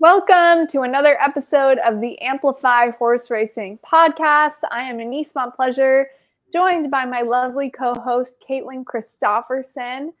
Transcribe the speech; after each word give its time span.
Welcome 0.00 0.66
to 0.68 0.80
another 0.80 1.20
episode 1.20 1.76
of 1.80 2.00
the 2.00 2.18
Amplify 2.22 2.88
Horse 2.92 3.30
Racing 3.30 3.80
Podcast. 3.84 4.62
I 4.70 4.84
am 4.84 4.98
Annise 4.98 5.34
Montplaisir, 5.34 6.06
joined 6.50 6.90
by 6.90 7.04
my 7.04 7.20
lovely 7.20 7.68
co-host 7.68 8.36
Caitlin 8.40 8.82
Christofferson. 8.82 10.14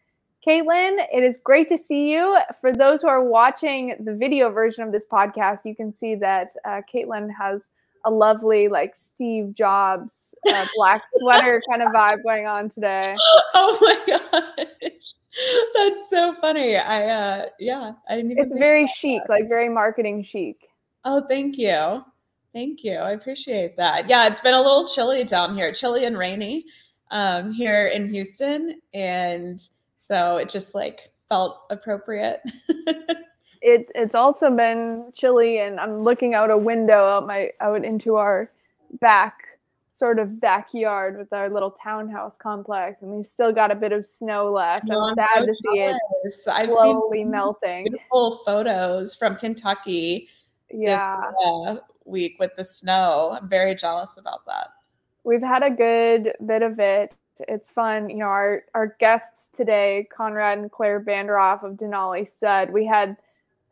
Caitlin, 0.46 0.98
it 1.10 1.24
is 1.24 1.38
great 1.42 1.70
to 1.70 1.78
see 1.78 2.12
you. 2.12 2.36
For 2.60 2.74
those 2.74 3.00
who 3.00 3.08
are 3.08 3.24
watching 3.24 3.96
the 4.04 4.14
video 4.14 4.52
version 4.52 4.84
of 4.84 4.92
this 4.92 5.06
podcast, 5.06 5.60
you 5.64 5.74
can 5.74 5.94
see 5.96 6.14
that 6.16 6.50
uh, 6.66 6.82
Caitlin 6.94 7.30
has 7.34 7.62
a 8.04 8.10
lovely, 8.10 8.68
like 8.68 8.94
Steve 8.96 9.54
Jobs 9.54 10.34
uh, 10.48 10.66
black 10.76 11.02
sweater 11.16 11.62
kind 11.70 11.82
of 11.82 11.88
vibe 11.88 12.22
going 12.22 12.46
on 12.46 12.68
today. 12.68 13.14
Oh 13.54 13.78
my 13.80 13.98
gosh. 14.06 15.14
That's 15.74 16.10
so 16.10 16.34
funny. 16.40 16.76
I 16.76 17.06
uh 17.08 17.46
yeah, 17.58 17.92
I 18.08 18.16
didn't 18.16 18.32
even 18.32 18.44
It's 18.44 18.54
very 18.54 18.86
chic, 18.86 19.22
that. 19.26 19.30
like 19.30 19.48
very 19.48 19.68
marketing 19.68 20.22
chic. 20.22 20.68
Oh, 21.04 21.24
thank 21.28 21.56
you. 21.56 22.04
Thank 22.52 22.82
you. 22.84 22.94
I 22.96 23.12
appreciate 23.12 23.76
that. 23.76 24.08
Yeah, 24.08 24.26
it's 24.26 24.40
been 24.40 24.54
a 24.54 24.60
little 24.60 24.86
chilly 24.88 25.24
down 25.24 25.54
here, 25.54 25.72
chilly 25.72 26.04
and 26.04 26.16
rainy 26.18 26.64
um 27.12 27.52
here 27.52 27.88
in 27.88 28.08
Houston 28.12 28.80
and 28.94 29.60
so 29.98 30.36
it 30.36 30.48
just 30.48 30.74
like 30.74 31.10
felt 31.28 31.60
appropriate. 31.70 32.40
it 33.62 33.90
it's 33.94 34.14
also 34.14 34.50
been 34.50 35.12
chilly 35.14 35.58
and 35.58 35.78
I'm 35.78 35.98
looking 35.98 36.34
out 36.34 36.50
a 36.50 36.56
window 36.56 37.04
out 37.04 37.26
my 37.26 37.50
out 37.60 37.84
into 37.84 38.16
our 38.16 38.50
back 39.00 39.50
sort 40.00 40.18
of 40.18 40.40
backyard 40.40 41.18
with 41.18 41.30
our 41.32 41.50
little 41.50 41.70
townhouse 41.70 42.34
complex, 42.38 43.02
and 43.02 43.10
we've 43.10 43.26
still 43.26 43.52
got 43.52 43.70
a 43.70 43.74
bit 43.74 43.92
of 43.92 44.06
snow 44.06 44.50
left. 44.50 44.86
No, 44.88 44.98
I'm, 45.02 45.10
I'm, 45.10 45.14
sad 45.14 45.40
so 45.40 45.46
to 45.46 45.54
see 45.54 45.80
it 45.80 45.96
I've 46.48 46.70
slowly 46.70 47.22
melting. 47.22 47.84
Beautiful 47.84 48.38
photos 48.46 49.14
from 49.14 49.36
Kentucky. 49.36 50.28
Yeah, 50.72 51.20
this, 51.38 51.46
uh, 51.46 51.76
week 52.06 52.36
with 52.38 52.56
the 52.56 52.64
snow. 52.64 53.36
I'm 53.38 53.46
very 53.46 53.74
jealous 53.74 54.16
about 54.16 54.46
that. 54.46 54.68
We've 55.24 55.42
had 55.42 55.62
a 55.62 55.70
good 55.70 56.32
bit 56.46 56.62
of 56.62 56.80
it. 56.80 57.14
It's 57.46 57.70
fun. 57.70 58.08
You 58.08 58.18
know, 58.18 58.26
our 58.26 58.64
our 58.74 58.96
guests 59.00 59.48
today, 59.52 60.08
Conrad 60.10 60.58
and 60.58 60.70
Claire 60.70 61.00
Bandoroff 61.00 61.62
of 61.62 61.76
Denali, 61.76 62.26
said 62.26 62.72
we 62.72 62.86
had 62.86 63.18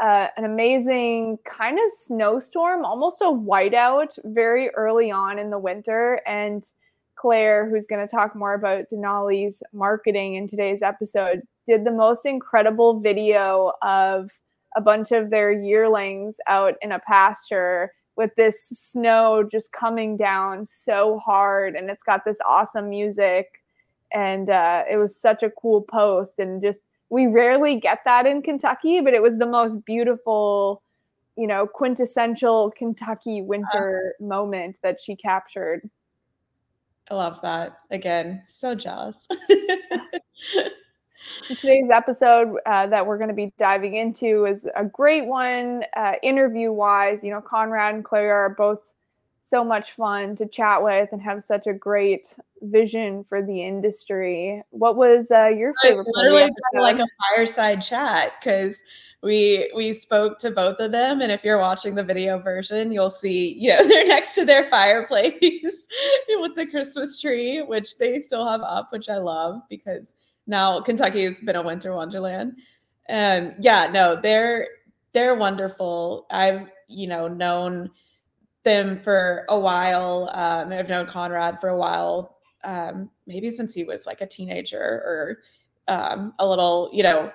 uh, 0.00 0.28
an 0.36 0.44
amazing 0.44 1.38
kind 1.44 1.78
of 1.78 1.92
snowstorm, 1.92 2.84
almost 2.84 3.20
a 3.20 3.24
whiteout 3.24 4.16
very 4.24 4.70
early 4.70 5.10
on 5.10 5.38
in 5.38 5.50
the 5.50 5.58
winter. 5.58 6.20
And 6.27 6.64
Claire, 7.16 7.68
who's 7.68 7.86
going 7.86 8.06
to 8.06 8.10
talk 8.10 8.36
more 8.36 8.54
about 8.54 8.84
Denali's 8.92 9.62
marketing 9.72 10.34
in 10.34 10.46
today's 10.46 10.82
episode, 10.82 11.42
did 11.66 11.84
the 11.84 11.91
most 11.91 12.26
incredible 12.26 13.00
video 13.00 13.72
of 13.82 14.30
a 14.76 14.80
bunch 14.80 15.10
of 15.10 15.30
their 15.30 15.50
yearlings 15.50 16.36
out 16.46 16.74
in 16.80 16.92
a 16.92 17.00
pasture 17.00 17.92
with 18.16 18.34
this 18.36 18.56
snow 18.72 19.48
just 19.50 19.72
coming 19.72 20.16
down 20.16 20.64
so 20.64 21.19
hard. 21.19 21.74
And 21.74 21.91
it's 21.91 22.02
got 22.02 22.24
this 22.24 22.38
awesome 22.46 22.88
music. 22.88 23.62
And 24.12 24.48
uh, 24.48 24.84
it 24.91 24.96
was 24.96 25.20
such 25.20 25.42
a 25.42 25.50
cool 25.50 25.82
post 25.82 26.38
and 26.38 26.62
just 26.62 26.82
we 27.11 27.27
rarely 27.27 27.77
get 27.77 28.01
that 28.05 28.27
in 28.27 28.42
Kentucky, 28.42 29.01
but 29.01 29.14
it 29.14 29.23
was 29.23 29.37
the 29.37 29.47
most 29.47 29.84
beautiful, 29.84 30.83
you 31.37 31.47
know, 31.47 31.67
quintessential 31.67 32.70
Kentucky 32.77 33.42
winter 33.42 34.15
uh, 34.20 34.25
moment 34.25 34.77
that 34.83 35.00
she 35.00 35.17
captured. 35.17 35.89
I 37.11 37.15
love 37.15 37.41
that. 37.41 37.78
Again, 37.91 38.42
so 38.45 38.75
jealous. 38.75 39.27
Today's 41.48 41.89
episode 41.91 42.56
uh, 42.67 42.87
that 42.89 43.06
we're 43.06 43.17
going 43.17 43.28
to 43.28 43.34
be 43.34 43.53
diving 43.59 43.97
into 43.97 44.45
is 44.45 44.69
a 44.77 44.84
great 44.84 45.27
one, 45.27 45.84
uh, 45.97 46.15
interview 46.22 46.70
wise. 46.72 47.25
You 47.25 47.31
know, 47.31 47.41
Conrad 47.41 47.95
and 47.95 48.05
Claire 48.05 48.34
are 48.34 48.50
both 48.50 48.81
so 49.48 49.64
much 49.64 49.92
fun 49.92 50.36
to 50.36 50.46
chat 50.46 50.82
with 50.82 51.08
and 51.10 51.22
have 51.22 51.42
such 51.42 51.66
a 51.66 51.72
great 51.72 52.36
vision 52.60 53.24
for 53.24 53.42
the 53.42 53.64
industry. 53.64 54.62
What 54.70 54.97
was 54.97 55.31
uh, 55.31 55.48
your 55.48 55.72
favorite? 55.82 56.04
It's 56.06 56.16
literally 56.16 56.50
like 56.75 56.98
a 56.98 57.06
fireside 57.34 57.81
chat 57.81 58.32
because 58.38 58.76
we 59.22 59.72
we 59.75 59.94
spoke 59.94 60.38
to 60.41 60.50
both 60.50 60.78
of 60.81 60.92
them, 60.92 61.22
and 61.22 61.32
if 61.32 61.44
you're 61.44 61.58
watching 61.58 61.94
the 61.94 62.04
video 62.04 62.38
version, 62.38 62.92
you'll 62.92 63.08
see 63.08 63.54
you 63.54 63.70
know 63.70 63.88
they're 63.88 64.06
next 64.06 64.34
to 64.34 64.44
their 64.44 64.64
fireplace 64.64 65.41
with 66.28 66.54
the 66.54 66.66
Christmas 66.70 67.19
tree, 67.19 67.62
which 67.62 67.97
they 67.97 68.20
still 68.20 68.47
have 68.47 68.60
up, 68.60 68.92
which 68.92 69.08
I 69.08 69.16
love 69.16 69.62
because 69.70 70.12
now 70.47 70.81
Kentucky 70.82 71.25
has 71.25 71.41
been 71.41 71.56
a 71.56 71.62
winter 71.62 71.94
wonderland. 71.94 72.53
And 73.06 73.54
yeah, 73.60 73.88
no, 73.91 74.20
they're 74.20 74.69
they're 75.14 75.37
wonderful. 75.37 76.26
I've 76.31 76.70
you 76.87 77.06
know 77.06 77.28
known 77.28 77.91
them 78.64 79.00
for 79.00 79.44
a 79.48 79.58
while. 79.58 80.30
Um, 80.34 80.72
I've 80.72 80.88
known 80.88 81.06
Conrad 81.06 81.60
for 81.60 81.69
a 81.69 81.78
while, 81.78 82.38
um, 82.64 83.10
maybe 83.26 83.50
since 83.50 83.74
he 83.74 83.84
was 83.84 84.06
like 84.06 84.20
a 84.20 84.26
teenager 84.26 84.78
or 84.80 85.38
um, 85.88 86.34
a 86.38 86.46
little, 86.46 86.91
you 86.92 87.02
know, 87.02 87.32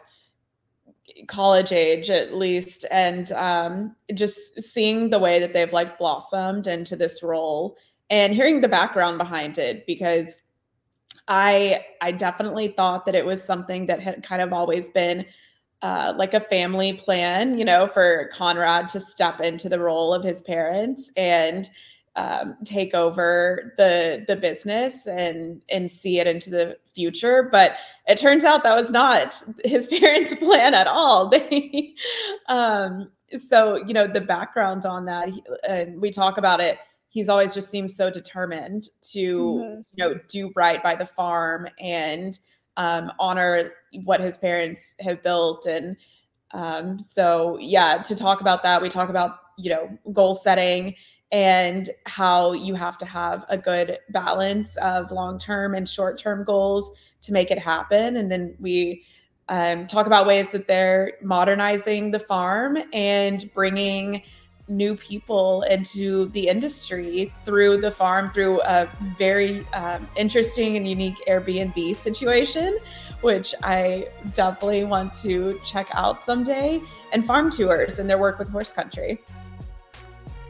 college 1.27 1.71
age 1.71 2.09
at 2.09 2.35
least. 2.35 2.85
And 2.91 3.31
um, 3.33 3.95
just 4.13 4.61
seeing 4.61 5.09
the 5.09 5.19
way 5.19 5.39
that 5.39 5.53
they've 5.53 5.73
like 5.73 5.97
blossomed 5.97 6.67
into 6.67 6.95
this 6.95 7.23
role 7.23 7.77
and 8.09 8.33
hearing 8.33 8.61
the 8.61 8.67
background 8.67 9.17
behind 9.17 9.57
it 9.57 9.85
because 9.87 10.41
I 11.27 11.85
I 12.01 12.11
definitely 12.11 12.69
thought 12.69 13.05
that 13.05 13.15
it 13.15 13.25
was 13.25 13.43
something 13.43 13.85
that 13.87 14.01
had 14.01 14.23
kind 14.23 14.41
of 14.41 14.51
always 14.51 14.89
been 14.89 15.25
uh, 15.83 16.13
like 16.15 16.33
a 16.33 16.39
family 16.39 16.93
plan, 16.93 17.57
you 17.57 17.65
know, 17.65 17.85
for 17.85 18.29
Conrad 18.33 18.87
to 18.87 19.01
step 19.01 19.41
into 19.41 19.67
the 19.67 19.79
role 19.79 20.13
of 20.13 20.23
his 20.23 20.41
parents 20.41 21.11
and 21.17 21.69
um, 22.15 22.55
take 22.63 22.93
over 22.93 23.73
the 23.77 24.23
the 24.27 24.35
business 24.37 25.07
and 25.07 25.61
and 25.69 25.91
see 25.91 26.19
it 26.19 26.27
into 26.27 26.49
the 26.49 26.77
future. 26.95 27.49
But 27.51 27.73
it 28.07 28.17
turns 28.17 28.45
out 28.45 28.63
that 28.63 28.75
was 28.75 28.91
not 28.91 29.43
his 29.65 29.87
parents' 29.87 30.33
plan 30.35 30.73
at 30.73 30.87
all. 30.87 31.29
They, 31.33 31.93
um, 32.47 33.11
so 33.35 33.75
you 33.85 33.93
know, 33.93 34.07
the 34.07 34.21
background 34.21 34.85
on 34.85 35.03
that, 35.05 35.29
and 35.67 36.01
we 36.01 36.11
talk 36.11 36.37
about 36.37 36.61
it. 36.61 36.77
He's 37.09 37.27
always 37.27 37.53
just 37.53 37.69
seems 37.69 37.93
so 37.93 38.09
determined 38.09 38.87
to 39.11 39.19
mm-hmm. 39.19 39.81
you 39.95 39.97
know 39.97 40.19
do 40.29 40.49
right 40.55 40.81
by 40.81 40.95
the 40.95 41.05
farm 41.05 41.67
and 41.77 42.39
um, 42.77 43.11
honor 43.19 43.71
what 44.03 44.19
his 44.19 44.37
parents 44.37 44.95
have 44.99 45.21
built. 45.23 45.65
And 45.65 45.97
um, 46.51 46.99
so 46.99 47.57
yeah 47.59 48.01
to 48.03 48.15
talk 48.15 48.41
about 48.41 48.61
that 48.61 48.79
we 48.79 48.87
talk 48.87 49.09
about 49.09 49.39
you 49.57 49.71
know 49.71 49.89
goal 50.11 50.35
setting 50.35 50.95
and 51.33 51.89
how 52.05 52.53
you 52.53 52.75
have 52.75 52.95
to 52.99 53.05
have 53.05 53.43
a 53.49 53.57
good 53.57 53.97
balance 54.11 54.77
of 54.77 55.11
long-term 55.11 55.73
and 55.73 55.89
short-term 55.89 56.43
goals 56.43 56.91
to 57.23 57.33
make 57.33 57.49
it 57.49 57.57
happen. 57.57 58.17
And 58.17 58.31
then 58.31 58.55
we 58.59 59.03
um, 59.49 59.87
talk 59.87 60.05
about 60.05 60.27
ways 60.27 60.51
that 60.51 60.67
they're 60.67 61.13
modernizing 61.23 62.11
the 62.11 62.19
farm 62.19 62.77
and 62.93 63.51
bringing 63.55 64.21
new 64.67 64.95
people 64.95 65.63
into 65.63 66.27
the 66.29 66.47
industry 66.47 67.33
through 67.45 67.81
the 67.81 67.91
farm 67.91 68.29
through 68.29 68.61
a 68.61 68.87
very 69.17 69.65
um, 69.73 70.07
interesting 70.15 70.77
and 70.77 70.87
unique 70.87 71.17
Airbnb 71.27 71.95
situation, 71.95 72.77
which 73.23 73.55
I 73.63 74.07
definitely 74.35 74.83
want 74.83 75.13
to 75.21 75.59
check 75.65 75.87
out 75.93 76.23
someday, 76.23 76.81
and 77.11 77.25
farm 77.25 77.49
tours 77.49 77.99
and 77.99 78.09
their 78.09 78.17
work 78.17 78.37
with 78.37 78.49
horse 78.49 78.73
country. 78.73 79.21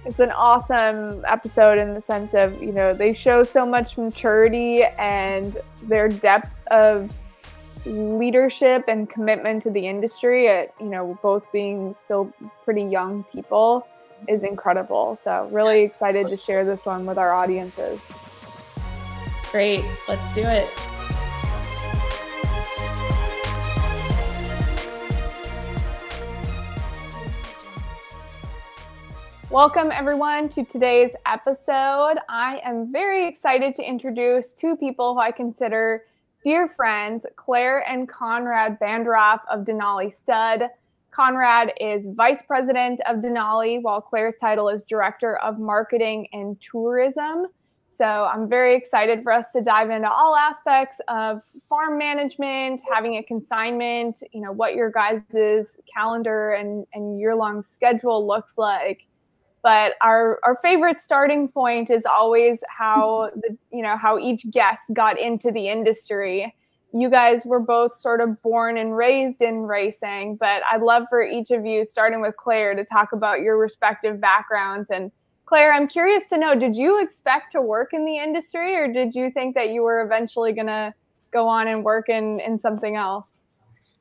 It's 0.05 0.19
an 0.19 0.31
awesome 0.31 1.23
episode 1.25 1.77
in 1.77 1.93
the 1.93 2.01
sense 2.01 2.33
of, 2.33 2.61
you 2.61 2.73
know, 2.73 2.93
they 2.93 3.13
show 3.13 3.43
so 3.43 3.65
much 3.65 3.97
maturity 3.97 4.83
and 4.83 5.57
their 5.83 6.09
depth 6.09 6.61
of 6.67 7.17
leadership 7.85 8.85
and 8.87 9.09
commitment 9.09 9.63
to 9.63 9.69
the 9.69 9.87
industry 9.87 10.49
at, 10.49 10.73
you 10.79 10.87
know, 10.87 11.17
both 11.21 11.49
being 11.53 11.93
still 11.93 12.33
pretty 12.65 12.83
young 12.83 13.23
people 13.25 13.87
is 14.27 14.41
mm-hmm. 14.41 14.47
incredible. 14.47 15.15
So, 15.15 15.47
really 15.51 15.81
excited 15.81 16.27
to 16.27 16.37
share 16.37 16.65
this 16.65 16.85
one 16.85 17.05
with 17.05 17.17
our 17.17 17.33
audiences. 17.33 18.01
Great. 19.51 19.85
Let's 20.09 20.33
do 20.33 20.41
it. 20.41 20.67
Welcome, 29.53 29.91
everyone, 29.91 30.49
to 30.49 30.65
today's 30.65 31.11
episode. 31.27 32.15
I 32.27 32.59
am 32.65 32.91
very 32.91 33.27
excited 33.27 33.75
to 33.75 33.87
introduce 33.87 34.51
two 34.51 34.75
people 34.75 35.13
who 35.13 35.19
I 35.19 35.29
consider 35.31 36.05
dear 36.43 36.67
friends, 36.67 37.23
Claire 37.35 37.87
and 37.87 38.09
Conrad 38.09 38.79
Bandoroff 38.79 39.41
of 39.51 39.59
Denali 39.63 40.11
Stud. 40.11 40.69
Conrad 41.11 41.71
is 41.79 42.07
vice 42.15 42.41
president 42.41 42.99
of 43.05 43.17
Denali, 43.17 43.79
while 43.79 44.01
Claire's 44.01 44.37
title 44.41 44.69
is 44.69 44.83
director 44.85 45.37
of 45.37 45.59
marketing 45.59 46.29
and 46.33 46.59
tourism. 46.59 47.45
So 47.95 48.05
I'm 48.05 48.49
very 48.49 48.75
excited 48.75 49.21
for 49.21 49.31
us 49.31 49.45
to 49.55 49.61
dive 49.61 49.91
into 49.91 50.09
all 50.09 50.35
aspects 50.35 50.99
of 51.09 51.43
farm 51.69 51.99
management, 51.99 52.81
having 52.91 53.17
a 53.17 53.23
consignment, 53.23 54.23
you 54.31 54.41
know, 54.41 54.51
what 54.51 54.73
your 54.73 54.89
guys' 54.89 55.21
calendar 55.93 56.53
and, 56.53 56.87
and 56.95 57.19
year-long 57.19 57.61
schedule 57.61 58.25
looks 58.25 58.57
like. 58.57 59.05
But 59.63 59.93
our, 60.01 60.39
our 60.43 60.57
favorite 60.61 60.99
starting 60.99 61.47
point 61.47 61.89
is 61.89 62.05
always 62.05 62.59
how 62.67 63.31
the 63.35 63.57
you 63.71 63.81
know 63.81 63.97
how 63.97 64.19
each 64.19 64.49
guest 64.51 64.83
got 64.93 65.17
into 65.17 65.51
the 65.51 65.69
industry. 65.69 66.53
You 66.95 67.09
guys 67.09 67.43
were 67.43 67.59
both 67.59 67.97
sort 67.97 68.21
of 68.21 68.39
born 68.43 68.77
and 68.77 68.95
raised 68.95 69.41
in 69.41 69.63
racing, 69.63 70.35
but 70.35 70.61
I'd 70.71 70.83
love 70.83 71.07
for 71.09 71.25
each 71.25 71.49
of 71.49 71.65
you, 71.65 71.87
starting 71.87 72.21
with 72.21 72.37
Claire, 72.37 72.75
to 72.75 72.85
talk 72.85 73.13
about 73.13 73.41
your 73.41 73.57
respective 73.57 74.21
backgrounds 74.21 74.91
and 74.91 75.11
Claire, 75.45 75.73
I'm 75.73 75.87
curious 75.87 76.23
to 76.29 76.37
know 76.37 76.55
did 76.55 76.75
you 76.75 77.03
expect 77.03 77.51
to 77.51 77.61
work 77.61 77.93
in 77.93 78.05
the 78.05 78.17
industry 78.17 78.75
or 78.75 78.91
did 78.91 79.13
you 79.13 79.29
think 79.29 79.55
that 79.55 79.69
you 79.69 79.83
were 79.83 80.01
eventually 80.01 80.53
going 80.53 80.67
to 80.67 80.93
go 81.31 81.47
on 81.47 81.67
and 81.67 81.83
work 81.83 82.09
in, 82.09 82.39
in 82.39 82.57
something 82.57 82.95
else? 82.95 83.27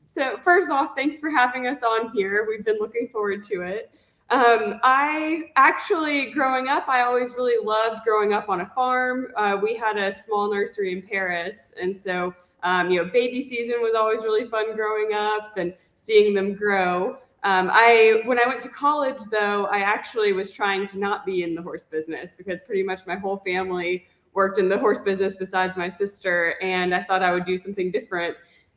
So, 0.06 0.38
first 0.44 0.70
off, 0.70 0.94
thanks 0.94 1.18
for 1.18 1.30
having 1.30 1.66
us 1.66 1.82
on 1.82 2.10
here. 2.12 2.46
We've 2.48 2.64
been 2.64 2.78
looking 2.78 3.08
forward 3.10 3.44
to 3.44 3.62
it. 3.62 3.90
Um, 4.32 4.80
I 4.82 5.50
actually, 5.56 6.30
growing 6.30 6.68
up, 6.68 6.88
I 6.88 7.02
always 7.02 7.34
really 7.34 7.62
loved 7.62 8.02
growing 8.02 8.32
up 8.32 8.48
on 8.48 8.62
a 8.62 8.66
farm. 8.74 9.26
Uh, 9.36 9.58
we 9.62 9.76
had 9.76 9.98
a 9.98 10.10
small 10.10 10.50
nursery 10.50 10.90
in 10.90 11.02
Paris. 11.02 11.74
And 11.78 11.96
so, 11.96 12.34
um, 12.62 12.90
you 12.90 13.04
know, 13.04 13.10
baby 13.10 13.42
season 13.42 13.82
was 13.82 13.94
always 13.94 14.22
really 14.22 14.48
fun 14.48 14.74
growing 14.74 15.12
up 15.12 15.58
and 15.58 15.74
seeing 15.96 16.32
them 16.32 16.54
grow. 16.54 17.18
Um, 17.44 17.70
I 17.74 18.22
when 18.24 18.38
I 18.38 18.46
went 18.46 18.62
to 18.62 18.70
college 18.70 19.18
though, 19.30 19.66
I 19.66 19.80
actually 19.80 20.32
was 20.32 20.50
trying 20.52 20.86
to 20.88 20.98
not 20.98 21.26
be 21.26 21.42
in 21.42 21.54
the 21.54 21.60
horse 21.60 21.84
business 21.84 22.32
because 22.32 22.62
pretty 22.62 22.84
much 22.84 23.06
my 23.06 23.16
whole 23.16 23.38
family 23.38 24.06
worked 24.32 24.58
in 24.58 24.68
the 24.68 24.78
horse 24.78 25.00
business 25.00 25.36
besides 25.36 25.76
my 25.76 25.88
sister, 25.88 26.54
and 26.62 26.94
I 26.94 27.02
thought 27.02 27.22
I 27.22 27.32
would 27.32 27.44
do 27.44 27.58
something 27.58 27.90
different. 27.90 28.36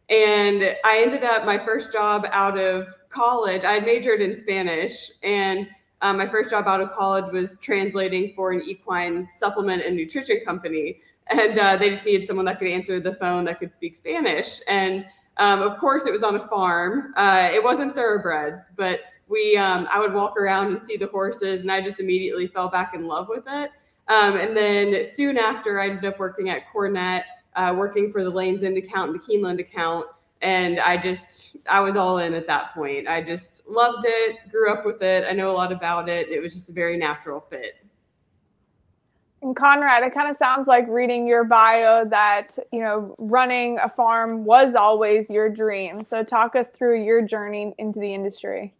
And 0.09 0.75
I 0.83 1.01
ended 1.01 1.23
up 1.23 1.45
my 1.45 1.57
first 1.57 1.93
job 1.93 2.27
out 2.31 2.59
of 2.59 2.87
college. 3.15 3.63
I 3.63 3.79
majored 3.79 4.21
in 4.21 4.35
Spanish, 4.35 5.11
and 5.23 5.67
um, 6.01 6.17
my 6.17 6.27
first 6.27 6.51
job 6.51 6.67
out 6.67 6.81
of 6.81 6.91
college 6.91 7.31
was 7.31 7.57
translating 7.61 8.33
for 8.35 8.51
an 8.51 8.61
equine 8.61 9.27
supplement 9.31 9.83
and 9.83 9.95
nutrition 9.95 10.41
company. 10.45 10.99
And 11.31 11.57
uh, 11.57 11.77
they 11.77 11.89
just 11.89 12.05
needed 12.05 12.27
someone 12.27 12.45
that 12.45 12.59
could 12.59 12.67
answer 12.67 12.99
the 12.99 13.15
phone 13.15 13.45
that 13.45 13.59
could 13.59 13.73
speak 13.73 13.95
Spanish. 13.95 14.59
And 14.67 15.05
um, 15.37 15.61
of 15.61 15.79
course, 15.79 16.05
it 16.05 16.11
was 16.11 16.21
on 16.21 16.35
a 16.35 16.47
farm. 16.47 17.13
Uh, 17.15 17.49
it 17.51 17.63
wasn't 17.63 17.95
thoroughbreds, 17.95 18.69
but 18.75 18.99
we 19.27 19.57
um, 19.57 19.87
I 19.91 19.99
would 19.99 20.13
walk 20.13 20.37
around 20.37 20.75
and 20.75 20.85
see 20.85 20.97
the 20.97 21.07
horses, 21.07 21.61
and 21.61 21.71
I 21.71 21.81
just 21.81 21.99
immediately 21.99 22.47
fell 22.47 22.69
back 22.69 22.93
in 22.93 23.07
love 23.07 23.27
with 23.27 23.45
it. 23.47 23.71
Um, 24.07 24.37
and 24.37 24.55
then 24.55 25.03
soon 25.03 25.37
after, 25.37 25.79
I 25.79 25.89
ended 25.89 26.05
up 26.05 26.19
working 26.19 26.49
at 26.49 26.61
Cornett, 26.71 27.23
uh, 27.55 27.73
working 27.75 28.11
for 28.11 28.23
the 28.23 28.29
Lane's 28.29 28.63
End 28.63 28.77
account 28.77 29.11
and 29.11 29.19
the 29.19 29.23
Keeneland 29.25 29.59
account. 29.59 30.05
And 30.45 30.79
I 30.79 30.95
just, 30.95 31.57
I 31.67 31.79
was 31.79 31.95
all 31.95 32.19
in 32.19 32.35
at 32.35 32.45
that 32.45 32.71
point. 32.75 33.07
I 33.07 33.19
just 33.23 33.67
loved 33.67 34.03
it, 34.05 34.37
grew 34.51 34.71
up 34.71 34.85
with 34.85 35.01
it. 35.01 35.25
I 35.27 35.31
know 35.31 35.49
a 35.49 35.57
lot 35.57 35.71
about 35.71 36.07
it. 36.07 36.29
It 36.29 36.39
was 36.39 36.53
just 36.53 36.69
a 36.69 36.71
very 36.71 36.97
natural 36.97 37.39
fit. 37.49 37.83
And 39.41 39.55
Conrad, 39.55 40.03
it 40.03 40.13
kind 40.13 40.29
of 40.29 40.37
sounds 40.37 40.67
like 40.67 40.85
reading 40.87 41.25
your 41.25 41.45
bio 41.45 42.05
that, 42.05 42.59
you 42.71 42.81
know, 42.81 43.15
running 43.17 43.79
a 43.83 43.89
farm 43.89 44.45
was 44.45 44.75
always 44.75 45.27
your 45.31 45.49
dream. 45.49 46.05
So 46.05 46.23
talk 46.23 46.55
us 46.55 46.67
through 46.67 47.03
your 47.03 47.23
journey 47.23 47.73
into 47.79 47.99
the 47.99 48.13
industry. 48.13 48.71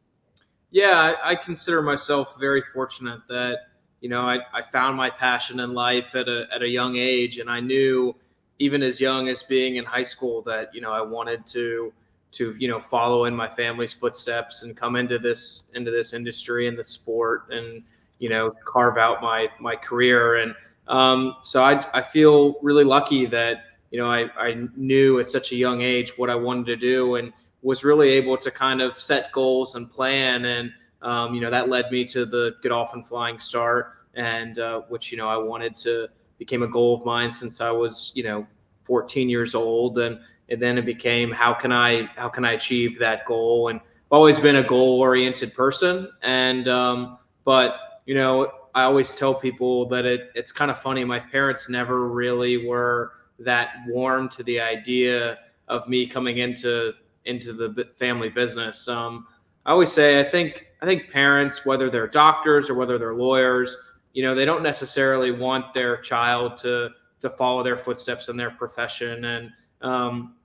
Yeah, 0.69 1.15
I, 1.23 1.31
I 1.31 1.35
consider 1.35 1.81
myself 1.81 2.35
very 2.39 2.61
fortunate 2.61 3.21
that, 3.27 3.57
you 4.01 4.09
know, 4.09 4.21
I, 4.21 4.37
I 4.53 4.61
found 4.61 4.95
my 4.97 5.09
passion 5.09 5.61
in 5.61 5.73
life 5.73 6.13
at 6.13 6.27
a, 6.27 6.47
at 6.53 6.61
a 6.61 6.69
young 6.69 6.95
age. 6.95 7.39
And 7.39 7.49
I 7.49 7.59
knew 7.59 8.15
even 8.59 8.83
as 8.83 8.99
young 8.99 9.27
as 9.27 9.43
being 9.43 9.75
in 9.75 9.85
high 9.85 10.03
school 10.03 10.41
that, 10.43 10.73
you 10.73 10.81
know, 10.81 10.91
I 10.91 11.01
wanted 11.01 11.45
to, 11.47 11.91
to, 12.31 12.55
you 12.57 12.67
know, 12.67 12.79
follow 12.79 13.25
in 13.25 13.35
my 13.35 13.47
family's 13.47 13.93
footsteps 13.93 14.63
and 14.63 14.75
come 14.75 14.95
into 14.95 15.19
this, 15.19 15.71
into 15.73 15.91
this 15.91 16.13
industry 16.13 16.67
and 16.67 16.77
the 16.77 16.83
sport 16.83 17.45
and, 17.51 17.83
you 18.19 18.29
know 18.29 18.51
carve 18.65 18.97
out 18.97 19.21
my 19.21 19.47
my 19.59 19.75
career. 19.75 20.37
And 20.37 20.55
um, 20.87 21.35
so 21.43 21.63
I, 21.63 21.85
I 21.93 22.01
feel 22.01 22.55
really 22.61 22.83
lucky 22.83 23.25
that 23.27 23.65
you 23.91 23.99
know 23.99 24.11
I, 24.11 24.29
I 24.37 24.67
knew 24.75 25.19
at 25.19 25.27
such 25.27 25.51
a 25.51 25.55
young 25.55 25.81
age 25.81 26.17
what 26.17 26.29
I 26.29 26.35
wanted 26.35 26.65
to 26.67 26.75
do 26.75 27.15
and 27.15 27.31
was 27.61 27.83
really 27.83 28.09
able 28.09 28.37
to 28.37 28.51
kind 28.51 28.81
of 28.81 28.99
set 28.99 29.31
goals 29.31 29.75
and 29.75 29.89
plan. 29.89 30.45
And 30.45 30.71
um, 31.01 31.33
you 31.33 31.41
know 31.41 31.49
that 31.49 31.69
led 31.69 31.91
me 31.91 32.05
to 32.05 32.25
the 32.25 32.55
Godolphin 32.61 33.03
Flying 33.03 33.39
Start 33.39 33.93
and 34.13 34.59
uh, 34.59 34.81
which 34.81 35.11
you 35.11 35.17
know 35.17 35.27
I 35.27 35.37
wanted 35.37 35.75
to 35.77 36.07
became 36.37 36.63
a 36.63 36.67
goal 36.67 36.95
of 36.95 37.05
mine 37.05 37.31
since 37.31 37.61
I 37.61 37.71
was 37.71 38.11
you 38.15 38.23
know 38.23 38.45
14 38.83 39.29
years 39.29 39.55
old 39.55 39.97
and 39.97 40.19
and 40.49 40.61
then 40.61 40.77
it 40.77 40.85
became 40.85 41.31
how 41.31 41.53
can 41.53 41.71
I 41.71 42.09
how 42.15 42.29
can 42.29 42.45
I 42.45 42.53
achieve 42.53 42.99
that 42.99 43.25
goal 43.25 43.69
and 43.69 43.79
I've 43.79 44.11
always 44.11 44.39
been 44.39 44.57
a 44.57 44.63
goal 44.63 44.99
oriented 44.99 45.53
person 45.53 46.09
and 46.21 46.67
um, 46.67 47.17
but 47.43 47.77
you 48.05 48.15
know, 48.15 48.51
I 48.73 48.83
always 48.83 49.15
tell 49.15 49.33
people 49.33 49.87
that 49.89 50.05
it, 50.05 50.31
it's 50.35 50.51
kind 50.51 50.69
of 50.69 50.79
funny. 50.79 51.03
My 51.03 51.19
parents 51.19 51.69
never 51.69 52.07
really 52.07 52.67
were 52.67 53.13
that 53.39 53.69
warm 53.87 54.29
to 54.29 54.43
the 54.43 54.59
idea 54.59 55.39
of 55.67 55.87
me 55.87 56.05
coming 56.05 56.37
into 56.39 56.93
into 57.25 57.53
the 57.53 57.89
family 57.95 58.29
business. 58.29 58.87
Um, 58.87 59.27
I 59.65 59.71
always 59.71 59.91
say 59.91 60.19
I 60.19 60.23
think 60.23 60.67
I 60.81 60.85
think 60.85 61.09
parents, 61.09 61.65
whether 61.65 61.89
they're 61.89 62.07
doctors 62.07 62.69
or 62.69 62.75
whether 62.75 62.97
they're 62.97 63.15
lawyers, 63.15 63.75
you 64.15 64.23
know, 64.23 64.33
they 64.33 64.45
don't 64.45 64.63
necessarily 64.63 65.29
want 65.29 65.73
their 65.73 65.97
child 65.97 66.57
to 66.57 66.89
to 67.19 67.29
follow 67.29 67.63
their 67.63 67.77
footsteps 67.77 68.29
in 68.29 68.37
their 68.37 68.51
profession. 68.51 69.25
And 69.25 69.51
um, 69.81 70.35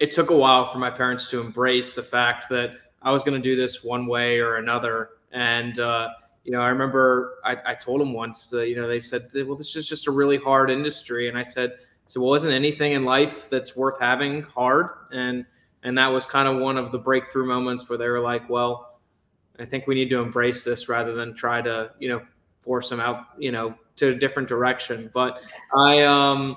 it 0.00 0.10
took 0.10 0.30
a 0.30 0.36
while 0.36 0.66
for 0.66 0.78
my 0.78 0.90
parents 0.90 1.30
to 1.30 1.40
embrace 1.40 1.94
the 1.94 2.02
fact 2.02 2.48
that 2.50 2.72
I 3.00 3.12
was 3.12 3.22
going 3.22 3.40
to 3.40 3.42
do 3.42 3.56
this 3.56 3.82
one 3.84 4.06
way 4.06 4.40
or 4.40 4.56
another. 4.56 5.10
And 5.30 5.78
uh, 5.78 6.10
you 6.44 6.50
know, 6.50 6.60
I 6.60 6.68
remember 6.68 7.38
I, 7.44 7.56
I 7.64 7.74
told 7.74 8.00
them 8.00 8.12
once, 8.12 8.52
uh, 8.52 8.62
you 8.62 8.74
know, 8.74 8.88
they 8.88 9.00
said, 9.00 9.28
well, 9.34 9.56
this 9.56 9.76
is 9.76 9.88
just 9.88 10.08
a 10.08 10.10
really 10.10 10.36
hard 10.36 10.70
industry. 10.70 11.28
And 11.28 11.38
I 11.38 11.42
said, 11.42 11.74
so 12.08 12.20
well, 12.20 12.34
isn't 12.34 12.52
anything 12.52 12.92
in 12.92 13.04
life 13.04 13.48
that's 13.48 13.76
worth 13.76 14.00
having 14.00 14.42
hard? 14.42 14.88
And, 15.12 15.46
and 15.84 15.96
that 15.96 16.08
was 16.08 16.26
kind 16.26 16.48
of 16.48 16.58
one 16.58 16.76
of 16.76 16.90
the 16.90 16.98
breakthrough 16.98 17.46
moments 17.46 17.88
where 17.88 17.98
they 17.98 18.08
were 18.08 18.20
like, 18.20 18.50
well, 18.50 19.00
I 19.58 19.64
think 19.64 19.86
we 19.86 19.94
need 19.94 20.10
to 20.10 20.18
embrace 20.18 20.64
this 20.64 20.88
rather 20.88 21.14
than 21.14 21.34
try 21.34 21.62
to, 21.62 21.92
you 22.00 22.08
know, 22.08 22.22
force 22.62 22.88
them 22.88 23.00
out, 23.00 23.26
you 23.38 23.52
know, 23.52 23.74
to 23.96 24.08
a 24.08 24.14
different 24.14 24.48
direction. 24.48 25.10
But 25.12 25.40
I, 25.76 26.02
um, 26.02 26.56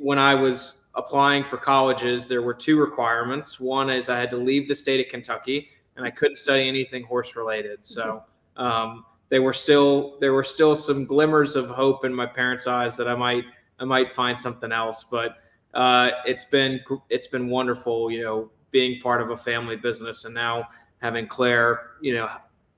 when 0.00 0.18
I 0.18 0.34
was 0.34 0.82
applying 0.94 1.44
for 1.44 1.56
colleges, 1.56 2.26
there 2.26 2.42
were 2.42 2.54
two 2.54 2.78
requirements. 2.78 3.58
One 3.58 3.90
is 3.90 4.08
I 4.08 4.18
had 4.18 4.30
to 4.30 4.36
leave 4.36 4.68
the 4.68 4.74
state 4.74 5.04
of 5.04 5.10
Kentucky 5.10 5.70
and 5.96 6.06
I 6.06 6.10
couldn't 6.10 6.36
study 6.36 6.68
anything 6.68 7.02
horse 7.04 7.34
related. 7.34 7.84
So, 7.84 8.22
um, 8.56 9.04
they 9.28 9.38
were 9.38 9.52
still 9.52 10.16
there 10.20 10.32
were 10.32 10.44
still 10.44 10.74
some 10.74 11.04
glimmers 11.04 11.56
of 11.56 11.68
hope 11.68 12.04
in 12.04 12.14
my 12.14 12.26
parents' 12.26 12.66
eyes 12.66 12.96
that 12.96 13.08
I 13.08 13.14
might 13.14 13.44
I 13.78 13.84
might 13.84 14.10
find 14.10 14.38
something 14.40 14.72
else. 14.72 15.04
But 15.04 15.36
uh, 15.74 16.10
it's 16.24 16.44
been 16.44 16.80
it's 17.10 17.28
been 17.28 17.48
wonderful, 17.48 18.10
you 18.10 18.22
know, 18.22 18.50
being 18.70 19.00
part 19.00 19.20
of 19.20 19.30
a 19.30 19.36
family 19.36 19.76
business 19.76 20.24
and 20.24 20.34
now 20.34 20.68
having 20.98 21.26
Claire, 21.26 21.90
you 22.00 22.14
know, 22.14 22.28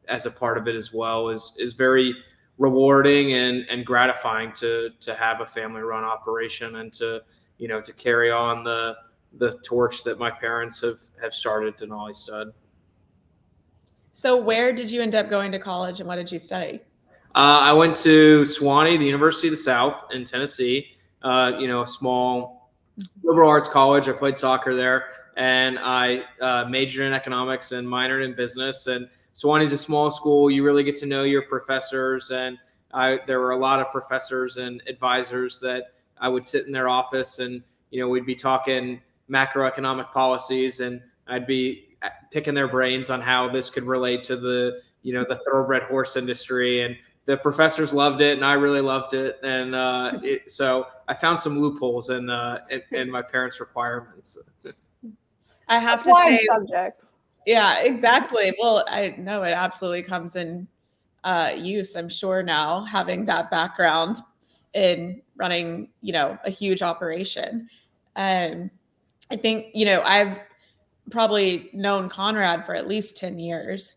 as 0.09 0.27
a 0.27 0.31
part 0.31 0.59
of 0.59 0.67
it 0.67 0.75
as 0.75 0.93
well 0.93 1.29
is 1.29 1.55
is 1.59 1.75
very 1.75 2.15
rewarding 2.61 3.33
and 3.33 3.67
and 3.71 3.85
gratifying 3.85 4.52
to 4.52 4.90
to 5.00 5.14
have 5.14 5.40
a 5.40 5.47
family 5.47 5.81
run 5.81 6.05
operation 6.05 6.76
and 6.76 6.93
to 6.93 7.21
you 7.59 7.67
know 7.67 7.81
to 7.81 7.93
carry 7.95 8.31
on 8.31 8.62
the 8.62 8.95
the 9.38 9.59
torch 9.64 10.05
that 10.05 10.19
my 10.19 10.31
parents 10.31 10.81
have 10.83 11.00
have 11.21 11.35
started 11.35 11.76
Denali 11.76 12.14
Stud. 12.14 12.52
So, 14.12 14.37
where 14.37 14.73
did 14.73 14.90
you 14.90 15.00
end 15.00 15.14
up 15.14 15.31
going 15.31 15.50
to 15.52 15.59
college 15.59 16.00
and 16.00 16.07
what 16.07 16.17
did 16.17 16.31
you 16.31 16.38
study? 16.38 16.81
Uh, 17.35 17.61
I 17.62 17.73
went 17.73 17.97
to 17.97 18.43
Sewanee, 18.43 18.99
the 18.99 19.07
University 19.07 19.49
of 19.49 19.52
the 19.52 19.62
South 19.62 20.05
in 20.12 20.25
Tennessee. 20.25 20.97
Uh, 21.23 21.52
you 21.59 21.69
know, 21.69 21.83
a 21.83 21.87
small 21.87 22.73
liberal 23.23 23.49
arts 23.49 23.69
college. 23.69 24.09
I 24.09 24.12
played 24.12 24.37
soccer 24.37 24.75
there, 24.75 25.05
and 25.37 25.79
I 25.79 26.25
uh, 26.43 26.67
majored 26.69 27.07
in 27.07 27.14
economics 27.14 27.73
and 27.73 27.87
minored 27.87 28.25
in 28.25 28.35
business. 28.35 28.87
And 28.87 29.09
Sewanee's 29.35 29.73
a 29.73 29.79
small 29.79 30.11
school. 30.11 30.51
You 30.51 30.65
really 30.65 30.83
get 30.83 30.95
to 30.97 31.07
know 31.07 31.23
your 31.25 31.43
professors, 31.43 32.31
and 32.31 32.59
I, 32.93 33.21
there 33.27 33.41
were 33.41 33.53
a 33.53 33.59
lot 33.59 33.81
of 33.81 33.91
professors 33.91 34.57
and 34.57 34.83
advisors 34.87 35.61
that 35.61 35.95
I 36.19 36.29
would 36.29 36.45
sit 36.45 36.67
in 36.67 36.73
their 36.73 36.89
office, 36.89 37.39
and 37.39 37.63
you 37.91 38.01
know, 38.01 38.09
we'd 38.09 38.27
be 38.27 38.35
talking 38.35 39.01
macroeconomic 39.31 40.13
policies, 40.13 40.81
and 40.81 41.01
I'd 41.27 41.47
be 41.47 41.91
picking 42.31 42.55
their 42.55 42.69
brains 42.69 43.11
on 43.11 43.21
how 43.21 43.49
this 43.49 43.71
could 43.71 43.85
relate 43.85 44.23
to 44.25 44.37
the 44.37 44.81
you 45.03 45.13
know 45.13 45.25
the 45.29 45.41
thoroughbred 45.45 45.83
horse 45.85 46.17
industry 46.17 46.83
and 46.83 46.97
the 47.27 47.37
professors 47.37 47.93
loved 47.93 48.21
it 48.21 48.37
and 48.37 48.45
I 48.45 48.55
really 48.55 48.81
loved 48.81 49.15
it 49.15 49.39
and 49.43 49.75
uh, 49.75 50.13
it, 50.23 50.51
so 50.51 50.87
I 51.09 51.15
found 51.15 51.41
some 51.43 51.61
loopholes 51.61 52.11
in, 52.11 52.31
uh, 52.31 52.61
in, 52.71 52.83
in 52.93 53.11
my 53.11 53.23
parents' 53.23 53.61
requirements. 53.61 54.39
I 55.69 55.79
have 55.79 56.03
to 56.05 56.15
say, 56.27 56.47
subjects. 56.47 57.07
Yeah, 57.47 57.80
exactly. 57.82 58.52
Well, 58.61 58.85
I 58.88 59.14
know 59.18 59.42
it 59.42 59.50
absolutely 59.52 60.02
comes 60.02 60.37
in 60.37 60.68
uh, 61.25 61.52
use. 61.56 61.97
I'm 61.97 62.09
sure 62.09 62.42
now 62.42 62.85
having 62.85 63.25
that 63.26 63.50
background 63.50 64.16
in 64.75 65.23
running, 65.37 65.88
you 66.02 66.12
know, 66.12 66.38
a 66.44 66.50
huge 66.50 66.82
operation. 66.82 67.68
Um, 68.16 68.70
I 69.30 69.37
think, 69.37 69.66
you 69.75 69.87
know, 69.87 70.02
I've 70.04 70.40
probably 71.11 71.70
known 71.75 72.09
Conrad 72.09 72.66
for 72.66 72.75
at 72.75 72.88
least 72.88 73.16
10 73.18 73.38
years 73.38 73.97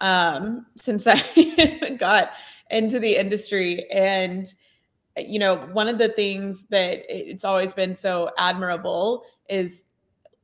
um, 0.00 0.66
since 0.76 1.06
I 1.08 1.96
got 1.98 2.32
into 2.70 3.00
the 3.00 3.16
industry. 3.16 3.90
And, 3.90 4.52
you 5.16 5.38
know, 5.38 5.56
one 5.72 5.88
of 5.88 5.98
the 5.98 6.08
things 6.10 6.64
that 6.70 7.00
it's 7.08 7.44
always 7.44 7.74
been 7.74 7.94
so 7.94 8.30
admirable 8.38 9.24
is 9.48 9.84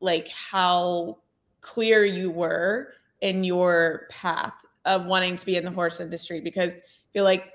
like 0.00 0.28
how 0.28 1.18
clear 1.60 2.04
you 2.04 2.30
were 2.30 2.94
in 3.20 3.44
your 3.44 4.06
path 4.10 4.54
of 4.84 5.06
wanting 5.06 5.36
to 5.36 5.46
be 5.46 5.56
in 5.56 5.64
the 5.64 5.70
horse 5.70 6.00
industry 6.00 6.40
because 6.40 6.74
I 6.74 7.12
feel 7.12 7.24
like 7.24 7.52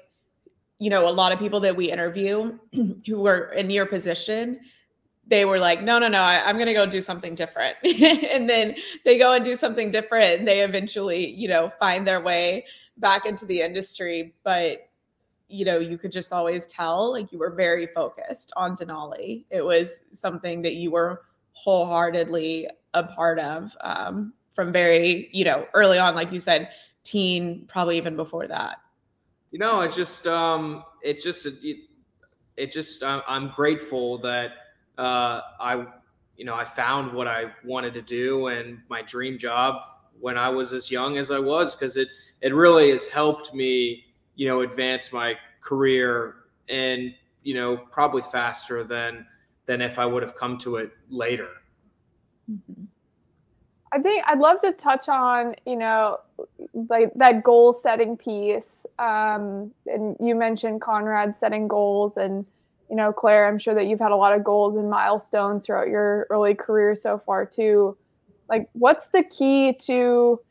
you 0.77 0.89
know 0.89 1.07
a 1.07 1.11
lot 1.11 1.31
of 1.31 1.39
people 1.39 1.59
that 1.61 1.75
we 1.75 1.91
interview 1.91 2.57
who 3.05 3.19
were 3.19 3.51
in 3.53 3.69
your 3.69 3.85
position 3.85 4.59
they 5.27 5.45
were 5.45 5.59
like 5.59 5.81
no 5.81 5.97
no 5.99 6.07
no 6.07 6.21
I, 6.21 6.49
am 6.49 6.55
going 6.55 6.67
to 6.67 6.73
go 6.73 6.85
do 6.85 7.01
something 7.01 7.35
different. 7.35 7.77
And 7.83 8.49
then 8.49 8.75
they 9.03 9.17
go 9.17 9.33
and 9.33 9.43
do 9.43 9.55
something 9.55 9.91
different 9.91 10.39
and 10.39 10.47
they 10.47 10.61
eventually 10.61 11.31
you 11.31 11.47
know 11.47 11.69
find 11.69 12.07
their 12.07 12.21
way 12.21 12.65
back 12.97 13.25
into 13.25 13.45
the 13.45 13.61
industry. 13.61 14.35
But 14.43 14.89
you 15.47 15.65
know 15.65 15.79
you 15.79 15.97
could 15.97 16.11
just 16.11 16.33
always 16.33 16.65
tell 16.67 17.11
like 17.11 17.31
you 17.31 17.39
were 17.39 17.51
very 17.51 17.87
focused 17.87 18.51
on 18.55 18.75
Denali. 18.75 19.45
It 19.49 19.63
was 19.63 20.03
something 20.11 20.61
that 20.63 20.75
you 20.75 20.91
were 20.91 21.23
wholeheartedly 21.55 22.67
a 22.93 23.03
part 23.03 23.39
of 23.39 23.75
um, 23.81 24.33
from 24.53 24.71
very 24.71 25.29
you 25.31 25.43
know 25.43 25.67
early 25.73 25.97
on 25.97 26.15
like 26.15 26.31
you 26.31 26.39
said 26.39 26.69
teen 27.03 27.65
probably 27.67 27.97
even 27.97 28.15
before 28.15 28.47
that. 28.47 28.77
You 29.51 29.59
know 29.59 29.81
it's 29.81 29.95
just 29.95 30.27
um 30.27 30.83
it 31.01 31.21
just 31.21 31.45
it, 31.45 31.77
it 32.57 32.71
just 32.71 33.03
i'm 33.03 33.49
grateful 33.55 34.17
that 34.19 34.51
uh 34.97 35.41
i 35.59 35.85
you 36.35 36.45
know 36.45 36.55
i 36.55 36.63
found 36.63 37.13
what 37.13 37.27
i 37.27 37.45
wanted 37.63 37.93
to 37.93 38.01
do 38.01 38.47
and 38.47 38.79
my 38.89 39.01
dream 39.01 39.37
job 39.37 39.81
when 40.19 40.37
i 40.37 40.49
was 40.49 40.73
as 40.73 40.91
young 40.91 41.17
as 41.17 41.31
i 41.31 41.39
was 41.39 41.75
because 41.75 41.95
it 41.95 42.09
it 42.41 42.53
really 42.53 42.91
has 42.91 43.07
helped 43.07 43.53
me 43.53 44.05
you 44.35 44.47
know 44.47 44.61
advance 44.61 45.13
my 45.13 45.35
career 45.61 46.35
and 46.69 47.13
you 47.43 47.53
know 47.53 47.77
probably 47.77 48.21
faster 48.23 48.83
than 48.83 49.25
than 49.65 49.81
if 49.81 49.99
i 49.99 50.05
would 50.05 50.23
have 50.23 50.35
come 50.35 50.57
to 50.57 50.77
it 50.77 50.91
later 51.09 51.49
mm-hmm. 52.49 52.83
I 53.95 53.99
think 53.99 54.25
I'd 54.27 54.39
love 54.39 54.59
to 54.59 54.73
touch 54.73 55.07
on, 55.07 55.55
you 55.65 55.77
know, 55.77 56.17
like 56.89 57.13
that 57.15 57.43
goal 57.43 57.71
setting 57.71 58.17
piece. 58.17 58.85
Um, 58.99 59.71
and 59.85 60.17
you 60.19 60.35
mentioned 60.35 60.81
Conrad 60.81 61.37
setting 61.37 61.69
goals, 61.69 62.17
and 62.17 62.45
you 62.89 62.97
know, 62.97 63.13
Claire, 63.13 63.47
I'm 63.47 63.57
sure 63.57 63.73
that 63.73 63.87
you've 63.87 64.01
had 64.01 64.11
a 64.11 64.15
lot 64.17 64.35
of 64.35 64.43
goals 64.43 64.75
and 64.75 64.89
milestones 64.89 65.65
throughout 65.65 65.87
your 65.87 66.27
early 66.29 66.55
career 66.55 66.97
so 66.97 67.21
far 67.25 67.45
too. 67.45 67.97
Like, 68.49 68.67
what's 68.73 69.07
the 69.07 69.23
key 69.23 69.73
to, 69.85 70.41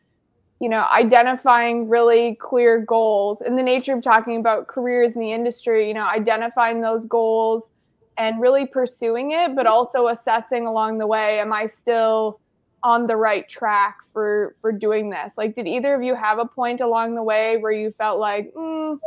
you 0.59 0.69
know, 0.69 0.87
identifying 0.91 1.89
really 1.89 2.37
clear 2.41 2.81
goals 2.81 3.43
in 3.43 3.57
the 3.57 3.63
nature 3.63 3.95
of 3.95 4.03
talking 4.03 4.37
about 4.41 4.69
careers 4.69 5.15
in 5.15 5.21
the 5.21 5.33
industry? 5.33 5.87
You 5.87 5.95
know, 5.95 6.07
identifying 6.07 6.81
those 6.81 7.05
goals 7.05 7.69
and 8.17 8.41
really 8.41 8.67
pursuing 8.67 9.33
it, 9.33 9.55
but 9.55 9.67
also 9.67 10.09
assessing 10.09 10.67
along 10.67 10.99
the 10.99 11.07
way, 11.07 11.41
am 11.41 11.53
I 11.53 11.67
still 11.67 12.41
on 12.83 13.07
the 13.07 13.17
right 13.17 13.49
track 13.49 13.99
for 14.13 14.55
for 14.61 14.71
doing 14.73 15.11
this? 15.11 15.35
Like 15.37 15.55
did 15.55 15.67
either 15.67 15.95
of 15.95 16.03
you 16.03 16.15
have 16.15 16.39
a 16.39 16.47
point 16.47 16.81
along 16.81 17.15
the 17.15 17.23
way 17.23 17.57
where 17.57 17.73
you 17.73 17.93
felt 17.93 18.19
like 18.19 18.53
mm, 18.55 18.99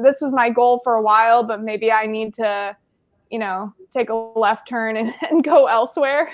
this 0.00 0.20
was 0.20 0.32
my 0.32 0.50
goal 0.50 0.80
for 0.82 0.94
a 0.94 1.02
while 1.02 1.42
but 1.42 1.62
maybe 1.62 1.90
i 1.92 2.06
need 2.06 2.34
to 2.34 2.76
you 3.30 3.38
know 3.38 3.72
take 3.92 4.08
a 4.10 4.14
left 4.14 4.66
turn 4.66 4.96
and, 4.96 5.14
and 5.30 5.44
go 5.44 5.66
elsewhere? 5.66 6.30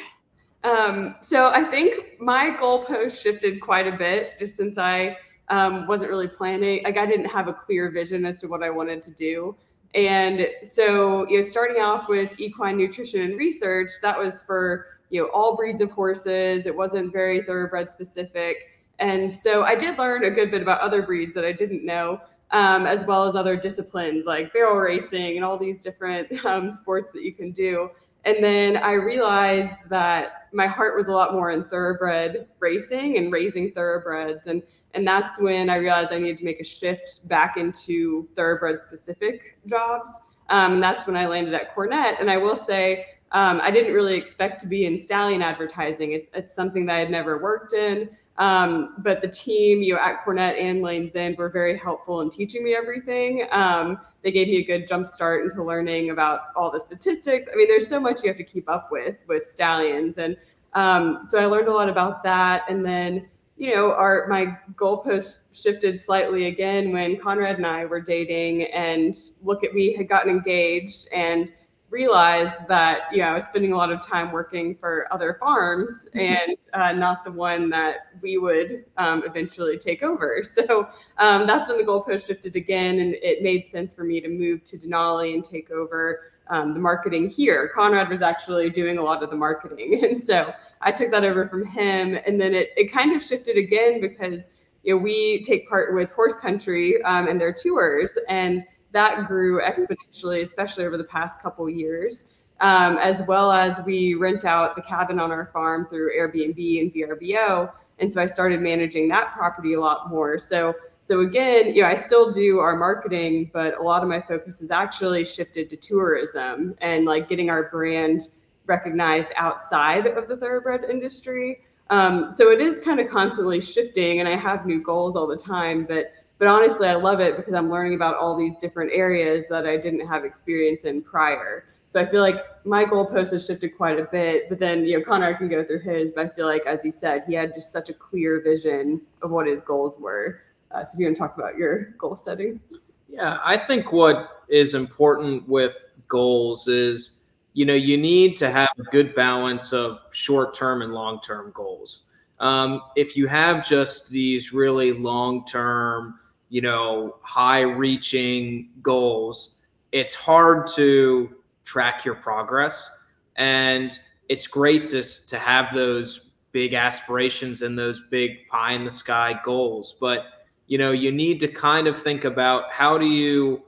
Um, 0.64 1.14
so 1.20 1.50
i 1.50 1.62
think 1.62 2.20
my 2.20 2.50
goalpost 2.50 3.20
shifted 3.20 3.60
quite 3.60 3.86
a 3.86 3.96
bit 3.96 4.38
just 4.38 4.56
since 4.56 4.76
i 4.76 5.16
um, 5.50 5.86
wasn't 5.86 6.10
really 6.10 6.28
planning 6.28 6.82
like 6.84 6.98
i 6.98 7.06
didn't 7.06 7.26
have 7.26 7.48
a 7.48 7.54
clear 7.54 7.90
vision 7.90 8.26
as 8.26 8.38
to 8.40 8.48
what 8.48 8.62
i 8.62 8.68
wanted 8.68 9.02
to 9.04 9.12
do 9.12 9.56
and 9.94 10.46
so 10.62 11.28
you 11.28 11.40
know 11.40 11.42
starting 11.42 11.82
off 11.82 12.08
with 12.08 12.38
equine 12.38 12.76
nutrition 12.76 13.22
and 13.22 13.38
research 13.38 13.90
that 14.02 14.18
was 14.18 14.42
for 14.42 14.86
you 15.10 15.22
know 15.22 15.28
all 15.32 15.56
breeds 15.56 15.80
of 15.80 15.90
horses. 15.90 16.66
It 16.66 16.76
wasn't 16.76 17.12
very 17.12 17.42
thoroughbred 17.42 17.92
specific, 17.92 18.68
and 18.98 19.32
so 19.32 19.64
I 19.64 19.74
did 19.74 19.98
learn 19.98 20.24
a 20.24 20.30
good 20.30 20.50
bit 20.50 20.62
about 20.62 20.80
other 20.80 21.02
breeds 21.02 21.34
that 21.34 21.44
I 21.44 21.52
didn't 21.52 21.84
know. 21.84 22.20
Um, 22.50 22.86
as 22.86 23.04
well 23.04 23.24
as 23.24 23.36
other 23.36 23.56
disciplines 23.56 24.24
like 24.24 24.54
barrel 24.54 24.78
racing 24.78 25.36
and 25.36 25.44
all 25.44 25.58
these 25.58 25.80
different 25.80 26.32
um, 26.46 26.70
sports 26.70 27.12
that 27.12 27.22
you 27.22 27.34
can 27.34 27.50
do. 27.50 27.90
And 28.24 28.42
then 28.42 28.78
I 28.78 28.92
realized 28.92 29.90
that 29.90 30.48
my 30.54 30.66
heart 30.66 30.96
was 30.96 31.08
a 31.08 31.12
lot 31.12 31.34
more 31.34 31.50
in 31.50 31.64
thoroughbred 31.64 32.46
racing 32.58 33.18
and 33.18 33.30
raising 33.30 33.72
thoroughbreds. 33.72 34.46
And, 34.46 34.62
and 34.94 35.06
that's 35.06 35.40
when 35.40 35.70
I 35.70 35.76
realized 35.76 36.12
I 36.12 36.18
needed 36.18 36.38
to 36.38 36.44
make 36.44 36.60
a 36.60 36.64
shift 36.64 37.28
back 37.28 37.56
into 37.56 38.28
thoroughbred 38.36 38.82
specific 38.82 39.58
jobs. 39.66 40.10
Um, 40.48 40.74
and 40.74 40.82
that's 40.82 41.06
when 41.06 41.16
I 41.16 41.26
landed 41.26 41.54
at 41.54 41.74
Cornett. 41.74 42.20
And 42.20 42.30
I 42.30 42.36
will 42.38 42.56
say, 42.56 43.06
um, 43.32 43.60
I 43.62 43.70
didn't 43.70 43.92
really 43.92 44.16
expect 44.16 44.60
to 44.62 44.66
be 44.66 44.86
in 44.86 44.98
stallion 44.98 45.42
advertising. 45.42 46.12
It, 46.12 46.30
it's 46.32 46.54
something 46.54 46.86
that 46.86 46.96
I 46.96 46.98
had 47.00 47.10
never 47.10 47.42
worked 47.42 47.74
in. 47.74 48.08
Um, 48.38 48.94
but 48.98 49.20
the 49.20 49.28
team, 49.28 49.82
you 49.82 49.94
know, 49.94 50.00
at 50.00 50.24
Cornett 50.24 50.58
and 50.58 50.80
Lane's 50.80 51.16
End 51.16 51.36
were 51.36 51.50
very 51.50 51.76
helpful 51.76 52.20
in 52.20 52.30
teaching 52.30 52.62
me 52.62 52.74
everything. 52.74 53.46
Um, 53.50 53.98
they 54.22 54.30
gave 54.30 54.46
me 54.46 54.58
a 54.58 54.64
good 54.64 54.86
jump 54.86 55.06
start 55.06 55.44
into 55.44 55.62
learning 55.62 56.10
about 56.10 56.40
all 56.54 56.70
the 56.70 56.78
statistics. 56.78 57.46
I 57.52 57.56
mean, 57.56 57.66
there's 57.68 57.88
so 57.88 57.98
much 57.98 58.22
you 58.22 58.28
have 58.28 58.36
to 58.36 58.44
keep 58.44 58.68
up 58.68 58.90
with 58.92 59.16
with 59.26 59.48
stallions, 59.48 60.18
and 60.18 60.36
um, 60.74 61.22
so 61.28 61.40
I 61.40 61.46
learned 61.46 61.66
a 61.66 61.74
lot 61.74 61.88
about 61.88 62.22
that. 62.22 62.62
And 62.68 62.86
then, 62.86 63.28
you 63.58 63.74
know, 63.74 63.92
our 63.92 64.26
my 64.28 64.56
goalpost 64.74 65.42
shifted 65.52 66.00
slightly 66.00 66.46
again 66.46 66.92
when 66.92 67.18
Conrad 67.18 67.56
and 67.56 67.66
I 67.66 67.84
were 67.84 68.00
dating, 68.00 68.64
and 68.66 69.16
look 69.42 69.64
at 69.64 69.74
we 69.74 69.92
had 69.92 70.08
gotten 70.08 70.30
engaged 70.30 71.08
and 71.12 71.52
realized 71.90 72.68
that 72.68 73.02
you 73.10 73.18
know 73.18 73.28
I 73.28 73.34
was 73.34 73.46
spending 73.46 73.72
a 73.72 73.76
lot 73.76 73.90
of 73.90 74.00
time 74.06 74.30
working 74.30 74.76
for 74.76 75.12
other 75.12 75.38
farms 75.40 76.06
mm-hmm. 76.14 76.18
and 76.20 76.56
uh, 76.72 76.92
not 76.92 77.24
the 77.24 77.32
one 77.32 77.68
that 77.70 78.08
we 78.22 78.38
would 78.38 78.84
um, 78.96 79.24
eventually 79.26 79.76
take 79.76 80.02
over. 80.02 80.42
So 80.58 80.88
um, 81.18 81.46
that's 81.46 81.68
when 81.68 81.78
the 81.78 81.84
goalpost 81.84 82.26
shifted 82.26 82.56
again, 82.56 83.00
and 83.00 83.14
it 83.22 83.42
made 83.42 83.66
sense 83.66 83.92
for 83.92 84.04
me 84.04 84.20
to 84.20 84.28
move 84.28 84.64
to 84.64 84.76
Denali 84.76 85.34
and 85.34 85.44
take 85.44 85.70
over 85.70 86.32
um, 86.50 86.74
the 86.74 86.80
marketing 86.80 87.28
here. 87.28 87.70
Conrad 87.74 88.08
was 88.08 88.22
actually 88.22 88.70
doing 88.70 88.98
a 88.98 89.02
lot 89.02 89.22
of 89.22 89.30
the 89.30 89.36
marketing, 89.36 90.04
and 90.04 90.22
so 90.22 90.52
I 90.80 90.92
took 90.92 91.10
that 91.10 91.24
over 91.24 91.48
from 91.48 91.64
him. 91.64 92.18
And 92.26 92.40
then 92.40 92.54
it 92.54 92.70
it 92.76 92.92
kind 92.92 93.14
of 93.14 93.22
shifted 93.22 93.56
again 93.56 94.00
because 94.00 94.50
you 94.82 94.94
know 94.94 95.02
we 95.02 95.42
take 95.42 95.68
part 95.68 95.94
with 95.94 96.10
Horse 96.12 96.36
Country 96.36 97.02
um, 97.02 97.28
and 97.28 97.40
their 97.40 97.52
tours 97.52 98.16
and 98.28 98.64
that 98.92 99.26
grew 99.26 99.60
exponentially, 99.60 100.40
especially 100.40 100.84
over 100.84 100.96
the 100.96 101.04
past 101.04 101.40
couple 101.40 101.68
years. 101.68 102.34
Um, 102.60 102.98
as 102.98 103.22
well 103.28 103.52
as 103.52 103.78
we 103.86 104.14
rent 104.14 104.44
out 104.44 104.74
the 104.74 104.82
cabin 104.82 105.20
on 105.20 105.30
our 105.30 105.46
farm 105.52 105.86
through 105.88 106.10
Airbnb 106.18 106.80
and 106.80 106.92
VRBO. 106.92 107.70
And 108.00 108.12
so 108.12 108.20
I 108.20 108.26
started 108.26 108.60
managing 108.60 109.06
that 109.08 109.32
property 109.32 109.74
a 109.74 109.80
lot 109.80 110.10
more. 110.10 110.40
So 110.40 110.74
so 111.00 111.20
again, 111.20 111.74
you 111.74 111.82
know, 111.82 111.88
I 111.88 111.94
still 111.94 112.30
do 112.30 112.58
our 112.58 112.76
marketing, 112.76 113.50
but 113.52 113.78
a 113.78 113.82
lot 113.82 114.02
of 114.02 114.08
my 114.08 114.20
focus 114.20 114.60
is 114.60 114.70
actually 114.70 115.24
shifted 115.24 115.70
to 115.70 115.76
tourism 115.76 116.74
and 116.80 117.04
like 117.04 117.28
getting 117.28 117.50
our 117.50 117.70
brand 117.70 118.28
recognized 118.66 119.32
outside 119.36 120.06
of 120.06 120.28
the 120.28 120.36
thoroughbred 120.36 120.84
industry. 120.84 121.62
Um, 121.90 122.30
so 122.30 122.50
it 122.50 122.60
is 122.60 122.78
kind 122.78 123.00
of 123.00 123.08
constantly 123.08 123.60
shifting, 123.60 124.20
and 124.20 124.28
I 124.28 124.36
have 124.36 124.66
new 124.66 124.82
goals 124.82 125.16
all 125.16 125.26
the 125.26 125.36
time. 125.36 125.84
But 125.84 126.12
but 126.38 126.46
honestly, 126.46 126.86
I 126.86 126.94
love 126.94 127.20
it 127.20 127.36
because 127.36 127.54
I'm 127.54 127.70
learning 127.70 127.94
about 127.94 128.16
all 128.16 128.36
these 128.36 128.56
different 128.56 128.92
areas 128.94 129.46
that 129.50 129.66
I 129.66 129.76
didn't 129.76 130.06
have 130.06 130.24
experience 130.24 130.84
in 130.84 131.02
prior. 131.02 131.64
So 131.88 131.98
I 131.98 132.06
feel 132.06 132.20
like 132.20 132.36
my 132.64 132.84
goalpost 132.84 133.32
has 133.32 133.46
shifted 133.46 133.76
quite 133.76 133.98
a 133.98 134.04
bit, 134.04 134.48
but 134.50 134.58
then 134.58 134.84
you 134.84 134.98
know 134.98 135.04
Conrad 135.04 135.38
can 135.38 135.48
go 135.48 135.64
through 135.64 135.80
his. 135.80 136.12
But 136.12 136.26
I 136.26 136.28
feel 136.28 136.46
like, 136.46 136.66
as 136.66 136.82
he 136.82 136.90
said, 136.90 137.24
he 137.26 137.34
had 137.34 137.54
just 137.54 137.72
such 137.72 137.88
a 137.88 137.94
clear 137.94 138.42
vision 138.42 139.00
of 139.22 139.30
what 139.30 139.46
his 139.46 139.62
goals 139.62 139.98
were. 139.98 140.42
Uh, 140.70 140.84
so 140.84 140.90
if 140.94 140.98
you 140.98 141.06
want 141.06 141.16
to 141.16 141.20
talk 141.20 141.36
about 141.38 141.56
your 141.56 141.94
goal 141.98 142.16
setting, 142.16 142.60
yeah, 143.08 143.38
I 143.44 143.56
think 143.56 143.92
what 143.92 144.42
is 144.48 144.74
important 144.74 145.48
with 145.48 145.84
goals 146.08 146.68
is 146.68 147.22
you 147.54 147.66
know 147.66 147.74
you 147.74 147.96
need 147.96 148.36
to 148.36 148.50
have 148.50 148.70
a 148.78 148.84
good 148.84 149.14
balance 149.14 149.72
of 149.72 149.98
short-term 150.12 150.82
and 150.82 150.92
long-term 150.92 151.52
goals. 151.54 152.04
Um, 152.38 152.82
if 152.96 153.16
you 153.16 153.26
have 153.26 153.66
just 153.66 154.10
these 154.10 154.52
really 154.52 154.92
long-term 154.92 156.18
you 156.48 156.60
know, 156.60 157.16
high 157.22 157.60
reaching 157.60 158.70
goals, 158.82 159.56
it's 159.92 160.14
hard 160.14 160.66
to 160.74 161.30
track 161.64 162.04
your 162.04 162.14
progress. 162.14 162.90
And 163.36 163.98
it's 164.28 164.46
great 164.46 164.84
to, 164.86 165.02
to 165.26 165.38
have 165.38 165.72
those 165.74 166.30
big 166.52 166.74
aspirations 166.74 167.62
and 167.62 167.78
those 167.78 168.02
big 168.10 168.48
pie 168.48 168.72
in 168.72 168.84
the 168.84 168.92
sky 168.92 169.38
goals. 169.44 169.96
But, 170.00 170.37
you 170.68 170.78
know, 170.78 170.92
you 170.92 171.10
need 171.10 171.40
to 171.40 171.48
kind 171.48 171.86
of 171.86 172.00
think 172.00 172.24
about 172.24 172.70
how 172.70 172.96
do 172.96 173.06
you 173.06 173.62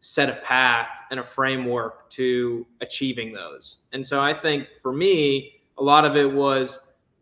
set 0.00 0.28
a 0.28 0.34
path 0.42 1.04
and 1.10 1.20
a 1.20 1.22
framework 1.22 2.10
to 2.10 2.66
achieving 2.80 3.32
those. 3.32 3.78
And 3.92 4.06
so 4.06 4.20
I 4.20 4.34
think 4.34 4.68
for 4.82 4.92
me, 4.92 5.62
a 5.78 5.82
lot 5.82 6.04
of 6.04 6.16
it 6.16 6.30
was 6.30 6.80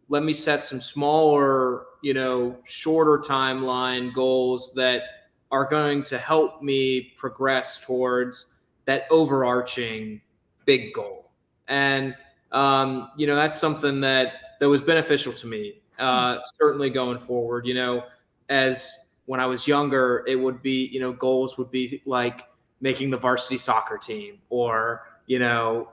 let 0.08 0.23
me 0.23 0.32
set 0.32 0.64
some 0.64 0.80
smaller, 0.80 1.85
you 2.02 2.14
know, 2.14 2.56
shorter 2.64 3.18
timeline 3.18 4.14
goals 4.14 4.73
that 4.75 5.02
are 5.50 5.68
going 5.68 6.02
to 6.04 6.18
help 6.18 6.62
me 6.62 7.12
progress 7.16 7.78
towards 7.78 8.47
that 8.87 9.06
overarching 9.11 10.20
big 10.64 10.94
goal. 10.94 11.30
And 11.68 12.16
um, 12.52 13.11
you 13.18 13.26
know, 13.26 13.37
that's 13.37 13.61
something 13.61 14.00
that 14.00 14.32
that 14.61 14.68
was 14.68 14.80
beneficial 14.80 15.35
to 15.35 15.47
me. 15.47 15.82
Uh, 15.99 16.38
certainly 16.61 16.88
going 16.88 17.18
forward, 17.18 17.66
you 17.66 17.75
know, 17.75 18.04
as 18.49 19.07
when 19.28 19.40
I 19.40 19.44
was 19.47 19.66
younger, 19.66 20.25
it 20.26 20.37
would 20.37 20.62
be, 20.62 20.87
you 20.87 21.00
know, 21.00 21.12
goals 21.12 21.58
would 21.58 21.70
be 21.70 22.02
like 22.06 22.44
making 22.80 23.11
the 23.11 23.18
varsity 23.18 23.58
soccer 23.58 23.99
team 23.99 24.38
or, 24.49 25.02
you 25.26 25.38
know, 25.38 25.90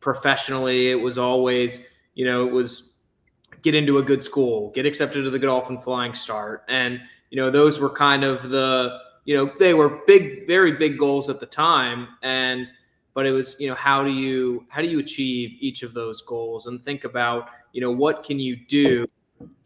professionally, 0.00 0.90
it 0.90 0.94
was 1.00 1.16
always, 1.16 1.80
you 2.16 2.26
know, 2.26 2.46
it 2.46 2.52
was 2.52 2.90
get 3.62 3.74
into 3.74 3.96
a 3.96 4.02
good 4.02 4.22
school, 4.22 4.72
get 4.72 4.84
accepted 4.84 5.22
to 5.22 5.30
the 5.30 5.38
Godolphin 5.38 5.78
Flying 5.78 6.14
Start. 6.14 6.64
And, 6.68 7.00
you 7.30 7.40
know, 7.40 7.50
those 7.50 7.80
were 7.80 7.88
kind 7.88 8.24
of 8.24 8.50
the, 8.50 8.98
you 9.24 9.34
know, 9.34 9.50
they 9.58 9.72
were 9.72 10.02
big, 10.06 10.46
very 10.46 10.72
big 10.72 10.98
goals 10.98 11.30
at 11.30 11.40
the 11.40 11.46
time. 11.46 12.08
And, 12.22 12.70
but 13.14 13.24
it 13.24 13.30
was, 13.30 13.56
you 13.58 13.70
know, 13.70 13.74
how 13.74 14.04
do 14.04 14.10
you, 14.10 14.66
how 14.68 14.82
do 14.82 14.88
you 14.88 14.98
achieve 14.98 15.56
each 15.60 15.82
of 15.82 15.94
those 15.94 16.20
goals 16.20 16.66
and 16.66 16.84
think 16.84 17.04
about, 17.04 17.48
you 17.72 17.80
know, 17.80 17.90
what 17.90 18.22
can 18.22 18.38
you 18.38 18.54
do 18.54 19.06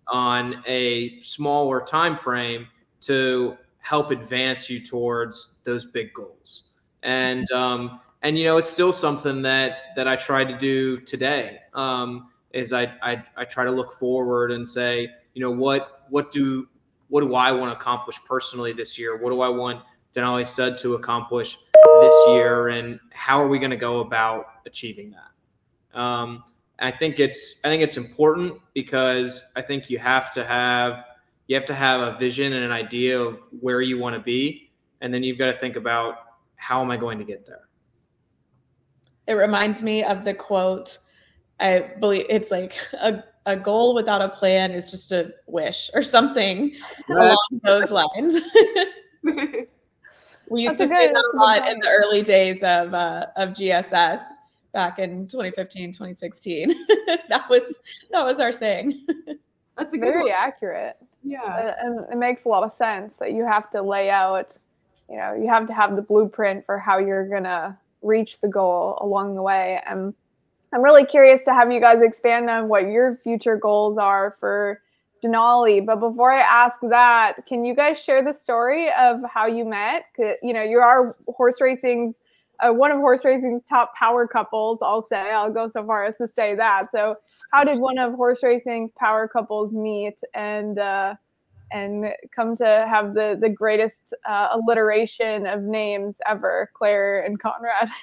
on 0.06 0.62
a 0.68 1.20
smaller 1.22 1.80
time 1.80 2.16
frame 2.16 2.68
to 3.02 3.56
help 3.82 4.10
advance 4.10 4.68
you 4.68 4.84
towards 4.84 5.50
those 5.64 5.86
big 5.86 6.12
goals. 6.12 6.64
And 7.02 7.50
um, 7.50 8.00
and 8.22 8.38
you 8.38 8.44
know, 8.44 8.58
it's 8.58 8.68
still 8.68 8.92
something 8.92 9.42
that 9.42 9.78
that 9.96 10.06
I 10.06 10.16
try 10.16 10.44
to 10.44 10.56
do 10.56 11.00
today. 11.00 11.58
Um, 11.74 12.28
is 12.52 12.72
I, 12.72 12.92
I 13.02 13.22
I 13.36 13.44
try 13.44 13.64
to 13.64 13.70
look 13.70 13.92
forward 13.92 14.50
and 14.52 14.66
say, 14.66 15.08
you 15.34 15.42
know, 15.42 15.50
what 15.50 16.06
what 16.10 16.30
do 16.30 16.68
what 17.08 17.22
do 17.22 17.34
I 17.34 17.50
want 17.52 17.72
to 17.72 17.76
accomplish 17.76 18.18
personally 18.26 18.72
this 18.72 18.98
year? 18.98 19.16
What 19.16 19.30
do 19.30 19.40
I 19.40 19.48
want 19.48 19.82
Denali 20.14 20.46
Stud 20.46 20.76
to 20.78 20.94
accomplish 20.94 21.56
this 22.00 22.14
year, 22.28 22.68
and 22.68 22.98
how 23.12 23.42
are 23.42 23.48
we 23.48 23.58
going 23.58 23.70
to 23.70 23.76
go 23.76 24.00
about 24.00 24.46
achieving 24.66 25.12
that? 25.12 25.98
Um, 25.98 26.44
I 26.78 26.90
think 26.90 27.18
it's 27.20 27.60
I 27.64 27.68
think 27.68 27.82
it's 27.82 27.96
important 27.96 28.54
because 28.74 29.44
I 29.56 29.62
think 29.62 29.90
you 29.90 29.98
have 29.98 30.32
to 30.34 30.44
have 30.44 31.04
you 31.50 31.56
have 31.56 31.66
to 31.66 31.74
have 31.74 32.00
a 32.00 32.16
vision 32.16 32.52
and 32.52 32.64
an 32.64 32.70
idea 32.70 33.20
of 33.20 33.40
where 33.58 33.80
you 33.80 33.98
want 33.98 34.14
to 34.14 34.22
be 34.22 34.70
and 35.00 35.12
then 35.12 35.24
you've 35.24 35.36
got 35.36 35.46
to 35.46 35.52
think 35.52 35.74
about 35.74 36.14
how 36.54 36.80
am 36.80 36.92
i 36.92 36.96
going 36.96 37.18
to 37.18 37.24
get 37.24 37.44
there? 37.44 37.62
It 39.26 39.32
reminds 39.32 39.82
me 39.82 40.04
of 40.04 40.24
the 40.24 40.32
quote 40.32 40.98
i 41.58 41.90
believe 41.98 42.24
it's 42.28 42.52
like 42.52 42.74
a, 42.92 43.24
a 43.46 43.56
goal 43.56 43.94
without 43.94 44.22
a 44.22 44.28
plan 44.28 44.70
is 44.70 44.92
just 44.92 45.10
a 45.10 45.32
wish 45.48 45.90
or 45.92 46.02
something 46.04 46.72
along 47.10 47.36
those 47.64 47.90
lines. 47.90 48.36
We 50.48 50.62
used 50.62 50.78
that's 50.78 50.90
to 50.90 50.96
say 50.96 51.06
that 51.12 51.30
a 51.32 51.36
lot 51.36 51.68
in 51.68 51.78
the 51.78 51.88
early 51.88 52.22
days 52.22 52.64
of 52.64 52.92
uh, 52.92 53.26
of 53.36 53.50
gss 53.50 54.20
back 54.72 54.98
in 54.98 55.28
2015 55.28 55.92
2016 55.92 56.74
that 57.28 57.48
was 57.48 57.78
that 58.10 58.24
was 58.24 58.40
our 58.40 58.52
saying. 58.52 59.06
That's 59.78 59.96
very 59.96 60.24
one. 60.24 60.32
accurate 60.36 60.96
yeah. 61.22 61.42
Uh, 61.42 61.74
and 61.80 62.12
it 62.12 62.16
makes 62.16 62.44
a 62.44 62.48
lot 62.48 62.62
of 62.62 62.72
sense 62.72 63.14
that 63.14 63.32
you 63.32 63.44
have 63.44 63.70
to 63.70 63.82
lay 63.82 64.10
out, 64.10 64.56
you 65.08 65.16
know, 65.16 65.34
you 65.34 65.48
have 65.48 65.66
to 65.66 65.74
have 65.74 65.96
the 65.96 66.02
blueprint 66.02 66.64
for 66.64 66.78
how 66.78 66.98
you're 66.98 67.28
going 67.28 67.44
to 67.44 67.76
reach 68.02 68.40
the 68.40 68.48
goal 68.48 68.98
along 69.00 69.34
the 69.34 69.42
way. 69.42 69.80
And 69.86 70.14
I'm 70.72 70.82
really 70.82 71.04
curious 71.04 71.40
to 71.44 71.52
have 71.52 71.72
you 71.72 71.80
guys 71.80 72.00
expand 72.00 72.48
on 72.48 72.68
what 72.68 72.88
your 72.88 73.16
future 73.16 73.56
goals 73.56 73.98
are 73.98 74.36
for 74.38 74.80
Denali. 75.22 75.84
But 75.84 75.96
before 75.96 76.32
I 76.32 76.40
ask 76.40 76.76
that, 76.82 77.46
can 77.46 77.64
you 77.64 77.74
guys 77.74 78.00
share 78.00 78.22
the 78.24 78.32
story 78.32 78.90
of 78.92 79.20
how 79.28 79.46
you 79.46 79.64
met? 79.64 80.06
You 80.42 80.52
know, 80.52 80.62
you 80.62 80.78
are 80.78 81.16
horse 81.28 81.60
racing's 81.60 82.20
uh, 82.62 82.72
one 82.72 82.90
of 82.90 82.98
horse 82.98 83.24
racing's 83.24 83.62
top 83.64 83.94
power 83.94 84.26
couples. 84.26 84.80
I'll 84.82 85.02
say 85.02 85.30
I'll 85.32 85.52
go 85.52 85.68
so 85.68 85.84
far 85.84 86.04
as 86.04 86.16
to 86.18 86.28
say 86.28 86.54
that. 86.54 86.90
So, 86.90 87.16
how 87.52 87.64
did 87.64 87.78
one 87.78 87.98
of 87.98 88.14
horse 88.14 88.42
racing's 88.42 88.92
power 88.92 89.28
couples 89.28 89.72
meet 89.72 90.16
and 90.34 90.78
uh, 90.78 91.14
and 91.72 92.12
come 92.34 92.56
to 92.56 92.86
have 92.88 93.14
the 93.14 93.36
the 93.40 93.48
greatest 93.48 94.14
uh, 94.28 94.48
alliteration 94.52 95.46
of 95.46 95.62
names 95.62 96.18
ever, 96.26 96.70
Claire 96.74 97.20
and 97.20 97.40
Conrad? 97.40 97.88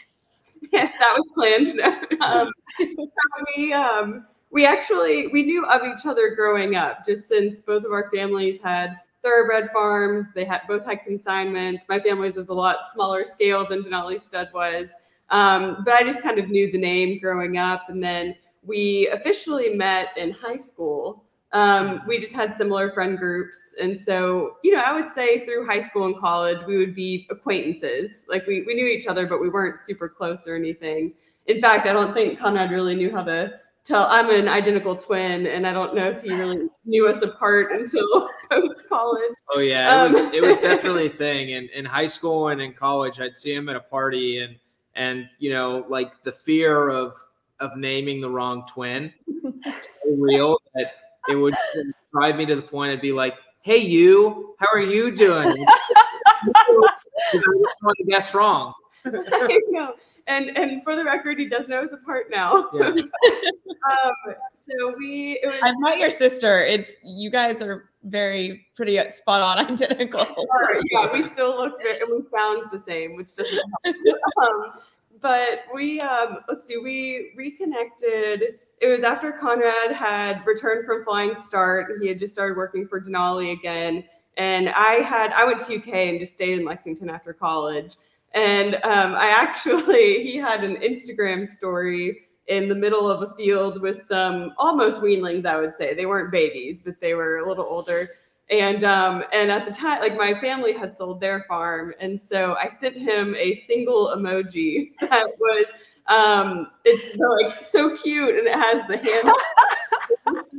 Yeah, 0.74 0.92
that 1.00 1.16
was 1.16 1.30
planned. 1.36 1.80
um, 2.22 2.52
so 2.78 3.08
we 3.56 3.72
um, 3.74 4.26
we 4.50 4.66
actually 4.66 5.28
we 5.28 5.44
knew 5.44 5.64
of 5.68 5.84
each 5.84 6.06
other 6.06 6.34
growing 6.36 6.76
up, 6.76 7.06
just 7.06 7.28
since 7.28 7.60
both 7.60 7.86
of 7.86 7.92
our 7.92 8.10
families 8.14 8.60
had 8.60 8.98
thoroughbred 9.24 9.70
farms. 9.72 10.26
They 10.34 10.46
had 10.46 10.62
both 10.68 10.86
had 10.86 11.04
consignments. 11.04 11.86
My 11.90 12.00
family's 12.00 12.36
was 12.36 12.50
a 12.50 12.54
lot 12.54 12.78
smaller 12.94 13.26
scale 13.26 13.68
than 13.68 13.84
Denali 13.84 14.22
Stud 14.22 14.50
was. 14.54 14.92
Um, 15.30 15.84
but 15.84 15.94
I 15.94 16.04
just 16.04 16.22
kind 16.22 16.40
of 16.40 16.50
knew 16.50 16.72
the 16.72 16.78
name 16.78 17.20
growing 17.20 17.58
up. 17.58 17.90
And 17.90 18.04
then 18.04 18.36
we 18.64 19.08
officially 19.10 19.76
met 19.76 20.10
in 20.18 20.32
high 20.32 20.58
school. 20.58 21.24
Um, 21.54 22.02
we 22.08 22.20
just 22.20 22.34
had 22.34 22.54
similar 22.54 22.92
friend 22.92 23.18
groups. 23.18 23.76
And 23.82 23.98
so, 24.00 24.58
you 24.64 24.72
know, 24.72 24.82
I 24.86 24.94
would 24.94 25.10
say 25.10 25.46
through 25.46 25.66
high 25.66 25.82
school 25.82 26.06
and 26.06 26.18
college, 26.18 26.60
we 26.68 26.78
would 26.78 26.94
be 26.94 27.28
acquaintances. 27.30 28.26
Like 28.30 28.46
we, 28.46 28.64
we 28.64 28.74
knew 28.74 28.86
each 28.86 29.08
other, 29.08 29.26
but 29.26 29.42
we 29.42 29.50
weren't 29.50 29.80
super 29.82 30.10
close 30.10 30.46
or 30.48 30.56
anything. 30.56 31.14
In 31.48 31.62
fact, 31.62 31.86
I 31.86 31.94
don't 31.94 32.14
think 32.14 32.40
Conrad 32.40 32.72
really 32.72 32.96
knew 32.96 33.12
how 33.12 33.24
to 33.24 33.60
tell 33.88 34.06
I'm 34.10 34.30
an 34.30 34.48
identical 34.48 34.96
twin, 34.96 35.48
and 35.48 35.66
I 35.66 35.72
don't 35.72 35.96
know 35.96 36.10
if 36.10 36.22
he 36.22 36.34
really 36.34 36.68
knew 36.86 37.08
us 37.08 37.22
apart 37.24 37.72
until 37.72 38.30
post 38.52 38.88
college. 38.90 39.32
Oh 39.50 39.60
yeah, 39.60 40.04
it 40.04 40.08
um, 40.08 40.14
was 40.14 40.34
it 40.34 40.44
was 40.44 40.60
definitely 40.60 41.08
a 41.08 41.10
thing. 41.10 41.54
And 41.54 41.70
in 41.70 41.86
high 41.86 42.08
school 42.08 42.50
and 42.50 42.62
in 42.62 42.74
college, 42.74 43.20
I'd 43.20 43.36
see 43.36 43.54
him 43.54 43.70
at 43.70 43.76
a 43.76 43.82
party, 43.82 44.40
and 44.40 44.58
and 44.96 45.30
you 45.40 45.52
know, 45.52 45.86
like 45.90 46.22
the 46.24 46.32
fear 46.32 46.90
of 46.90 47.16
of 47.60 47.76
naming 47.78 48.22
the 48.22 48.30
wrong 48.30 48.66
twin, 48.68 49.14
so 49.42 49.54
real 50.18 50.58
that 50.76 50.92
it 51.30 51.36
would 51.36 51.56
drive 52.14 52.36
me 52.36 52.46
to 52.46 52.56
the 52.56 52.62
point 52.62 52.92
I'd 52.92 53.02
be 53.02 53.14
like, 53.14 53.36
"Hey, 53.62 53.78
you, 53.78 54.56
how 54.60 54.68
are 54.74 54.80
you 54.80 55.12
doing?" 55.16 55.66
Because 57.32 57.46
I 57.46 57.84
want 57.84 57.98
to 57.98 58.06
guess 58.06 58.34
wrong. 58.34 58.74
I 60.28 60.40
know 60.40 60.48
and 60.48 60.58
and 60.58 60.84
for 60.84 60.96
the 60.96 61.04
record, 61.04 61.40
he 61.40 61.48
does 61.48 61.68
know 61.68 61.82
us 61.82 61.92
apart 61.92 62.28
now. 62.30 62.70
Yeah. 62.74 62.88
um, 62.88 64.36
so 64.54 64.96
we. 64.98 65.40
Was, 65.44 65.56
I've 65.64 65.76
met 65.80 66.00
your 66.00 66.12
sister. 66.12 66.64
It's 66.64 66.92
you 67.04 67.30
guys 67.30 67.62
are 67.62 67.90
very 68.04 68.68
pretty 68.76 69.00
spot 69.10 69.42
on 69.42 69.66
identical. 69.72 70.26
yeah, 70.92 71.12
we 71.12 71.24
still 71.24 71.56
look 71.56 71.80
and 71.82 72.10
we 72.12 72.22
sound 72.22 72.64
the 72.72 72.80
same, 72.80 73.16
which 73.16 73.36
doesn't 73.36 73.60
help. 73.84 73.96
um, 74.42 74.74
but 75.22 75.64
we 75.74 76.00
um, 76.02 76.40
let's 76.48 76.68
see, 76.68 76.78
we 76.78 77.34
reconnected. 77.36 78.60
It 78.80 78.88
was 78.88 79.04
after 79.04 79.32
Conrad 79.32 79.92
had 79.92 80.46
returned 80.46 80.86
from 80.86 81.04
Flying 81.04 81.36
Start. 81.36 82.00
He 82.00 82.08
had 82.08 82.20
just 82.20 82.34
started 82.34 82.56
working 82.56 82.88
for 82.88 83.02
Denali 83.02 83.54
again. 83.54 84.04
And 84.38 84.70
I 84.70 85.02
had 85.02 85.34
I 85.34 85.46
went 85.46 85.62
to 85.62 85.76
UK 85.76 85.88
and 85.88 86.20
just 86.20 86.34
stayed 86.34 86.60
in 86.60 86.66
Lexington 86.66 87.10
after 87.10 87.34
college. 87.34 87.96
And 88.34 88.76
um, 88.76 89.16
I 89.16 89.28
actually, 89.30 90.24
he 90.28 90.38
had 90.38 90.64
an 90.64 90.78
Instagram 90.78 91.48
story 91.48 92.28
in 92.48 92.70
the 92.70 92.76
middle 92.76 93.10
of 93.10 93.22
a 93.22 93.36
field 93.36 93.82
with 93.82 94.02
some 94.02 94.54
almost 94.58 95.02
weanlings, 95.02 95.46
I 95.46 95.60
would 95.60 95.74
say. 95.78 95.94
They 95.94 96.06
weren't 96.06 96.32
babies, 96.32 96.82
but 96.82 97.00
they 97.02 97.14
were 97.14 97.38
a 97.38 97.48
little 97.48 97.66
older. 97.66 98.08
And 98.50 98.86
um, 98.86 99.26
and 99.34 99.52
at 99.52 99.66
the 99.66 99.74
time, 99.74 100.00
like 100.00 100.16
my 100.16 100.34
family 100.40 100.72
had 100.72 100.96
sold 100.96 101.20
their 101.20 101.44
farm, 101.50 101.94
and 102.00 102.20
so 102.20 102.56
I 102.56 102.70
sent 102.70 102.96
him 102.96 103.36
a 103.36 103.54
single 103.54 104.16
emoji 104.16 104.92
that 105.02 105.28
was 105.38 105.66
um, 106.08 106.68
it's 106.86 107.18
like 107.18 107.62
so 107.62 107.98
cute, 107.98 108.38
and 108.38 108.48
it 108.48 108.56
has 108.56 108.88
the 108.88 108.98
hand. 108.98 109.32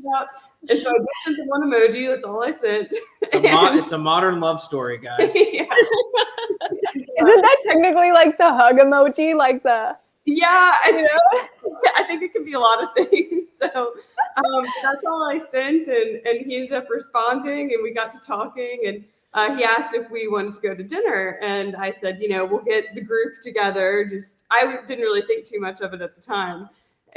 And 0.68 0.83
so 0.83 0.90
I 0.90 0.98
just 0.98 1.24
sent 1.24 1.37
the 1.37 1.44
one 1.44 1.62
emoji. 1.62 2.09
That's 2.09 2.24
all 2.24 2.44
I 2.44 2.50
sent. 2.50 2.94
It's 3.22 3.33
a, 3.35 3.40
mo- 3.40 3.72
it's 3.78 3.92
a 3.92 3.98
modern 3.98 4.40
love 4.40 4.61
story, 4.61 4.98
guys. 4.98 5.33
yeah. 5.35 5.64
Isn't 6.94 7.42
that 7.42 7.57
technically 7.64 8.12
like 8.12 8.38
the 8.38 8.52
hug 8.52 8.76
emoji? 8.76 9.35
Like 9.35 9.62
the 9.62 9.96
yeah, 10.24 10.72
I 10.85 10.90
know. 10.90 11.81
I 11.96 12.02
think 12.04 12.22
it 12.22 12.35
can 12.35 12.44
be 12.44 12.52
a 12.52 12.59
lot 12.59 12.83
of 12.83 12.90
things. 12.94 13.48
So 13.57 13.94
um, 14.37 14.66
that's 14.83 15.04
all 15.07 15.26
I 15.26 15.38
sent, 15.38 15.88
and 15.88 16.26
and 16.26 16.46
he 16.46 16.57
ended 16.57 16.74
up 16.74 16.90
responding, 16.90 17.72
and 17.72 17.83
we 17.83 17.94
got 17.94 18.12
to 18.12 18.20
talking, 18.20 18.83
and 18.85 19.04
uh, 19.33 19.57
he 19.57 19.64
asked 19.64 19.94
if 19.94 20.11
we 20.11 20.28
wanted 20.28 20.52
to 20.54 20.61
go 20.61 20.74
to 20.74 20.83
dinner, 20.83 21.38
and 21.40 21.76
I 21.76 21.92
said, 21.92 22.18
you 22.20 22.28
know, 22.28 22.44
we'll 22.44 22.62
get 22.62 22.94
the 22.94 23.00
group 23.00 23.40
together. 23.42 24.07
Just 24.11 24.44
I 24.50 24.81
didn't 24.87 25.02
really 25.02 25.22
think 25.22 25.46
too 25.46 25.61
much 25.61 25.81
of 25.81 25.94
it 25.94 26.02
at 26.02 26.14
the 26.14 26.20
time. 26.20 26.68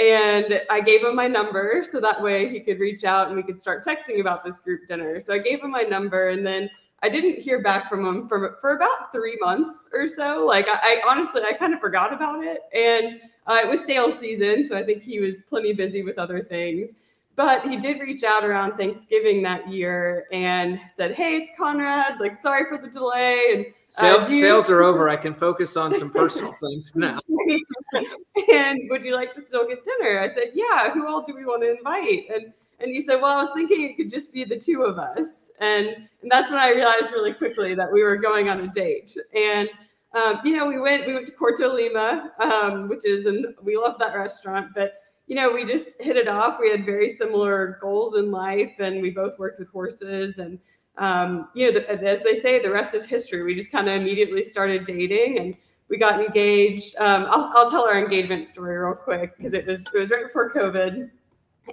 And 0.01 0.61
I 0.71 0.81
gave 0.81 1.03
him 1.03 1.15
my 1.15 1.27
number 1.27 1.85
so 1.89 1.99
that 1.99 2.19
way 2.19 2.49
he 2.49 2.59
could 2.59 2.79
reach 2.79 3.03
out 3.03 3.27
and 3.27 3.35
we 3.35 3.43
could 3.43 3.61
start 3.61 3.85
texting 3.85 4.19
about 4.19 4.43
this 4.43 4.57
group 4.57 4.87
dinner. 4.87 5.19
So 5.19 5.31
I 5.31 5.37
gave 5.37 5.61
him 5.61 5.69
my 5.69 5.83
number 5.83 6.29
and 6.29 6.45
then 6.45 6.71
I 7.03 7.09
didn't 7.09 7.39
hear 7.39 7.61
back 7.61 7.89
from 7.89 8.05
him 8.05 8.27
for 8.27 8.57
for 8.61 8.75
about 8.75 9.11
three 9.11 9.37
months 9.41 9.89
or 9.93 10.07
so. 10.07 10.45
Like 10.45 10.67
I, 10.67 10.77
I 10.81 11.01
honestly, 11.07 11.41
I 11.47 11.53
kind 11.53 11.73
of 11.73 11.79
forgot 11.79 12.13
about 12.13 12.43
it, 12.43 12.61
and 12.73 13.19
uh, 13.47 13.59
it 13.63 13.67
was 13.67 13.83
sales 13.85 14.19
season, 14.19 14.67
so 14.67 14.77
I 14.77 14.83
think 14.83 15.01
he 15.01 15.19
was 15.19 15.35
plenty 15.49 15.73
busy 15.73 16.03
with 16.03 16.19
other 16.19 16.43
things. 16.43 16.93
But 17.45 17.67
he 17.69 17.77
did 17.77 17.99
reach 17.99 18.23
out 18.23 18.43
around 18.43 18.77
Thanksgiving 18.77 19.41
that 19.43 19.67
year 19.67 20.25
and 20.31 20.79
said, 20.93 21.11
"Hey, 21.13 21.35
it's 21.37 21.51
Conrad. 21.57 22.19
Like, 22.19 22.39
sorry 22.39 22.65
for 22.69 22.77
the 22.77 22.89
delay." 22.89 23.45
And 23.53 23.65
Sales, 23.89 24.27
uh, 24.27 24.31
you- 24.31 24.39
sales 24.39 24.69
are 24.69 24.83
over. 24.83 25.09
I 25.09 25.17
can 25.17 25.33
focus 25.33 25.75
on 25.75 25.93
some 25.93 26.11
personal 26.11 26.53
things 26.61 26.93
now. 26.95 27.19
and 28.53 28.79
would 28.89 29.03
you 29.03 29.13
like 29.15 29.33
to 29.35 29.41
still 29.41 29.67
get 29.67 29.83
dinner? 29.83 30.19
I 30.21 30.33
said, 30.33 30.51
yeah. 30.53 30.91
Who 30.93 31.07
all 31.07 31.25
do 31.25 31.35
we 31.35 31.43
want 31.45 31.61
to 31.63 31.75
invite? 31.75 32.29
And 32.33 32.53
and 32.79 32.89
he 32.91 33.01
said, 33.01 33.21
well, 33.21 33.37
I 33.37 33.43
was 33.43 33.51
thinking 33.53 33.83
it 33.83 33.97
could 33.97 34.09
just 34.09 34.33
be 34.33 34.43
the 34.43 34.57
two 34.57 34.83
of 34.83 34.97
us. 34.97 35.51
And, 35.59 35.87
and 36.23 36.31
that's 36.31 36.49
when 36.51 36.59
I 36.59 36.69
realized 36.71 37.11
really 37.11 37.33
quickly 37.33 37.75
that 37.75 37.91
we 37.91 38.01
were 38.01 38.15
going 38.15 38.49
on 38.49 38.61
a 38.61 38.67
date. 38.69 39.15
And 39.35 39.69
um, 40.13 40.39
you 40.43 40.55
know, 40.55 40.65
we 40.65 40.79
went 40.79 41.05
we 41.05 41.13
went 41.13 41.27
to 41.27 41.33
Corto 41.33 41.73
Lima, 41.73 42.31
um, 42.39 42.87
which 42.87 43.05
is 43.05 43.25
and 43.25 43.47
we 43.61 43.77
love 43.77 43.99
that 43.99 44.15
restaurant, 44.15 44.69
but 44.73 44.95
you 45.31 45.37
know, 45.37 45.49
we 45.49 45.63
just 45.63 45.95
hit 46.01 46.17
it 46.17 46.27
off. 46.27 46.57
We 46.59 46.69
had 46.69 46.85
very 46.85 47.07
similar 47.07 47.77
goals 47.79 48.17
in 48.17 48.31
life, 48.31 48.73
and 48.79 49.01
we 49.01 49.11
both 49.11 49.39
worked 49.39 49.59
with 49.59 49.69
horses. 49.69 50.39
And 50.39 50.59
um, 50.97 51.47
you 51.55 51.67
know, 51.67 51.79
the, 51.79 51.89
as 51.89 52.21
they 52.21 52.35
say, 52.35 52.59
the 52.59 52.69
rest 52.69 52.93
is 52.93 53.05
history. 53.05 53.41
We 53.41 53.55
just 53.55 53.71
kind 53.71 53.87
of 53.87 53.95
immediately 53.95 54.43
started 54.43 54.83
dating, 54.83 55.39
and 55.39 55.55
we 55.87 55.97
got 55.97 56.19
engaged. 56.19 56.97
Um, 56.97 57.27
I'll, 57.29 57.49
I'll 57.55 57.71
tell 57.71 57.85
our 57.85 57.97
engagement 57.97 58.45
story 58.45 58.77
real 58.77 58.93
quick 58.93 59.37
because 59.37 59.53
it 59.53 59.65
was 59.65 59.79
it 59.79 59.97
was 59.97 60.11
right 60.11 60.25
before 60.25 60.51
COVID, 60.51 61.09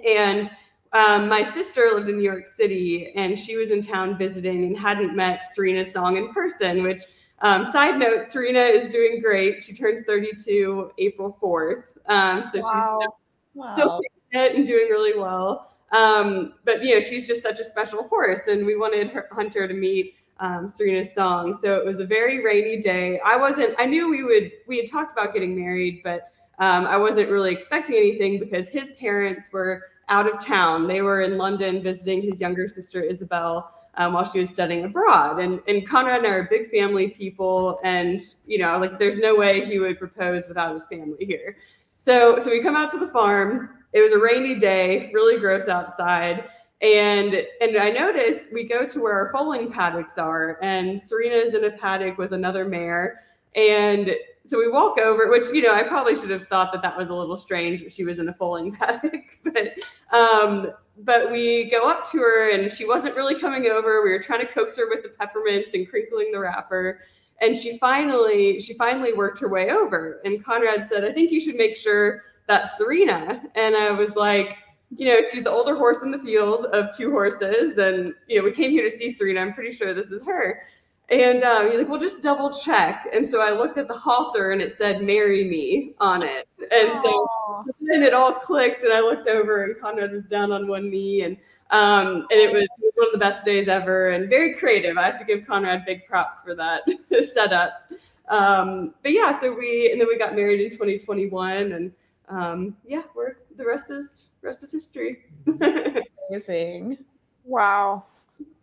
and 0.07 0.49
um, 0.93 1.27
my 1.27 1.43
sister 1.43 1.89
lived 1.93 2.07
in 2.07 2.15
New 2.15 2.23
York 2.23 2.47
City, 2.47 3.11
and 3.17 3.37
she 3.37 3.57
was 3.57 3.71
in 3.71 3.81
town 3.81 4.17
visiting 4.17 4.63
and 4.63 4.77
hadn't 4.77 5.17
met 5.17 5.53
Serena's 5.53 5.91
Song 5.91 6.15
in 6.15 6.33
person. 6.33 6.81
Which, 6.81 7.03
um, 7.41 7.65
side 7.65 7.99
note, 7.99 8.31
Serena 8.31 8.61
is 8.61 8.87
doing 8.87 9.19
great. 9.19 9.65
She 9.65 9.73
turns 9.73 10.05
32 10.07 10.93
April 10.97 11.37
4th, 11.43 11.83
um, 12.05 12.45
so 12.45 12.51
she's 12.53 12.61
still 12.61 13.19
Wow. 13.59 13.73
still 13.73 14.01
and 14.31 14.65
doing 14.65 14.87
really 14.89 15.17
well. 15.17 15.73
Um, 15.91 16.53
but 16.65 16.83
you 16.83 16.93
know, 16.93 17.01
she's 17.01 17.27
just 17.27 17.41
such 17.41 17.59
a 17.59 17.63
special 17.63 18.07
horse, 18.07 18.47
and 18.47 18.65
we 18.65 18.75
wanted 18.75 19.09
her, 19.09 19.27
Hunter 19.31 19.67
to 19.67 19.73
meet 19.73 20.15
um, 20.39 20.69
Serena's 20.69 21.13
Song. 21.13 21.53
So 21.53 21.77
it 21.77 21.85
was 21.85 21.99
a 21.99 22.05
very 22.05 22.43
rainy 22.43 22.81
day. 22.81 23.19
I 23.25 23.35
wasn't. 23.35 23.75
I 23.79 23.85
knew 23.85 24.09
we 24.09 24.23
would. 24.23 24.51
We 24.67 24.77
had 24.77 24.89
talked 24.89 25.11
about 25.11 25.33
getting 25.33 25.59
married, 25.59 26.01
but 26.03 26.31
um, 26.59 26.85
I 26.85 26.97
wasn't 26.97 27.29
really 27.29 27.51
expecting 27.51 27.95
anything 27.95 28.39
because 28.39 28.69
his 28.69 28.91
parents 28.99 29.51
were 29.51 29.83
out 30.09 30.31
of 30.31 30.43
town. 30.43 30.87
They 30.87 31.01
were 31.01 31.21
in 31.21 31.37
London 31.37 31.81
visiting 31.81 32.21
his 32.21 32.39
younger 32.39 32.67
sister 32.67 33.01
Isabel 33.01 33.71
um, 33.95 34.13
while 34.13 34.23
she 34.23 34.39
was 34.39 34.49
studying 34.49 34.85
abroad. 34.85 35.39
And 35.39 35.59
and 35.67 35.87
Conrad 35.87 36.19
and 36.19 36.27
I 36.27 36.31
are 36.31 36.47
big 36.49 36.69
family 36.71 37.09
people, 37.09 37.79
and 37.83 38.21
you 38.45 38.59
know, 38.59 38.77
like 38.77 38.99
there's 38.99 39.17
no 39.17 39.35
way 39.35 39.65
he 39.65 39.79
would 39.79 39.97
propose 39.97 40.43
without 40.47 40.73
his 40.73 40.85
family 40.87 41.25
here. 41.25 41.57
So 41.99 42.39
so 42.39 42.49
we 42.49 42.61
come 42.61 42.77
out 42.77 42.89
to 42.91 42.97
the 42.97 43.07
farm. 43.07 43.69
It 43.91 44.01
was 44.01 44.13
a 44.13 44.17
rainy 44.17 44.55
day, 44.55 45.11
really 45.13 45.37
gross 45.37 45.67
outside. 45.67 46.45
And 46.81 47.45
and 47.59 47.77
I 47.77 47.89
noticed 47.89 48.53
we 48.53 48.63
go 48.63 48.85
to 48.85 49.01
where 49.01 49.13
our 49.13 49.31
foaling 49.33 49.69
paddocks 49.69 50.17
are, 50.17 50.57
and 50.61 50.99
Serena 50.99 51.35
is 51.35 51.53
in 51.53 51.65
a 51.65 51.71
paddock 51.71 52.17
with 52.17 52.33
another 52.33 52.63
mare. 52.63 53.19
And 53.55 54.11
so 54.45 54.57
we 54.57 54.69
walk 54.69 54.97
over, 54.97 55.29
which 55.29 55.47
you 55.51 55.61
know 55.61 55.75
I 55.75 55.83
probably 55.83 56.15
should 56.15 56.29
have 56.29 56.47
thought 56.47 56.71
that 56.71 56.81
that 56.83 56.97
was 56.97 57.09
a 57.09 57.13
little 57.13 57.35
strange 57.35 57.91
she 57.91 58.05
was 58.05 58.19
in 58.19 58.29
a 58.29 58.33
foaling 58.33 58.71
paddock, 58.79 59.37
but 59.43 59.73
um, 60.17 60.71
but 60.99 61.29
we 61.29 61.69
go 61.69 61.89
up 61.89 62.09
to 62.11 62.19
her 62.19 62.51
and 62.51 62.71
she 62.71 62.85
wasn't 62.85 63.15
really 63.17 63.37
coming 63.37 63.65
over. 63.67 64.01
We 64.03 64.11
were 64.11 64.21
trying 64.21 64.39
to 64.39 64.47
coax 64.47 64.77
her 64.77 64.87
with 64.87 65.03
the 65.03 65.09
peppermints 65.09 65.73
and 65.73 65.89
crinkling 65.89 66.31
the 66.31 66.39
wrapper, 66.39 66.99
and 67.41 67.57
she 67.57 67.77
finally 67.77 68.59
she 68.59 68.73
finally 68.73 69.13
worked 69.13 69.39
her 69.39 69.49
way 69.49 69.69
over. 69.69 70.21
And 70.25 70.43
Conrad 70.43 70.87
said, 70.87 71.05
"I 71.05 71.11
think 71.11 71.31
you 71.31 71.39
should 71.39 71.55
make 71.55 71.77
sure 71.77 72.21
that's 72.47 72.77
Serena." 72.77 73.41
And 73.55 73.75
I 73.75 73.91
was 73.91 74.15
like, 74.15 74.57
you 74.95 75.07
know, 75.07 75.21
she's 75.31 75.43
the 75.43 75.51
older 75.51 75.75
horse 75.75 76.01
in 76.01 76.11
the 76.11 76.19
field 76.19 76.65
of 76.67 76.95
two 76.95 77.11
horses, 77.11 77.77
and 77.77 78.13
you 78.27 78.37
know, 78.37 78.43
we 78.43 78.51
came 78.51 78.71
here 78.71 78.83
to 78.83 78.89
see 78.89 79.09
Serena. 79.09 79.41
I'm 79.41 79.53
pretty 79.53 79.71
sure 79.71 79.93
this 79.93 80.11
is 80.11 80.23
her. 80.25 80.63
And 81.11 81.41
um, 81.43 81.67
he's 81.67 81.79
like, 81.79 81.89
well, 81.89 81.99
just 81.99 82.21
double 82.21 82.51
check. 82.51 83.07
And 83.13 83.27
so 83.27 83.41
I 83.41 83.51
looked 83.51 83.77
at 83.77 83.87
the 83.87 83.95
halter 83.95 84.51
and 84.51 84.61
it 84.61 84.73
said, 84.73 85.01
marry 85.01 85.43
me 85.43 85.93
on 85.99 86.21
it. 86.21 86.47
And 86.71 86.93
so 87.03 87.65
then 87.81 88.03
it 88.03 88.13
all 88.13 88.33
clicked 88.33 88.83
and 88.83 88.93
I 88.93 88.99
looked 88.99 89.27
over 89.27 89.63
and 89.63 89.79
Conrad 89.79 90.11
was 90.11 90.23
down 90.23 90.51
on 90.51 90.67
one 90.67 90.89
knee 90.89 91.23
and 91.23 91.37
um, 91.71 92.25
and 92.31 92.39
it 92.39 92.51
was, 92.51 92.63
it 92.63 92.69
was 92.79 92.93
one 92.95 93.07
of 93.07 93.13
the 93.13 93.19
best 93.19 93.45
days 93.45 93.67
ever 93.67 94.09
and 94.09 94.27
very 94.27 94.55
creative. 94.55 94.97
I 94.97 95.05
have 95.05 95.19
to 95.19 95.25
give 95.25 95.45
Conrad 95.45 95.85
big 95.85 96.05
props 96.07 96.41
for 96.41 96.55
that 96.55 96.81
setup. 97.33 97.91
Um, 98.27 98.93
but 99.03 99.11
yeah, 99.11 99.39
so 99.39 99.53
we 99.53 99.91
and 99.91 99.99
then 99.99 100.07
we 100.07 100.17
got 100.17 100.35
married 100.35 100.61
in 100.61 100.69
2021 100.71 101.71
and 101.71 101.91
um, 102.27 102.75
yeah, 102.85 103.03
we're 103.15 103.37
the 103.55 103.65
rest 103.65 103.89
is 103.89 104.27
rest 104.41 104.63
is 104.63 104.71
history. 104.71 105.25
Amazing. 106.29 106.99
Wow. 107.45 108.05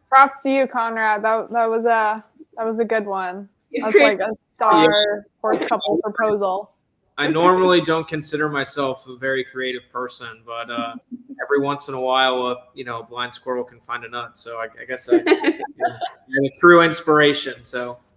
Props 0.09 0.43
to 0.45 0.51
you, 0.51 0.67
Conrad. 0.69 1.23
That 1.23 1.51
that 1.51 1.69
was 1.69 1.85
a 1.85 2.25
that 2.57 2.65
was 2.65 2.79
a 2.79 2.85
good 2.85 3.07
one. 3.07 3.49
He's 3.71 3.83
That's 3.83 3.93
great. 3.93 4.19
like 4.19 4.29
a 4.29 4.33
star 4.57 5.27
horse 5.41 5.61
couple 5.69 5.99
proposal. 6.03 6.73
I 7.19 7.29
normally 7.29 7.81
don't 7.81 8.07
consider 8.07 8.49
myself 8.49 9.07
a 9.09 9.17
very 9.17 9.43
creative 9.45 9.83
person, 9.91 10.43
but 10.45 10.71
uh, 10.71 10.95
every 11.43 11.61
once 11.61 11.89
in 11.89 11.95
a 11.95 12.01
while, 12.01 12.47
a 12.49 12.57
you 12.75 12.85
know, 12.85 13.01
a 13.01 13.03
blind 13.03 13.33
squirrel 13.33 13.65
can 13.65 13.81
find 13.81 14.05
a 14.05 14.09
nut. 14.09 14.37
So 14.37 14.59
I, 14.59 14.69
I 14.81 14.85
guess 14.85 15.09
I, 15.09 15.17
I'm 15.27 16.45
a 16.45 16.51
true 16.61 16.83
inspiration. 16.83 17.65
So 17.65 17.99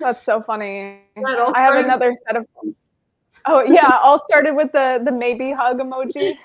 That's 0.00 0.24
so 0.24 0.40
funny. 0.40 1.00
That 1.16 1.52
I 1.54 1.60
have 1.60 1.84
another 1.84 2.16
set 2.26 2.36
of. 2.36 2.46
Oh 3.46 3.62
yeah, 3.62 3.98
all 4.02 4.22
started 4.24 4.54
with 4.54 4.72
the 4.72 5.02
the 5.04 5.12
maybe 5.12 5.52
hug 5.52 5.78
emoji. 5.78 6.38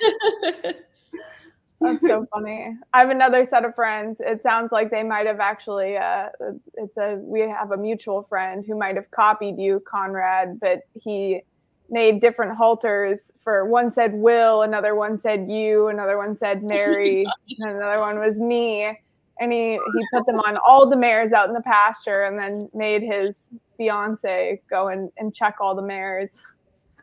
That's 1.82 2.02
so 2.02 2.26
funny. 2.34 2.78
I 2.94 3.00
have 3.00 3.10
another 3.10 3.46
set 3.46 3.66
of 3.66 3.76
friends. 3.76 4.18
It 4.20 4.42
sounds 4.42 4.72
like 4.72 4.92
they 4.92 5.04
might 5.04 5.28
have 5.28 5.40
actually. 5.40 5.98
Uh, 5.98 6.30
it's 6.76 6.98
a 6.98 7.16
we 7.22 7.42
have 7.42 7.72
a 7.72 7.78
mutual 7.78 8.24
friend 8.24 8.64
who 8.66 8.78
might 8.78 8.96
have 8.96 9.10
copied 9.12 9.58
you, 9.58 9.84
Conrad, 9.90 10.60
but 10.60 10.82
he 10.94 11.42
made 11.90 12.22
different 12.22 12.58
halters. 12.58 13.32
For 13.44 13.66
one 13.66 13.92
said 13.92 14.14
Will, 14.14 14.62
another 14.62 14.96
one 14.96 15.20
said 15.20 15.48
you, 15.50 15.88
another 15.88 16.18
one 16.18 16.36
said 16.38 16.64
Mary, 16.64 17.26
and 17.60 17.72
another 17.72 18.00
one 18.00 18.20
was 18.20 18.38
me. 18.38 18.98
And 19.38 19.52
he 19.52 19.74
he 19.74 20.06
put 20.14 20.26
them 20.26 20.40
on 20.40 20.58
all 20.66 20.90
the 20.90 20.96
mares 20.96 21.34
out 21.34 21.50
in 21.50 21.54
the 21.54 21.62
pasture, 21.62 22.24
and 22.24 22.40
then 22.40 22.70
made 22.74 23.04
his 23.04 23.50
fiance 23.78 24.62
go 24.70 24.88
and, 24.88 25.12
and 25.18 25.36
check 25.36 25.58
all 25.60 25.76
the 25.76 25.82
mares. 25.82 26.30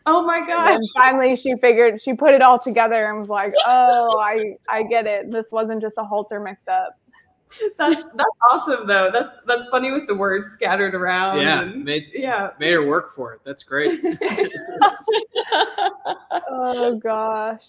Oh 0.06 0.22
my 0.26 0.38
And 0.38 0.46
gosh. 0.48 0.68
then 0.68 0.80
finally 0.96 1.36
she 1.36 1.54
figured 1.56 2.00
she 2.02 2.14
put 2.14 2.34
it 2.34 2.42
all 2.42 2.58
together 2.58 3.06
and 3.06 3.18
was 3.20 3.28
like, 3.28 3.52
"Oh, 3.66 4.18
I 4.20 4.56
I 4.68 4.82
get 4.84 5.06
it. 5.06 5.30
This 5.30 5.50
wasn't 5.52 5.80
just 5.82 5.96
a 5.98 6.04
halter 6.04 6.40
mix 6.40 6.66
up." 6.68 6.98
That's 7.76 8.08
that's 8.14 8.30
awesome 8.50 8.86
though. 8.86 9.10
That's 9.12 9.38
that's 9.46 9.68
funny 9.68 9.90
with 9.92 10.06
the 10.06 10.14
words 10.14 10.50
scattered 10.52 10.94
around. 10.94 11.38
yeah, 11.40 11.60
and- 11.62 11.84
made 11.84 12.06
yeah. 12.14 12.50
made 12.58 12.72
her 12.72 12.86
work 12.86 13.12
for 13.14 13.34
it. 13.34 13.40
That's 13.44 13.62
great. 13.62 14.00
Oh 16.54 16.96
gosh. 17.02 17.66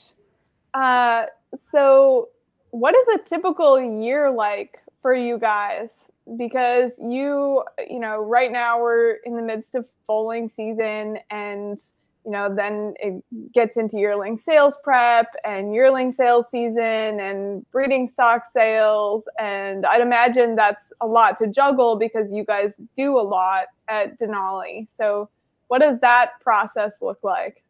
Uh, 0.74 1.26
so 1.72 2.30
what 2.72 2.96
is 2.96 3.08
a 3.20 3.24
typical 3.24 3.80
year 4.02 4.32
like 4.32 4.80
for 5.02 5.14
you 5.14 5.38
guys? 5.38 5.90
Because 6.38 6.92
you, 7.02 7.64
you 7.90 8.00
know, 8.00 8.18
right 8.20 8.52
now 8.52 8.82
we're 8.82 9.16
in 9.26 9.36
the 9.36 9.42
midst 9.42 9.76
of 9.76 9.86
foaling 10.08 10.50
season 10.50 11.20
and 11.30 11.80
you 12.26 12.32
know, 12.32 12.54
then 12.54 12.94
it 13.00 13.24
gets 13.54 13.76
into 13.76 13.98
yearling 13.98 14.38
sales 14.38 14.78
prep 14.84 15.28
and 15.44 15.74
yearling 15.74 16.12
sales 16.12 16.48
season 16.50 17.20
and 17.20 17.70
breeding 17.72 18.08
stock 18.08 18.44
sales. 18.52 19.26
And 19.40 19.86
I'd 19.86 20.02
imagine 20.02 20.56
that's 20.56 20.94
a 21.02 21.08
lot 21.08 21.38
to 21.40 21.48
juggle 21.48 21.98
because 21.98 22.32
you 22.32 22.46
guys 22.46 22.80
do 22.96 23.18
a 23.18 23.22
lot 23.22 23.66
at 23.88 24.20
Denali. 24.20 24.88
So, 24.92 25.30
what 25.68 25.82
does 25.82 26.00
that 26.00 26.40
process 26.42 26.94
look 27.02 27.20
like? 27.24 27.64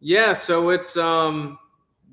Yeah, 0.00 0.32
so 0.32 0.70
it's 0.70 0.96
um 0.96 1.58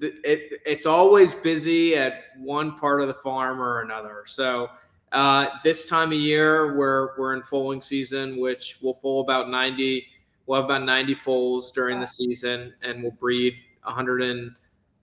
it 0.01 0.61
it's 0.65 0.85
always 0.85 1.33
busy 1.33 1.95
at 1.95 2.25
one 2.37 2.77
part 2.77 3.01
of 3.01 3.07
the 3.07 3.13
farm 3.15 3.59
or 3.59 3.81
another. 3.81 4.23
So 4.27 4.69
uh, 5.11 5.47
this 5.63 5.87
time 5.87 6.09
of 6.09 6.19
year 6.19 6.77
we're 6.77 7.17
we're 7.17 7.33
in 7.33 7.41
foaling 7.41 7.81
season, 7.81 8.39
which 8.39 8.77
will 8.81 8.93
foal 8.93 9.21
about 9.21 9.49
90 9.49 10.05
we'll 10.49 10.59
have 10.59 10.65
about 10.65 10.83
90 10.83 11.13
foals 11.13 11.71
during 11.71 11.99
the 11.99 12.07
season 12.07 12.73
and 12.81 13.03
we'll 13.03 13.11
breed 13.11 13.53
100 13.83 14.23
and 14.23 14.45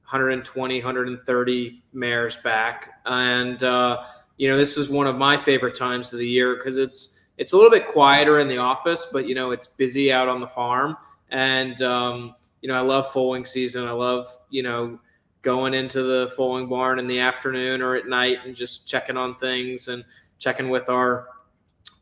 120 0.02 0.80
130 0.80 1.82
mares 1.92 2.36
back. 2.38 3.00
And 3.06 3.62
uh, 3.62 4.02
you 4.38 4.50
know 4.50 4.58
this 4.58 4.76
is 4.76 4.90
one 4.90 5.06
of 5.06 5.16
my 5.16 5.36
favorite 5.36 5.76
times 5.76 6.12
of 6.12 6.18
the 6.18 6.28
year 6.28 6.56
because 6.56 6.76
it's 6.76 7.20
it's 7.38 7.52
a 7.52 7.56
little 7.56 7.70
bit 7.70 7.86
quieter 7.86 8.40
in 8.40 8.48
the 8.48 8.58
office 8.58 9.06
but 9.12 9.28
you 9.28 9.34
know 9.34 9.52
it's 9.52 9.68
busy 9.68 10.12
out 10.12 10.28
on 10.28 10.40
the 10.40 10.48
farm. 10.48 10.96
And 11.30 11.80
um, 11.80 12.34
you 12.60 12.68
know, 12.68 12.74
I 12.74 12.80
love 12.80 13.12
foaling 13.12 13.44
season. 13.44 13.86
I 13.86 13.92
love, 13.92 14.26
you 14.50 14.64
know, 14.64 14.98
going 15.42 15.74
into 15.74 16.02
the 16.02 16.32
foaling 16.36 16.68
barn 16.68 16.98
in 16.98 17.06
the 17.06 17.20
afternoon 17.20 17.80
or 17.80 17.94
at 17.94 18.08
night 18.08 18.38
and 18.44 18.56
just 18.56 18.88
checking 18.88 19.16
on 19.16 19.36
things 19.36 19.86
and 19.86 20.04
checking 20.40 20.70
with 20.70 20.88
our 20.88 21.28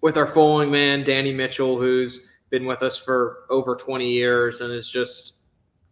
with 0.00 0.16
our 0.16 0.26
foaling 0.26 0.70
man 0.70 1.04
Danny 1.04 1.32
Mitchell, 1.32 1.78
who's 1.78 2.26
been 2.54 2.66
with 2.66 2.82
us 2.82 2.96
for 2.96 3.46
over 3.50 3.74
20 3.74 4.08
years 4.08 4.60
and 4.60 4.72
is 4.72 4.88
just 4.88 5.32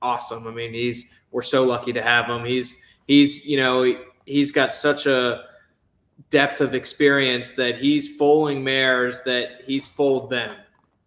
awesome. 0.00 0.46
I 0.46 0.52
mean, 0.52 0.72
he's 0.72 1.12
we're 1.32 1.42
so 1.42 1.64
lucky 1.64 1.92
to 1.92 2.00
have 2.00 2.26
him. 2.26 2.44
He's 2.44 2.76
he's 3.08 3.44
you 3.44 3.56
know 3.56 3.98
he's 4.26 4.52
got 4.52 4.72
such 4.72 5.06
a 5.06 5.46
depth 6.30 6.60
of 6.60 6.74
experience 6.76 7.54
that 7.54 7.78
he's 7.78 8.16
foaling 8.16 8.62
mares 8.62 9.22
that 9.24 9.62
he's 9.66 9.88
foaled 9.88 10.30
them, 10.30 10.54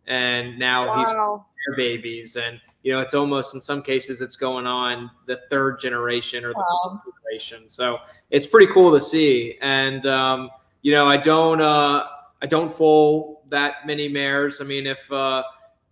and 0.08 0.60
now 0.60 0.88
wow. 0.88 0.98
he's 0.98 1.08
their 1.13 1.78
babies, 1.78 2.36
and 2.36 2.60
you 2.84 2.91
know 2.91 3.00
it's 3.00 3.13
almost 3.13 3.56
in 3.56 3.62
some 3.62 3.82
cases 3.82 4.20
it's 4.20 4.36
going 4.36 4.68
on 4.68 5.10
the 5.26 5.38
third 5.50 5.80
generation 5.80 6.44
or 6.44 6.50
the 6.50 6.58
wow. 6.58 7.00
fourth 7.04 7.15
generation. 7.24 7.70
So 7.70 8.00
it's 8.30 8.46
pretty 8.46 8.72
cool 8.74 8.91
to 8.91 9.00
see, 9.00 9.58
and 9.62 10.06
um, 10.06 10.50
you 10.82 10.91
know 10.91 11.08
I 11.08 11.15
don't 11.15 11.62
uh, 11.62 12.08
I 12.41 12.46
don't 12.46 12.70
foal 12.70 13.35
that 13.50 13.86
many 13.86 14.08
mares. 14.08 14.62
I 14.62 14.64
mean 14.64 14.88
if 14.88 15.12
uh, 15.12 15.44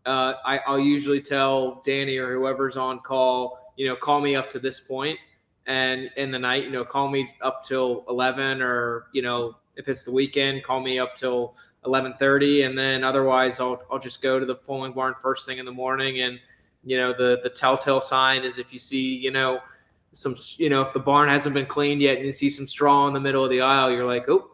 uh, 0.05 0.33
I, 0.45 0.59
I'll 0.67 0.79
usually 0.79 1.21
tell 1.21 1.81
Danny 1.85 2.17
or 2.17 2.33
whoever's 2.33 2.77
on 2.77 2.99
call, 2.99 3.73
you 3.77 3.87
know, 3.87 3.95
call 3.95 4.21
me 4.21 4.35
up 4.35 4.49
to 4.51 4.59
this 4.59 4.79
point 4.79 5.17
and 5.65 6.09
in 6.17 6.31
the 6.31 6.39
night, 6.39 6.65
you 6.65 6.71
know, 6.71 6.83
call 6.83 7.07
me 7.09 7.29
up 7.41 7.63
till 7.63 8.03
11 8.09 8.61
or, 8.61 9.07
you 9.13 9.21
know, 9.21 9.55
if 9.75 9.87
it's 9.87 10.03
the 10.05 10.11
weekend, 10.11 10.63
call 10.63 10.81
me 10.81 10.99
up 10.99 11.15
till 11.15 11.55
11:30 11.85 12.65
and 12.65 12.77
then 12.77 13.03
otherwise 13.03 13.59
I'll 13.59 13.81
I'll 13.91 13.99
just 13.99 14.21
go 14.21 14.39
to 14.39 14.45
the 14.45 14.55
foaling 14.55 14.93
barn 14.93 15.13
first 15.21 15.45
thing 15.45 15.57
in 15.57 15.65
the 15.65 15.71
morning 15.71 16.21
and 16.21 16.39
you 16.83 16.97
know 16.97 17.13
the 17.13 17.39
the 17.43 17.49
telltale 17.49 18.01
sign 18.01 18.43
is 18.43 18.57
if 18.57 18.73
you 18.73 18.79
see, 18.79 19.15
you 19.15 19.31
know, 19.31 19.59
some 20.13 20.35
you 20.57 20.69
know, 20.69 20.81
if 20.81 20.93
the 20.93 20.99
barn 20.99 21.29
hasn't 21.29 21.53
been 21.53 21.65
cleaned 21.65 22.01
yet 22.01 22.17
and 22.17 22.25
you 22.25 22.31
see 22.31 22.49
some 22.49 22.67
straw 22.67 23.07
in 23.07 23.13
the 23.13 23.19
middle 23.19 23.43
of 23.43 23.49
the 23.49 23.61
aisle, 23.61 23.91
you're 23.91 24.05
like, 24.05 24.29
"Oh, 24.29 24.51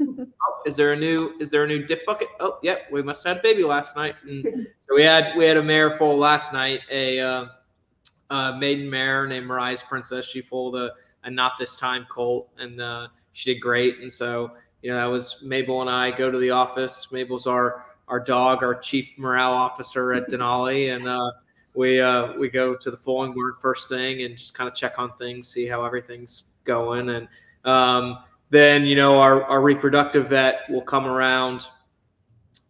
oh 0.00 0.26
is 0.66 0.76
there 0.76 0.92
a 0.92 0.96
new 0.96 1.34
is 1.40 1.50
there 1.50 1.64
a 1.64 1.66
new 1.66 1.84
dip 1.84 2.04
bucket? 2.06 2.28
Oh, 2.40 2.58
yep, 2.62 2.86
we 2.90 3.02
must 3.02 3.24
have 3.24 3.36
had 3.36 3.40
a 3.40 3.42
baby 3.42 3.64
last 3.64 3.96
night." 3.96 4.14
And 4.26 4.66
so 4.80 4.94
we 4.94 5.02
had 5.02 5.36
we 5.36 5.44
had 5.44 5.56
a 5.56 5.62
mare 5.62 5.96
foal 5.96 6.18
last 6.18 6.52
night, 6.52 6.80
a 6.90 7.20
uh, 7.20 7.46
uh, 8.30 8.52
maiden 8.52 8.88
mare 8.90 9.26
named 9.26 9.46
Mariah's 9.46 9.82
Princess. 9.82 10.26
She 10.26 10.40
foaled 10.40 10.76
a, 10.76 10.92
a 11.24 11.30
not 11.30 11.52
this 11.58 11.76
time 11.76 12.06
colt, 12.10 12.50
and 12.58 12.80
uh, 12.80 13.08
she 13.32 13.54
did 13.54 13.60
great. 13.60 13.98
And 14.00 14.12
so, 14.12 14.52
you 14.82 14.90
know, 14.90 14.96
that 14.96 15.06
was 15.06 15.42
Mabel 15.42 15.80
and 15.82 15.90
I 15.90 16.10
go 16.10 16.30
to 16.30 16.38
the 16.38 16.50
office. 16.50 17.12
Mabel's 17.12 17.46
our 17.46 17.86
our 18.08 18.20
dog, 18.20 18.62
our 18.62 18.74
chief 18.74 19.16
morale 19.18 19.52
officer 19.52 20.12
at 20.12 20.28
Denali, 20.30 20.94
and 20.94 21.08
uh, 21.08 21.30
we 21.74 22.00
uh, 22.00 22.32
we 22.34 22.48
go 22.48 22.74
to 22.74 22.90
the 22.90 22.96
foaling 22.96 23.34
barn 23.34 23.54
first 23.60 23.88
thing 23.88 24.22
and 24.22 24.36
just 24.36 24.54
kind 24.54 24.68
of 24.68 24.74
check 24.74 24.98
on 24.98 25.12
things, 25.18 25.48
see 25.48 25.66
how 25.66 25.84
everything's 25.84 26.44
going, 26.64 27.10
and 27.10 27.28
um, 27.64 28.18
then 28.50 28.84
you 28.84 28.96
know 28.96 29.18
our 29.18 29.44
our 29.44 29.60
reproductive 29.60 30.28
vet 30.28 30.60
will 30.68 30.82
come 30.82 31.06
around 31.06 31.66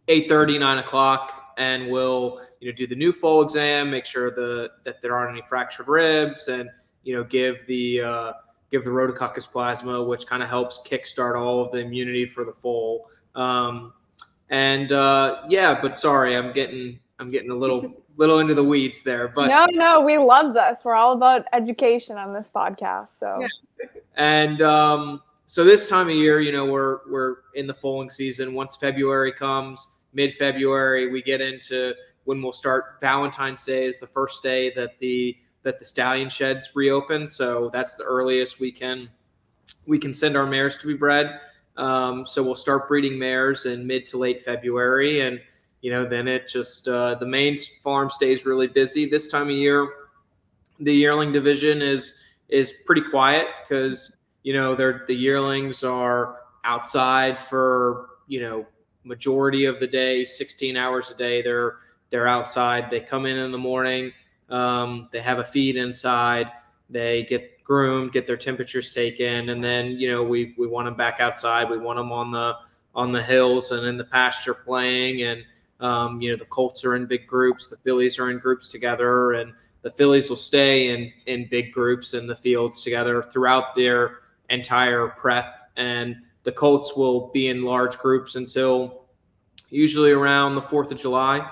8:30, 0.08 0.60
9 0.60 0.78
o'clock, 0.78 1.52
and 1.58 1.90
we'll 1.90 2.40
you 2.60 2.70
know 2.70 2.76
do 2.76 2.86
the 2.86 2.94
new 2.94 3.12
foal 3.12 3.42
exam, 3.42 3.90
make 3.90 4.06
sure 4.06 4.30
the 4.30 4.70
that 4.84 5.00
there 5.02 5.14
aren't 5.14 5.32
any 5.32 5.42
fractured 5.48 5.88
ribs, 5.88 6.48
and 6.48 6.68
you 7.02 7.14
know 7.14 7.24
give 7.24 7.66
the 7.66 8.00
uh, 8.00 8.32
give 8.70 8.84
the 8.84 8.90
rhodococcus 8.90 9.50
plasma, 9.50 10.02
which 10.02 10.26
kind 10.26 10.42
of 10.42 10.48
helps 10.48 10.80
kickstart 10.86 11.38
all 11.38 11.60
of 11.60 11.72
the 11.72 11.78
immunity 11.78 12.26
for 12.26 12.44
the 12.44 12.52
foal. 12.52 13.08
Um, 13.34 13.92
and 14.50 14.92
uh, 14.92 15.42
yeah, 15.48 15.78
but 15.80 15.98
sorry, 15.98 16.36
I'm 16.36 16.52
getting 16.52 16.98
I'm 17.18 17.30
getting 17.30 17.50
a 17.50 17.54
little 17.54 18.04
little 18.16 18.38
into 18.38 18.54
the 18.54 18.64
weeds 18.64 19.02
there. 19.02 19.28
But 19.28 19.48
no, 19.48 19.66
no, 19.70 20.00
we 20.00 20.18
love 20.18 20.54
this. 20.54 20.80
We're 20.84 20.94
all 20.94 21.12
about 21.12 21.44
education 21.52 22.16
on 22.16 22.32
this 22.32 22.50
podcast. 22.54 23.08
So 23.18 23.40
yeah. 23.40 23.86
and 24.16 24.62
um, 24.62 25.22
so 25.46 25.64
this 25.64 25.88
time 25.88 26.08
of 26.08 26.14
year, 26.14 26.40
you 26.40 26.50
know, 26.50 26.66
we're 26.66 26.98
we're 27.08 27.36
in 27.54 27.68
the 27.68 27.74
foaling 27.74 28.10
season. 28.10 28.52
Once 28.52 28.74
February 28.76 29.32
comes, 29.32 29.88
mid 30.12 30.34
February, 30.34 31.10
we 31.10 31.22
get 31.22 31.40
into 31.40 31.94
when 32.24 32.42
we'll 32.42 32.52
start. 32.52 32.98
Valentine's 33.00 33.64
Day 33.64 33.84
is 33.84 34.00
the 34.00 34.08
first 34.08 34.42
day 34.42 34.72
that 34.74 34.98
the 34.98 35.36
that 35.62 35.78
the 35.78 35.84
stallion 35.84 36.28
sheds 36.28 36.70
reopen. 36.74 37.28
So 37.28 37.70
that's 37.72 37.96
the 37.96 38.02
earliest 38.02 38.58
we 38.58 38.72
can 38.72 39.08
we 39.86 40.00
can 40.00 40.12
send 40.12 40.36
our 40.36 40.46
mares 40.46 40.76
to 40.78 40.86
be 40.88 40.94
bred. 40.94 41.40
Um, 41.76 42.26
so 42.26 42.42
we'll 42.42 42.56
start 42.56 42.88
breeding 42.88 43.16
mares 43.16 43.66
in 43.66 43.86
mid 43.86 44.04
to 44.06 44.18
late 44.18 44.42
February, 44.42 45.20
and 45.20 45.40
you 45.80 45.92
know 45.92 46.04
then 46.04 46.26
it 46.26 46.48
just 46.48 46.88
uh, 46.88 47.14
the 47.14 47.26
main 47.26 47.56
farm 47.84 48.10
stays 48.10 48.44
really 48.44 48.66
busy 48.66 49.08
this 49.08 49.28
time 49.28 49.44
of 49.44 49.50
year. 49.50 49.88
The 50.80 50.92
yearling 50.92 51.30
division 51.30 51.82
is 51.82 52.14
is 52.48 52.72
pretty 52.84 53.02
quiet 53.02 53.46
because 53.62 54.15
you 54.46 54.52
know 54.52 54.76
they're 54.76 55.04
the 55.08 55.14
yearlings 55.14 55.82
are 55.82 56.42
outside 56.62 57.42
for 57.42 58.10
you 58.28 58.40
know 58.40 58.64
majority 59.02 59.64
of 59.64 59.80
the 59.80 59.88
day, 59.88 60.24
16 60.24 60.76
hours 60.76 61.10
a 61.10 61.16
day. 61.16 61.42
They're 61.42 61.78
they're 62.10 62.28
outside. 62.28 62.88
They 62.88 63.00
come 63.00 63.26
in 63.26 63.38
in 63.38 63.50
the 63.50 63.58
morning. 63.58 64.12
Um, 64.48 65.08
they 65.10 65.18
have 65.18 65.40
a 65.40 65.44
feed 65.44 65.74
inside. 65.74 66.52
They 66.88 67.24
get 67.24 67.64
groomed, 67.64 68.12
get 68.12 68.28
their 68.28 68.36
temperatures 68.36 68.94
taken, 68.94 69.48
and 69.48 69.64
then 69.64 69.98
you 69.98 70.12
know 70.12 70.22
we 70.22 70.54
we 70.56 70.68
want 70.68 70.86
them 70.86 70.94
back 70.94 71.18
outside. 71.18 71.68
We 71.68 71.78
want 71.78 71.98
them 71.98 72.12
on 72.12 72.30
the 72.30 72.54
on 72.94 73.10
the 73.10 73.22
hills 73.22 73.72
and 73.72 73.84
in 73.84 73.96
the 73.96 74.04
pasture 74.04 74.54
playing. 74.54 75.22
And 75.22 75.44
um, 75.80 76.20
you 76.20 76.30
know 76.30 76.36
the 76.36 76.44
colts 76.44 76.84
are 76.84 76.94
in 76.94 77.04
big 77.04 77.26
groups. 77.26 77.68
The 77.68 77.78
fillies 77.78 78.16
are 78.20 78.30
in 78.30 78.38
groups 78.38 78.68
together, 78.68 79.32
and 79.32 79.52
the 79.82 79.90
fillies 79.90 80.30
will 80.30 80.36
stay 80.36 80.90
in 80.90 81.12
in 81.26 81.48
big 81.48 81.72
groups 81.72 82.14
in 82.14 82.28
the 82.28 82.36
fields 82.36 82.84
together 82.84 83.24
throughout 83.24 83.74
their 83.74 84.20
entire 84.50 85.08
prep. 85.08 85.70
And 85.76 86.16
the 86.42 86.52
colts 86.52 86.96
will 86.96 87.30
be 87.32 87.48
in 87.48 87.62
large 87.62 87.98
groups 87.98 88.36
until 88.36 89.06
usually 89.70 90.12
around 90.12 90.54
the 90.54 90.62
Fourth 90.62 90.90
of 90.90 90.98
July 90.98 91.48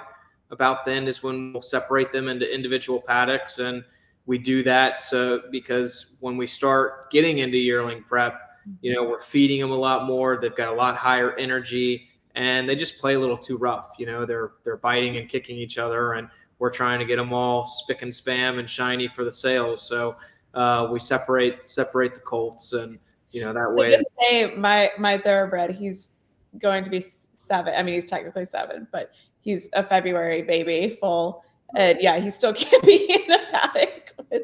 about 0.50 0.86
then 0.86 1.06
is 1.06 1.22
when 1.22 1.52
we'll 1.52 1.62
separate 1.62 2.12
them 2.12 2.28
into 2.28 2.52
individual 2.52 3.00
paddocks 3.00 3.58
and 3.58 3.84
we 4.26 4.38
do 4.38 4.62
that 4.62 5.02
so 5.02 5.42
because 5.50 6.16
when 6.20 6.36
we 6.36 6.46
start 6.46 7.10
getting 7.10 7.38
into 7.38 7.58
yearling 7.58 8.02
prep 8.02 8.40
you 8.80 8.94
know 8.94 9.04
we're 9.04 9.22
feeding 9.22 9.60
them 9.60 9.70
a 9.70 9.76
lot 9.76 10.06
more 10.06 10.38
they've 10.40 10.56
got 10.56 10.72
a 10.72 10.76
lot 10.76 10.96
higher 10.96 11.36
energy 11.36 12.08
and 12.34 12.68
they 12.68 12.74
just 12.74 12.98
play 12.98 13.14
a 13.14 13.20
little 13.20 13.36
too 13.36 13.56
rough 13.58 13.94
you 13.98 14.06
know 14.06 14.24
they're 14.24 14.52
they're 14.64 14.78
biting 14.78 15.16
and 15.18 15.28
kicking 15.28 15.56
each 15.56 15.76
other 15.76 16.14
and 16.14 16.28
we're 16.58 16.70
trying 16.70 16.98
to 16.98 17.04
get 17.04 17.16
them 17.16 17.32
all 17.32 17.66
spick 17.66 18.02
and 18.02 18.12
spam 18.12 18.58
and 18.58 18.70
shiny 18.70 19.08
for 19.08 19.24
the 19.24 19.32
sales 19.32 19.86
so 19.86 20.16
uh, 20.54 20.88
we 20.90 20.98
separate 20.98 21.68
separate 21.68 22.14
the 22.14 22.20
colts 22.20 22.72
and 22.72 22.98
you 23.32 23.40
know 23.40 23.52
that 23.52 23.72
way 23.72 23.96
say 24.20 24.54
my 24.56 24.90
my 24.98 25.18
thoroughbred 25.18 25.70
he's 25.70 26.12
going 26.58 26.84
to 26.84 26.90
be 26.90 27.00
seven 27.00 27.74
i 27.76 27.82
mean 27.82 27.94
he's 27.94 28.04
technically 28.04 28.46
seven 28.46 28.86
but 28.92 29.10
he's 29.44 29.68
a 29.74 29.82
February 29.82 30.42
baby, 30.42 30.96
full, 30.98 31.44
and 31.76 31.98
yeah, 32.00 32.18
he 32.18 32.30
still 32.30 32.52
can't 32.54 32.82
be 32.82 33.22
in 33.24 33.30
a 33.30 33.38
paddock 33.50 34.14
with 34.30 34.42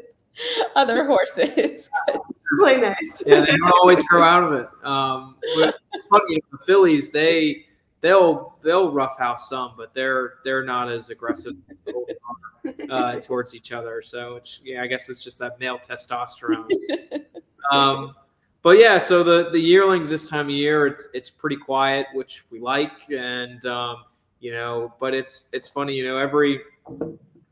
other 0.75 1.05
horses. 1.05 1.89
really 2.51 2.79
nice. 2.79 3.23
yeah, 3.25 3.41
they 3.41 3.47
don't 3.47 3.73
always 3.81 4.01
grow 4.03 4.23
out 4.23 4.43
of 4.43 4.53
it. 4.53 4.67
Um, 4.85 5.35
but 5.55 5.75
funny, 6.09 6.41
the 6.51 6.57
fillies, 6.65 7.09
they 7.09 7.65
they'll 8.01 8.57
they'll 8.61 8.91
roughhouse 8.91 9.49
some, 9.49 9.73
but 9.77 9.93
they're 9.93 10.35
they're 10.43 10.63
not 10.63 10.91
as 10.91 11.09
aggressive 11.09 11.55
uh, 12.89 13.15
towards 13.15 13.55
each 13.55 13.71
other. 13.71 14.01
So 14.01 14.39
yeah, 14.63 14.83
I 14.83 14.87
guess 14.87 15.09
it's 15.09 15.23
just 15.23 15.39
that 15.39 15.59
male 15.59 15.79
testosterone. 15.79 16.67
Um, 17.71 18.15
but 18.63 18.79
yeah, 18.79 18.97
so 18.97 19.23
the 19.23 19.49
the 19.51 19.59
yearlings 19.59 20.09
this 20.09 20.27
time 20.27 20.47
of 20.47 20.49
year, 20.49 20.87
it's 20.87 21.07
it's 21.13 21.29
pretty 21.29 21.55
quiet, 21.55 22.07
which 22.13 22.43
we 22.51 22.59
like, 22.59 22.91
and 23.09 23.65
um, 23.65 24.03
you 24.41 24.51
know 24.51 24.93
but 24.99 25.13
it's 25.13 25.47
it's 25.53 25.69
funny 25.69 25.93
you 25.93 26.03
know 26.03 26.17
every 26.17 26.59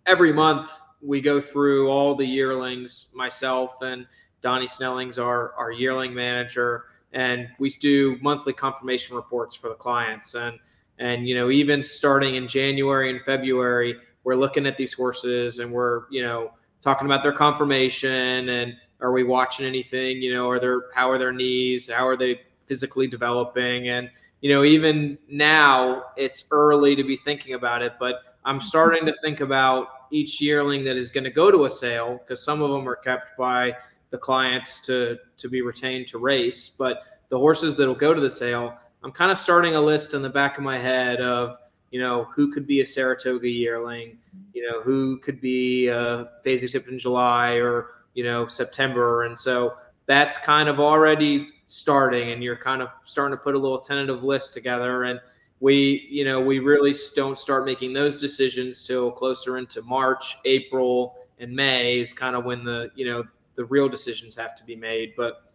every 0.06 0.34
month 0.34 0.72
we 1.02 1.22
go 1.22 1.40
through 1.40 1.88
all 1.88 2.16
the 2.16 2.26
yearlings 2.26 3.08
myself 3.14 3.82
and 3.82 4.06
donnie 4.42 4.68
snelling's 4.68 5.18
our 5.18 5.54
our 5.54 5.72
yearling 5.72 6.14
manager 6.14 6.86
and 7.13 7.48
we 7.60 7.69
do 7.69 8.17
monthly 8.22 8.54
conformation 8.54 9.15
reports 9.15 9.56
for 9.56 9.69
the 9.69 9.76
clients. 9.76 10.36
And 10.36 10.60
and 11.00 11.28
you 11.28 11.34
know 11.34 11.50
even 11.50 11.82
starting 11.82 12.36
in 12.36 12.45
january 12.45 13.10
and 13.10 13.22
february 13.22 13.95
we're 14.26 14.36
looking 14.36 14.67
at 14.67 14.76
these 14.76 14.91
horses 14.91 15.60
and 15.60 15.72
we're 15.72 16.02
you 16.12 16.22
know 16.22 16.52
talking 16.82 17.06
about 17.06 17.24
their 17.24 17.32
conformation 17.32 18.50
and 18.50 18.76
are 19.00 19.13
we 19.13 19.24
watching 19.24 19.65
anything 19.65 20.22
you 20.22 20.34
know 20.34 20.50
are 20.50 20.60
there 20.60 20.82
how 20.93 21.10
are 21.10 21.17
their 21.17 21.32
knees 21.32 21.89
how 21.89 22.06
are 22.06 22.17
they 22.17 22.41
physically 22.69 23.08
developing? 23.08 23.89
And 23.89 24.10
you 24.39 24.50
know, 24.52 24.63
even 24.63 25.17
now 25.28 26.04
it's 26.15 26.45
early 26.52 26.95
to 26.95 27.04
be 27.04 27.17
thinking 27.17 27.56
about 27.56 27.82
it, 27.82 27.95
but 28.00 28.38
I'm 28.45 28.60
mm-hmm. 28.60 28.65
starting 28.65 29.06
to 29.08 29.13
think 29.22 29.41
about 29.41 29.88
each 30.12 30.39
yearling 30.39 30.86
that 30.86 30.95
is 30.95 31.10
going 31.10 31.26
to 31.26 31.32
go 31.32 31.52
to 31.52 31.65
a 31.65 31.69
sale 31.69 32.19
because 32.19 32.41
some 32.41 32.62
of 32.62 32.69
them 32.69 32.88
are 32.88 32.95
kept 32.95 33.38
by 33.38 33.76
the 34.12 34.17
clients 34.17 34.80
to 34.82 35.17
to 35.38 35.50
be 35.50 35.62
retained 35.62 36.08
to 36.08 36.17
race, 36.17 36.69
but 36.69 37.04
the 37.30 37.38
horses 37.38 37.78
that 37.78 37.88
will 37.88 37.95
go 37.95 38.13
to 38.13 38.22
the 38.22 38.30
sale, 38.30 38.76
I'm 39.04 39.12
kind 39.12 39.32
of 39.32 39.38
starting 39.38 39.76
a 39.76 39.82
list 39.82 40.13
in 40.13 40.22
the 40.22 40.30
back 40.30 40.58
of 40.58 40.63
my 40.63 40.78
head 40.78 41.22
of 41.22 41.58
you 41.91 42.00
know 42.00 42.26
who 42.36 42.52
could 42.52 42.67
be 42.67 42.82
a 42.82 42.86
Saratoga 42.86 43.50
yearling, 43.50 44.17
you 44.54 44.67
know 44.67 44.82
who 44.82 45.17
could 45.19 45.39
be 45.39 45.88
a 45.88 46.30
Fasig 46.45 46.88
in 46.88 47.00
July 47.00 47.54
or 47.54 47.91
you 48.13 48.24
know, 48.26 48.48
September. 48.48 49.24
And 49.24 49.38
so 49.38 49.76
that's 50.06 50.38
kind 50.38 50.69
of 50.69 50.80
already 50.80 51.48
starting 51.67 52.32
and 52.32 52.43
you're 52.43 52.58
kind 52.58 52.82
of 52.82 52.89
starting 53.06 53.38
to 53.38 53.41
put 53.41 53.56
a 53.56 53.58
little 53.58 53.80
tentative 53.80 54.24
list 54.24 54.54
together. 54.54 55.04
And 55.04 55.19
we, 55.60 56.08
you 56.10 56.26
know, 56.26 56.41
we 56.41 56.60
really 56.60 56.93
don't 57.15 57.38
start 57.38 57.65
making 57.65 57.93
those 57.93 58.19
decisions 58.19 58.84
till 58.84 59.12
closer 59.12 59.58
into 59.58 59.82
March, 59.84 60.38
April, 60.45 61.15
and 61.39 61.54
May 61.54 62.00
is 62.00 62.13
kind 62.13 62.36
of 62.36 62.45
when 62.45 62.63
the, 62.63 62.91
you 62.95 63.06
know, 63.06 63.24
the 63.60 63.65
real 63.65 63.89
decisions 63.89 64.34
have 64.38 64.56
to 64.56 64.63
be 64.63 64.74
made. 64.74 65.12
But 65.17 65.52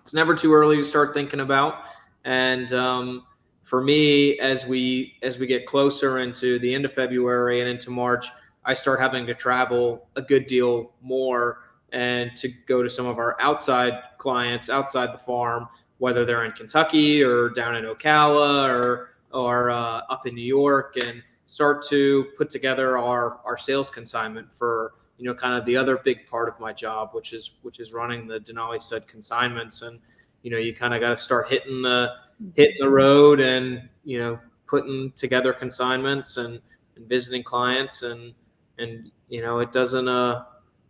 it's 0.00 0.12
never 0.12 0.34
too 0.34 0.52
early 0.52 0.76
to 0.76 0.84
start 0.84 1.14
thinking 1.14 1.38
about. 1.38 1.84
And 2.24 2.72
um, 2.72 3.26
for 3.62 3.80
me, 3.80 4.40
as 4.40 4.66
we 4.66 5.14
as 5.22 5.38
we 5.38 5.46
get 5.46 5.64
closer 5.64 6.18
into 6.18 6.58
the 6.58 6.74
end 6.74 6.84
of 6.84 6.92
February 6.92 7.60
and 7.60 7.70
into 7.70 7.90
March, 7.90 8.26
I 8.64 8.74
start 8.74 8.98
having 8.98 9.24
to 9.28 9.34
travel 9.34 10.08
a 10.16 10.22
good 10.22 10.48
deal 10.48 10.94
more 11.00 11.60
and 11.92 12.34
to 12.38 12.48
go 12.66 12.82
to 12.82 12.90
some 12.90 13.06
of 13.06 13.18
our 13.18 13.40
outside 13.40 13.92
clients 14.18 14.68
outside 14.68 15.14
the 15.14 15.18
farm, 15.18 15.68
whether 15.98 16.24
they're 16.24 16.44
in 16.44 16.52
Kentucky 16.52 17.22
or 17.22 17.50
down 17.50 17.76
in 17.76 17.84
Ocala 17.84 18.68
or 18.68 19.14
or 19.32 19.70
uh, 19.70 20.00
up 20.10 20.26
in 20.26 20.34
New 20.34 20.42
York, 20.42 20.96
and 20.96 21.22
start 21.46 21.86
to 21.86 22.26
put 22.36 22.50
together 22.50 22.98
our 22.98 23.38
our 23.44 23.56
sales 23.56 23.90
consignment 23.90 24.52
for 24.52 24.94
you 25.18 25.24
know 25.24 25.34
kind 25.34 25.54
of 25.54 25.64
the 25.66 25.76
other 25.76 25.98
big 25.98 26.26
part 26.28 26.48
of 26.48 26.58
my 26.58 26.72
job, 26.72 27.10
which 27.12 27.32
is 27.32 27.58
which 27.62 27.80
is 27.80 27.92
running 27.92 28.26
the 28.26 28.40
Denali 28.40 28.80
stud 28.80 29.06
consignments, 29.06 29.82
and 29.82 29.98
you 30.42 30.50
know 30.50 30.58
you 30.58 30.74
kind 30.74 30.94
of 30.94 31.00
got 31.00 31.10
to 31.10 31.16
start 31.16 31.48
hitting 31.48 31.82
the 31.82 32.14
hitting 32.54 32.76
the 32.78 32.88
road 32.88 33.40
and 33.40 33.88
you 34.04 34.18
know 34.18 34.38
putting 34.66 35.10
together 35.12 35.52
consignments 35.52 36.36
and, 36.36 36.60
and 36.96 37.08
visiting 37.08 37.42
clients. 37.42 38.02
And 38.02 38.32
and 38.78 39.10
you 39.28 39.42
know 39.42 39.58
it 39.58 39.72
doesn't 39.72 40.08
uh 40.08 40.44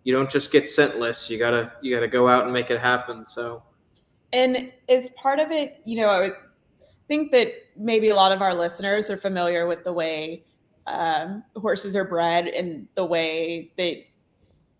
you 0.04 0.12
don't 0.14 0.30
just 0.30 0.52
get 0.52 0.68
sent 0.68 0.98
lists 0.98 1.28
you 1.28 1.38
gotta 1.38 1.72
you 1.80 1.94
gotta 1.94 2.08
go 2.08 2.28
out 2.28 2.44
and 2.44 2.52
make 2.52 2.70
it 2.70 2.78
happen. 2.78 3.24
So. 3.24 3.62
And 4.34 4.70
as 4.90 5.08
part 5.10 5.38
of 5.38 5.50
it 5.50 5.80
you 5.86 5.96
know 5.96 6.08
i 6.08 6.20
would 6.20 6.34
think 7.08 7.32
that 7.32 7.48
maybe 7.76 8.10
a 8.10 8.14
lot 8.14 8.30
of 8.30 8.42
our 8.42 8.54
listeners 8.54 9.08
are 9.08 9.16
familiar 9.16 9.66
with 9.66 9.82
the 9.84 9.92
way 9.92 10.44
um, 10.86 11.42
horses 11.56 11.96
are 11.96 12.04
bred 12.04 12.46
and 12.48 12.86
the 12.94 13.04
way 13.04 13.72
that 13.76 13.96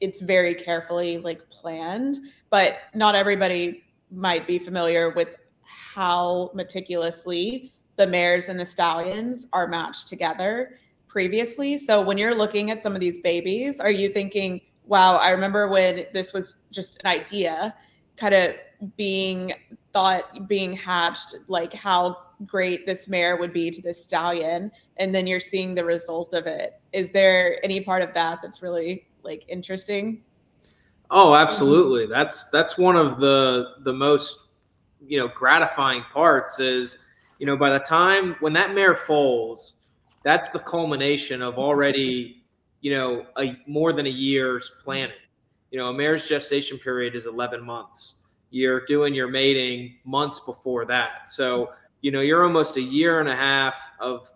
it's 0.01 0.21
very 0.21 0.55
carefully 0.55 1.19
like 1.19 1.49
planned 1.51 2.19
but 2.51 2.75
not 2.95 3.15
everybody 3.15 3.85
might 4.11 4.47
be 4.47 4.59
familiar 4.59 5.11
with 5.11 5.29
how 5.63 6.51
meticulously 6.55 7.73
the 7.97 8.07
mares 8.07 8.49
and 8.49 8.59
the 8.59 8.65
stallions 8.65 9.49
are 9.53 9.67
matched 9.67 10.09
together 10.09 10.79
previously. 11.09 11.77
So 11.77 12.01
when 12.03 12.17
you're 12.17 12.35
looking 12.35 12.71
at 12.71 12.83
some 12.83 12.95
of 12.95 13.01
these 13.01 13.19
babies, 13.19 13.81
are 13.81 13.91
you 13.91 14.11
thinking, 14.11 14.61
wow, 14.87 15.17
I 15.17 15.31
remember 15.31 15.69
when 15.69 16.05
this 16.15 16.33
was 16.33 16.57
just 16.71 17.01
an 17.03 17.11
idea 17.11 17.75
kind 18.17 18.35
of 18.35 18.55
being 18.97 19.53
thought 19.93 20.49
being 20.49 20.73
hatched 20.73 21.35
like 21.49 21.73
how 21.73 22.17
great 22.47 22.87
this 22.87 23.09
mare 23.09 23.37
would 23.37 23.53
be 23.53 23.71
to 23.71 23.83
this 23.83 24.03
stallion 24.03 24.71
and 24.99 25.13
then 25.13 25.27
you're 25.27 25.41
seeing 25.41 25.75
the 25.75 25.85
result 25.85 26.33
of 26.35 26.47
it 26.47 26.81
is 26.93 27.11
there 27.11 27.63
any 27.65 27.81
part 27.81 28.03
of 28.03 28.15
that 28.15 28.39
that's 28.41 28.63
really 28.63 29.08
like 29.23 29.45
interesting 29.49 30.23
oh 31.11 31.33
um, 31.33 31.41
absolutely 31.41 32.07
that's 32.07 32.51
that's 32.51 32.79
one 32.79 32.97
of 32.97 33.19
the 33.19 33.75
the 33.85 33.93
most 33.93 34.49
you 35.07 35.19
know 35.19 35.29
gratifying 35.29 36.03
parts 36.13 36.59
is 36.59 36.99
you 37.39 37.47
know 37.47 37.57
by 37.57 37.71
the 37.71 37.79
time 37.79 38.37
when 38.41 38.53
that 38.53 38.75
mare 38.75 38.97
foals 38.97 39.79
that's 40.23 40.51
the 40.51 40.59
culmination 40.59 41.43
of 41.43 41.59
already, 41.59 42.45
you 42.81 42.93
know, 42.93 43.27
a 43.39 43.57
more 43.67 43.93
than 43.93 44.07
a 44.07 44.11
year's 44.11 44.71
planning. 44.83 45.17
You 45.71 45.79
know, 45.79 45.89
a 45.89 45.95
mare's 45.95 46.29
gestation 46.29 46.79
period 46.79 47.15
is 47.15 47.27
11 47.27 47.65
months. 47.65 48.17
You're 48.51 48.85
doing 48.87 49.15
your 49.15 49.29
mating 49.29 49.97
months 50.05 50.41
before 50.41 50.85
that. 50.87 51.29
So, 51.31 51.71
you 52.01 52.11
know, 52.11 52.21
you're 52.21 52.45
almost 52.45 52.77
a 52.77 52.83
year 52.83 53.21
and 53.21 53.29
a 53.29 53.37
half 53.37 53.91
of 54.01 54.31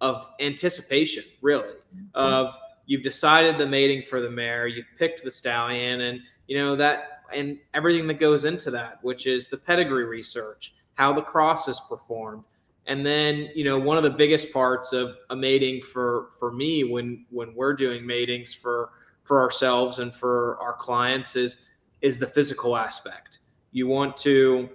of 0.00 0.28
anticipation, 0.40 1.24
really, 1.40 1.74
of 2.14 2.56
you've 2.86 3.02
decided 3.02 3.58
the 3.58 3.66
mating 3.66 4.02
for 4.02 4.20
the 4.20 4.30
mare, 4.30 4.66
you've 4.66 4.86
picked 4.98 5.24
the 5.24 5.30
stallion, 5.30 6.02
and 6.02 6.20
you 6.46 6.58
know 6.58 6.76
that 6.76 7.22
and 7.34 7.58
everything 7.72 8.06
that 8.06 8.20
goes 8.20 8.44
into 8.44 8.70
that, 8.70 8.98
which 9.02 9.26
is 9.26 9.48
the 9.48 9.56
pedigree 9.56 10.04
research, 10.04 10.74
how 10.94 11.12
the 11.12 11.22
cross 11.22 11.68
is 11.68 11.80
performed, 11.88 12.44
and 12.86 13.04
then, 13.04 13.48
you 13.54 13.64
know, 13.64 13.78
one 13.78 13.96
of 13.96 14.02
the 14.02 14.10
biggest 14.10 14.52
parts 14.52 14.92
of 14.92 15.16
a 15.30 15.36
mating 15.36 15.80
for 15.80 16.28
for 16.38 16.52
me 16.52 16.84
when 16.84 17.24
when 17.30 17.54
we're 17.54 17.74
doing 17.74 18.06
matings 18.06 18.54
for 18.54 18.90
for 19.24 19.40
ourselves 19.40 19.98
and 19.98 20.14
for 20.14 20.58
our 20.60 20.74
clients 20.74 21.34
is 21.34 21.56
is 22.02 22.18
the 22.18 22.26
physical 22.26 22.76
aspect. 22.76 23.38
You 23.72 23.86
want 23.86 24.16
to, 24.18 24.68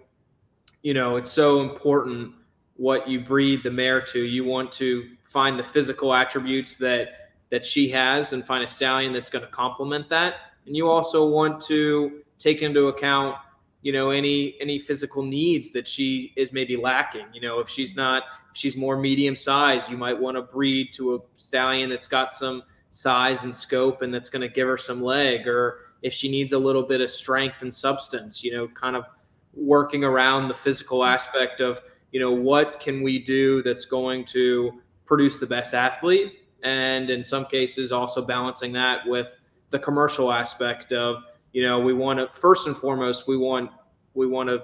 you 0.82 0.94
know, 0.96 1.18
it's 1.18 1.32
so 1.32 1.62
important 1.62 2.34
what 2.76 3.08
you 3.08 3.20
breed 3.20 3.62
the 3.64 3.72
mare 3.72 4.02
to. 4.02 4.24
You 4.24 4.44
want 4.44 4.72
to 4.74 5.10
find 5.24 5.60
the 5.60 5.64
physical 5.64 6.14
attributes 6.14 6.76
that 6.78 7.29
that 7.52 7.66
she 7.66 7.90
has 7.90 8.34
and 8.34 8.46
find 8.46 8.64
a 8.64 8.68
stallion 8.68 9.14
that's 9.14 9.30
going 9.30 9.44
to 9.44 9.52
complement 9.52 10.10
that. 10.10 10.36
And 10.66 10.76
you 10.76 10.88
also 10.88 11.28
want 11.28 11.62
to 11.66 12.22
take 12.38 12.62
into 12.62 12.88
account 12.88 13.36
you 13.82 13.94
know 13.94 14.10
any 14.10 14.56
any 14.60 14.78
physical 14.78 15.24
needs 15.24 15.72
that 15.72 15.88
she 15.88 16.34
is 16.36 16.52
maybe 16.52 16.76
lacking. 16.76 17.26
You 17.34 17.42
know 17.42 17.60
if 17.60 17.70
she's 17.70 17.96
not 17.96 18.24
if 18.52 18.58
she's 18.58 18.76
more 18.76 18.98
medium 18.98 19.36
size 19.36 19.90
you 19.90 19.98
might 19.98 20.20
want 20.20 20.36
to 20.38 20.42
breed 20.42 20.92
to 20.94 21.16
a 21.16 21.20
stallion 21.34 21.90
that's 21.90 22.08
got 22.08 22.34
some 22.34 22.64
size 22.92 23.44
and 23.44 23.56
scope 23.56 24.02
and 24.02 24.14
that's 24.14 24.30
going 24.30 24.42
to 24.42 24.50
give 24.50 24.68
her 24.68 24.78
some 24.78 25.02
leg. 25.02 25.48
Or 25.48 25.80
if 26.02 26.14
she 26.14 26.30
needs 26.30 26.54
a 26.54 26.60
little 26.60 26.84
bit 26.84 27.02
of 27.02 27.10
strength 27.10 27.62
and 27.62 27.74
substance 27.74 28.44
you 28.44 28.52
know 28.52 28.68
kind 28.68 28.96
of 28.96 29.06
working 29.54 30.04
around 30.04 30.48
the 30.48 30.54
physical 30.54 31.04
aspect 31.04 31.62
of 31.62 31.82
you 32.12 32.20
know 32.20 32.32
what 32.32 32.80
can 32.80 33.02
we 33.02 33.20
do 33.20 33.64
that's 33.64 33.86
going 33.86 34.26
to 34.26 34.82
produce 35.06 35.40
the 35.40 35.46
best 35.46 35.74
athlete 35.74 36.39
and 36.64 37.10
in 37.10 37.24
some 37.24 37.46
cases 37.46 37.92
also 37.92 38.26
balancing 38.26 38.72
that 38.74 39.08
with 39.08 39.32
the 39.70 39.80
commercial 39.80 40.32
aspect 40.32 40.92
of 40.92 41.24
you 41.54 41.64
know 41.64 41.80
we 41.80 41.94
want 41.94 42.20
to 42.20 42.40
first 42.40 42.68
and 42.68 42.76
foremost 42.76 43.28
we 43.28 43.38
want 43.38 43.72
we 44.14 44.28
want 44.28 44.50
to 44.50 44.64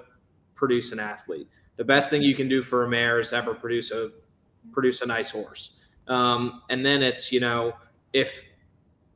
produce 0.54 0.92
an 0.92 1.00
athlete. 1.00 1.48
The 1.76 1.84
best 1.84 2.10
thing 2.10 2.22
you 2.22 2.34
can 2.34 2.48
do 2.48 2.62
for 2.62 2.84
a 2.84 2.88
mare 2.88 3.20
is 3.20 3.32
ever 3.32 3.54
produce 3.54 3.90
a 3.90 4.10
produce 4.72 5.02
a 5.02 5.06
nice 5.06 5.30
horse. 5.30 5.76
Um, 6.08 6.62
and 6.70 6.84
then 6.84 7.02
it's 7.02 7.32
you 7.32 7.40
know 7.40 7.74
if 8.12 8.44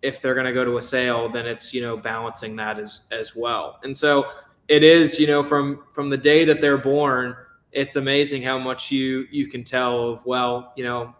if 0.03 0.23
they're 0.23 0.35
going 0.35 0.47
to 0.47 0.53
go 0.53 0.65
to 0.65 0.79
a 0.79 0.83
sale 0.83 1.29
then 1.29 1.47
it's 1.47 1.75
you 1.75 1.83
know 1.83 1.97
balancing 1.97 2.57
that 2.57 2.79
as 2.79 3.03
as 3.11 3.35
well. 3.35 3.79
And 3.83 3.97
so 3.97 4.27
it 4.69 4.85
is 4.85 5.19
you 5.19 5.27
know 5.27 5.43
from 5.43 5.85
from 5.93 6.11
the 6.11 6.17
day 6.17 6.45
that 6.45 6.61
they're 6.61 6.79
born 6.79 7.37
it's 7.73 7.97
amazing 7.97 8.43
how 8.43 8.59
much 8.59 8.91
you 8.91 9.27
you 9.31 9.47
can 9.47 9.63
tell 9.63 10.11
of 10.11 10.25
well 10.27 10.73
you 10.77 10.85
know 10.85 11.15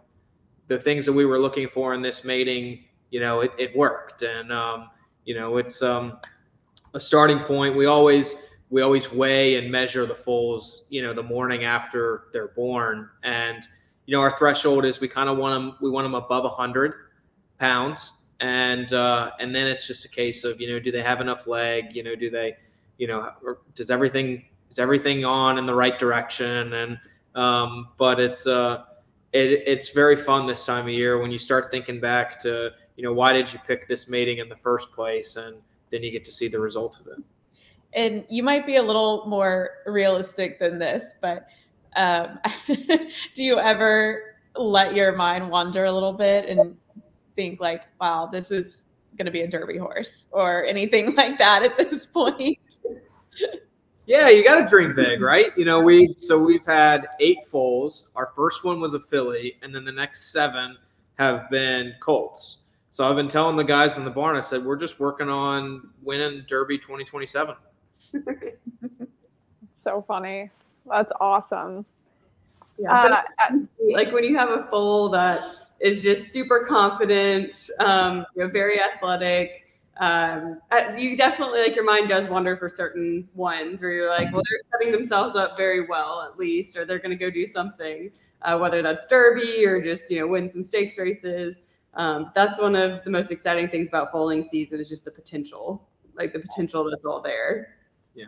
the 0.71 0.79
things 0.79 1.05
that 1.05 1.11
we 1.11 1.25
were 1.25 1.37
looking 1.37 1.67
for 1.67 1.93
in 1.93 2.01
this 2.01 2.23
mating 2.23 2.85
you 3.11 3.19
know 3.19 3.41
it, 3.41 3.51
it 3.57 3.75
worked. 3.75 4.23
And 4.23 4.51
um, 4.51 4.89
you 5.25 5.35
know 5.35 5.57
it's 5.57 5.81
um, 5.81 6.17
a 6.93 6.99
starting 6.99 7.39
point. 7.39 7.75
We 7.75 7.85
always 7.85 8.35
we 8.69 8.81
always 8.81 9.11
weigh 9.11 9.57
and 9.57 9.69
measure 9.69 10.05
the 10.05 10.15
foals, 10.15 10.85
you 10.89 11.03
know, 11.03 11.11
the 11.11 11.23
morning 11.23 11.65
after 11.65 12.27
they're 12.31 12.47
born, 12.49 13.09
and 13.23 13.67
you 14.05 14.15
know 14.15 14.21
our 14.21 14.35
threshold 14.37 14.85
is 14.85 14.99
we 14.99 15.07
kind 15.07 15.29
of 15.29 15.37
want 15.37 15.53
them 15.53 15.77
we 15.81 15.89
want 15.89 16.05
them 16.05 16.15
above 16.15 16.45
100 16.45 16.93
pounds, 17.59 18.13
and 18.39 18.93
uh, 18.93 19.31
and 19.39 19.53
then 19.53 19.67
it's 19.67 19.85
just 19.85 20.05
a 20.05 20.09
case 20.09 20.45
of 20.45 20.59
you 20.61 20.69
know 20.69 20.79
do 20.79 20.89
they 20.89 21.03
have 21.03 21.19
enough 21.19 21.47
leg, 21.47 21.85
you 21.93 22.01
know, 22.01 22.15
do 22.15 22.29
they, 22.29 22.55
you 22.97 23.07
know, 23.07 23.29
does 23.75 23.89
everything 23.89 24.45
is 24.69 24.79
everything 24.79 25.25
on 25.25 25.57
in 25.57 25.65
the 25.65 25.75
right 25.75 25.99
direction, 25.99 26.71
and 26.73 26.97
um, 27.35 27.89
but 27.97 28.21
it's 28.21 28.47
uh 28.47 28.85
it, 29.33 29.63
it's 29.65 29.89
very 29.89 30.15
fun 30.15 30.45
this 30.45 30.65
time 30.65 30.85
of 30.85 30.93
year 30.93 31.19
when 31.19 31.31
you 31.31 31.39
start 31.39 31.71
thinking 31.71 31.99
back 31.99 32.39
to 32.39 32.71
you 32.95 33.03
know 33.03 33.13
why 33.13 33.33
did 33.33 33.51
you 33.51 33.59
pick 33.65 33.87
this 33.87 34.07
mating 34.07 34.39
in 34.39 34.49
the 34.49 34.55
first 34.55 34.91
place 34.91 35.35
and 35.35 35.55
then 35.91 36.01
you 36.01 36.09
get 36.09 36.25
to 36.25 36.31
see 36.31 36.47
the 36.47 36.59
result 36.59 36.99
of 36.99 37.07
it. 37.07 37.23
And 37.93 38.25
you 38.29 38.41
might 38.41 38.65
be 38.65 38.77
a 38.77 38.81
little 38.81 39.25
more 39.27 39.69
realistic 39.85 40.57
than 40.57 40.79
this, 40.79 41.13
but 41.21 41.47
um, 41.97 42.39
do 42.67 43.43
you 43.43 43.59
ever 43.59 44.35
let 44.55 44.95
your 44.95 45.15
mind 45.15 45.49
wander 45.49 45.85
a 45.85 45.91
little 45.91 46.13
bit 46.13 46.47
and 46.47 46.77
think 47.35 47.59
like, 47.59 47.83
wow, 47.99 48.29
this 48.31 48.49
is 48.49 48.85
going 49.17 49.25
to 49.25 49.31
be 49.31 49.41
a 49.41 49.47
derby 49.47 49.77
horse 49.77 50.27
or 50.31 50.65
anything 50.65 51.15
like 51.15 51.37
that 51.37 51.63
at 51.63 51.77
this 51.77 52.05
point? 52.05 52.57
yeah, 54.05 54.29
you 54.29 54.43
got 54.43 54.55
to 54.55 54.67
dream 54.67 54.95
big, 54.95 55.21
right? 55.21 55.55
You 55.57 55.65
know, 55.65 55.81
we 55.81 56.15
so 56.19 56.39
we've 56.39 56.65
had 56.65 57.07
eight 57.19 57.45
foals. 57.45 58.07
Our 58.15 58.31
first 58.35 58.63
one 58.63 58.79
was 58.79 58.93
a 58.93 58.99
filly, 58.99 59.57
and 59.61 59.73
then 59.73 59.85
the 59.85 59.91
next 59.91 60.31
seven 60.31 60.77
have 61.17 61.49
been 61.49 61.93
colts. 61.99 62.59
So 62.89 63.09
I've 63.09 63.15
been 63.15 63.29
telling 63.29 63.55
the 63.55 63.63
guys 63.63 63.95
in 63.97 64.03
the 64.03 64.11
barn, 64.11 64.35
I 64.35 64.41
said, 64.41 64.65
we're 64.65 64.75
just 64.75 64.99
working 64.99 65.29
on 65.29 65.89
winning 66.03 66.43
Derby 66.45 66.77
2027. 66.77 67.55
so 69.81 70.01
funny. 70.05 70.49
That's 70.89 71.11
awesome. 71.21 71.85
Yeah, 72.77 73.23
uh, 73.49 73.57
like 73.93 74.11
when 74.11 74.25
you 74.25 74.35
have 74.37 74.49
a 74.49 74.67
foal 74.69 75.07
that 75.09 75.41
is 75.79 76.03
just 76.03 76.31
super 76.31 76.65
confident, 76.65 77.69
um, 77.79 78.25
you 78.35 78.43
know, 78.43 78.49
very 78.49 78.81
athletic, 78.81 79.67
um, 80.01 80.59
uh, 80.71 80.93
you 80.97 81.15
definitely 81.15 81.61
like 81.61 81.75
your 81.75 81.85
mind 81.85 82.09
does 82.09 82.27
wander 82.27 82.57
for 82.57 82.67
certain 82.67 83.29
ones 83.35 83.81
where 83.81 83.91
you're 83.91 84.09
like, 84.09 84.33
well, 84.33 84.41
they're 84.49 84.71
setting 84.71 84.91
themselves 84.91 85.35
up 85.35 85.55
very 85.55 85.85
well 85.85 86.27
at 86.27 86.39
least, 86.39 86.75
or 86.75 86.85
they're 86.85 86.97
going 86.97 87.11
to 87.11 87.15
go 87.15 87.29
do 87.29 87.45
something, 87.45 88.09
uh, 88.41 88.57
whether 88.57 88.81
that's 88.81 89.05
derby 89.05 89.63
or 89.63 89.79
just 89.79 90.09
you 90.09 90.19
know 90.19 90.27
win 90.27 90.49
some 90.49 90.63
stakes 90.63 90.97
races. 90.97 91.61
Um, 91.93 92.31
that's 92.33 92.59
one 92.59 92.75
of 92.75 93.03
the 93.03 93.11
most 93.11 93.29
exciting 93.29 93.69
things 93.69 93.89
about 93.89 94.11
foaling 94.11 94.43
season 94.43 94.79
is 94.79 94.89
just 94.89 95.05
the 95.05 95.11
potential, 95.11 95.87
like 96.17 96.33
the 96.33 96.39
potential 96.39 96.83
that's 96.89 97.05
all 97.05 97.21
there. 97.21 97.75
Yeah. 98.15 98.25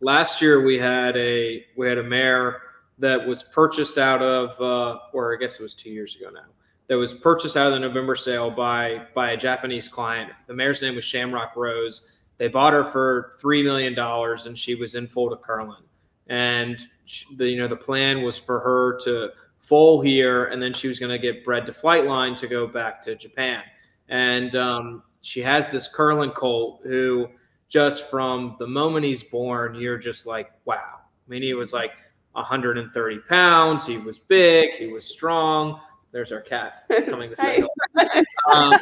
Last 0.00 0.40
year 0.40 0.64
we 0.64 0.78
had 0.78 1.14
a 1.18 1.66
we 1.76 1.86
had 1.86 1.98
a 1.98 2.04
mare 2.04 2.62
that 3.00 3.26
was 3.26 3.42
purchased 3.42 3.98
out 3.98 4.22
of, 4.22 4.58
uh, 4.62 4.98
or 5.12 5.34
I 5.34 5.38
guess 5.38 5.60
it 5.60 5.62
was 5.62 5.74
two 5.74 5.90
years 5.90 6.16
ago 6.16 6.30
now 6.30 6.46
that 6.92 6.98
was 6.98 7.14
purchased 7.14 7.56
out 7.56 7.68
of 7.68 7.72
the 7.72 7.78
November 7.78 8.14
sale 8.14 8.50
by 8.50 9.00
by 9.14 9.30
a 9.30 9.36
Japanese 9.36 9.88
client. 9.88 10.30
The 10.46 10.52
mare's 10.52 10.82
name 10.82 10.94
was 10.94 11.06
Shamrock 11.06 11.56
Rose. 11.56 12.10
They 12.36 12.48
bought 12.48 12.74
her 12.74 12.84
for 12.84 13.32
three 13.40 13.62
million 13.62 13.94
dollars, 13.94 14.44
and 14.44 14.58
she 14.58 14.74
was 14.74 14.94
in 14.94 15.08
foal 15.08 15.30
to 15.30 15.36
Curlin. 15.36 15.84
And 16.26 16.78
she, 17.06 17.34
the 17.36 17.48
you 17.48 17.58
know 17.58 17.66
the 17.66 17.76
plan 17.76 18.20
was 18.20 18.36
for 18.36 18.60
her 18.60 18.98
to 19.04 19.30
foal 19.62 20.02
here, 20.02 20.44
and 20.48 20.62
then 20.62 20.74
she 20.74 20.86
was 20.86 20.98
going 20.98 21.12
to 21.12 21.18
get 21.18 21.46
bred 21.46 21.64
to 21.64 21.72
Flightline 21.72 22.36
to 22.36 22.46
go 22.46 22.66
back 22.66 23.00
to 23.04 23.14
Japan. 23.14 23.62
And 24.10 24.54
um, 24.54 25.02
she 25.22 25.40
has 25.40 25.70
this 25.70 25.88
Curlin 25.88 26.32
colt 26.32 26.82
who 26.84 27.26
just 27.70 28.10
from 28.10 28.56
the 28.58 28.66
moment 28.66 29.06
he's 29.06 29.22
born, 29.22 29.74
you're 29.76 29.96
just 29.96 30.26
like, 30.26 30.52
wow. 30.66 30.98
I 30.98 31.30
mean, 31.30 31.42
he 31.42 31.54
was 31.54 31.72
like 31.72 31.92
130 32.32 33.18
pounds. 33.30 33.86
He 33.86 33.96
was 33.96 34.18
big. 34.18 34.74
He 34.74 34.88
was 34.88 35.06
strong. 35.06 35.80
There's 36.12 36.30
our 36.30 36.40
cat 36.40 36.84
coming 37.06 37.30
to 37.30 37.36
say 37.36 37.60
hello. 37.96 38.22
Um, 38.52 38.74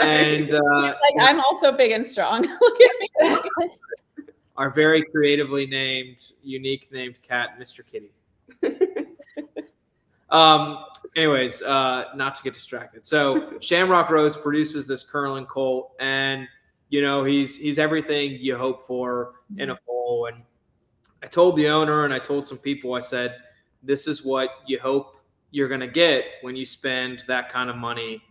and 0.00 0.52
uh, 0.52 0.60
like, 0.60 1.14
I'm 1.20 1.40
also 1.40 1.72
big 1.72 1.92
and 1.92 2.04
strong. 2.06 2.42
Look 2.60 2.80
at 2.80 3.44
me. 3.44 3.70
Our 4.56 4.70
very 4.70 5.02
creatively 5.04 5.66
named, 5.66 6.32
unique 6.42 6.88
named 6.92 7.22
cat, 7.22 7.58
Mr. 7.58 7.82
Kitty. 7.84 8.10
um. 10.30 10.84
Anyways, 11.16 11.62
uh, 11.62 12.04
not 12.14 12.34
to 12.36 12.42
get 12.42 12.54
distracted. 12.54 13.04
So 13.04 13.58
Shamrock 13.60 14.10
Rose 14.10 14.36
produces 14.36 14.86
this 14.86 15.02
Curlin 15.02 15.46
colt, 15.46 15.92
and 16.00 16.46
you 16.90 17.00
know 17.00 17.24
he's 17.24 17.56
he's 17.56 17.78
everything 17.78 18.36
you 18.40 18.56
hope 18.56 18.86
for 18.86 19.32
in 19.56 19.70
a 19.70 19.76
foal. 19.86 20.26
And 20.26 20.42
I 21.22 21.26
told 21.26 21.56
the 21.56 21.68
owner, 21.68 22.04
and 22.04 22.12
I 22.12 22.18
told 22.18 22.46
some 22.46 22.58
people, 22.58 22.94
I 22.94 23.00
said, 23.00 23.36
"This 23.82 24.06
is 24.06 24.24
what 24.24 24.50
you 24.66 24.78
hope 24.78 25.17
you're 25.50 25.68
going 25.68 25.80
to 25.80 25.88
get 25.88 26.24
when 26.42 26.56
you 26.56 26.66
spend 26.66 27.24
that 27.28 27.50
kind 27.50 27.70
of 27.70 27.76
money 27.76 28.22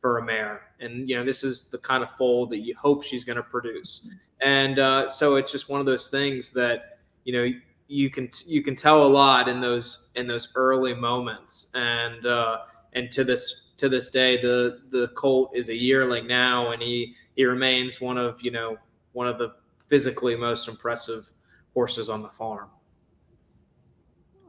for 0.00 0.18
a 0.18 0.24
mare. 0.24 0.62
And 0.80 1.08
you 1.08 1.16
know, 1.16 1.24
this 1.24 1.44
is 1.44 1.70
the 1.70 1.78
kind 1.78 2.02
of 2.02 2.10
foal 2.10 2.46
that 2.46 2.58
you 2.58 2.74
hope 2.76 3.02
she's 3.02 3.24
going 3.24 3.36
to 3.36 3.42
produce. 3.42 4.06
And 4.40 4.78
uh, 4.78 5.08
so 5.08 5.36
it's 5.36 5.50
just 5.50 5.68
one 5.68 5.80
of 5.80 5.86
those 5.86 6.10
things 6.10 6.50
that 6.50 6.98
you 7.24 7.32
know 7.32 7.50
you 7.88 8.10
can 8.10 8.28
you 8.46 8.62
can 8.62 8.76
tell 8.76 9.06
a 9.06 9.08
lot 9.08 9.48
in 9.48 9.60
those 9.60 10.08
in 10.14 10.26
those 10.26 10.48
early 10.54 10.94
moments. 10.94 11.70
And 11.74 12.26
uh, 12.26 12.58
and 12.92 13.10
to 13.12 13.24
this 13.24 13.70
to 13.78 13.88
this 13.88 14.10
day, 14.10 14.40
the 14.40 14.82
the 14.90 15.08
colt 15.08 15.52
is 15.54 15.68
a 15.68 15.74
yearling 15.74 16.26
now, 16.26 16.72
and 16.72 16.82
he 16.82 17.14
he 17.36 17.44
remains 17.44 18.00
one 18.00 18.18
of 18.18 18.42
you 18.42 18.50
know 18.50 18.76
one 19.12 19.26
of 19.26 19.38
the 19.38 19.54
physically 19.78 20.36
most 20.36 20.68
impressive 20.68 21.30
horses 21.72 22.08
on 22.08 22.22
the 22.22 22.28
farm. 22.28 22.68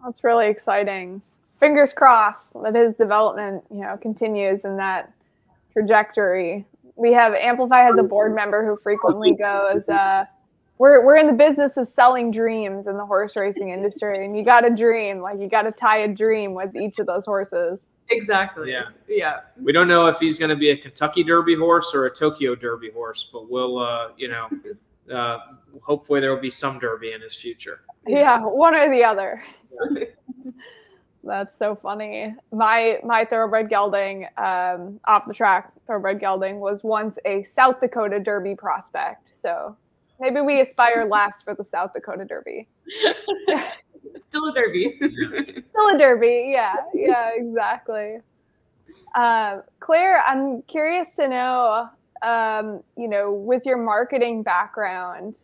That's 0.03 0.23
really 0.23 0.47
exciting 0.47 1.21
fingers 1.65 1.93
crossed 1.93 2.53
that 2.61 2.75
his 2.75 2.93
development, 2.93 3.63
you 3.71 3.81
know, 3.81 3.97
continues 3.97 4.65
in 4.65 4.77
that 4.77 5.11
trajectory. 5.73 6.63
We 6.95 7.11
have 7.13 7.33
Amplify 7.33 7.81
has 7.81 7.97
a 7.97 8.03
board 8.03 8.35
member 8.35 8.63
who 8.63 8.77
frequently 8.77 9.33
goes, 9.33 9.87
uh, 9.89 10.25
we're, 10.77 11.03
we're 11.03 11.17
in 11.17 11.25
the 11.25 11.33
business 11.33 11.77
of 11.77 11.87
selling 11.87 12.29
dreams 12.29 12.85
in 12.85 12.97
the 12.97 13.05
horse 13.05 13.35
racing 13.35 13.69
industry. 13.69 14.23
And 14.23 14.37
you 14.37 14.45
got 14.45 14.61
to 14.61 14.69
dream, 14.69 15.21
like 15.21 15.39
you 15.39 15.47
got 15.47 15.63
to 15.63 15.71
tie 15.71 15.99
a 15.99 16.07
dream 16.07 16.53
with 16.53 16.75
each 16.75 16.99
of 16.99 17.07
those 17.07 17.25
horses. 17.25 17.79
Exactly. 18.11 18.71
Yeah. 18.71 18.89
Yeah. 19.07 19.39
We 19.59 19.71
don't 19.71 19.87
know 19.87 20.05
if 20.05 20.19
he's 20.19 20.37
going 20.37 20.49
to 20.49 20.55
be 20.55 20.69
a 20.69 20.77
Kentucky 20.77 21.23
Derby 21.23 21.55
horse 21.55 21.95
or 21.95 22.05
a 22.05 22.13
Tokyo 22.13 22.53
Derby 22.53 22.91
horse, 22.91 23.27
but 23.33 23.49
we'll, 23.49 23.79
uh, 23.79 24.09
you 24.17 24.27
know, 24.27 24.47
uh, 25.13 25.39
hopefully 25.81 26.19
there 26.19 26.31
will 26.31 26.41
be 26.41 26.51
some 26.51 26.77
Derby 26.77 27.13
in 27.13 27.21
his 27.21 27.33
future. 27.33 27.81
Yeah, 28.05 28.39
one 28.41 28.75
or 28.75 28.91
the 28.91 29.03
other. 29.03 29.43
That's 31.25 31.57
so 31.57 31.75
funny. 31.75 32.35
My 32.51 32.99
my 33.03 33.25
thoroughbred 33.25 33.69
gelding, 33.69 34.25
um, 34.37 34.99
off 35.05 35.25
the 35.27 35.33
track 35.33 35.71
thoroughbred 35.87 36.19
gelding, 36.19 36.59
was 36.59 36.83
once 36.83 37.17
a 37.25 37.43
South 37.43 37.79
Dakota 37.79 38.19
Derby 38.19 38.55
prospect. 38.55 39.31
So 39.33 39.75
maybe 40.19 40.41
we 40.41 40.61
aspire 40.61 41.05
last 41.09 41.43
for 41.43 41.55
the 41.55 41.63
South 41.63 41.93
Dakota 41.93 42.25
Derby. 42.25 42.67
Still 44.21 44.49
a 44.49 44.53
Derby. 44.53 44.97
Still 45.01 45.95
a 45.95 45.97
Derby. 45.97 46.49
Yeah. 46.51 46.75
Yeah. 46.93 47.31
Exactly. 47.35 48.17
Uh, 49.15 49.61
Claire, 49.79 50.21
I'm 50.25 50.61
curious 50.63 51.15
to 51.15 51.27
know, 51.27 51.89
um, 52.21 52.83
you 52.97 53.07
know, 53.07 53.31
with 53.31 53.65
your 53.65 53.77
marketing 53.77 54.43
background, 54.43 55.39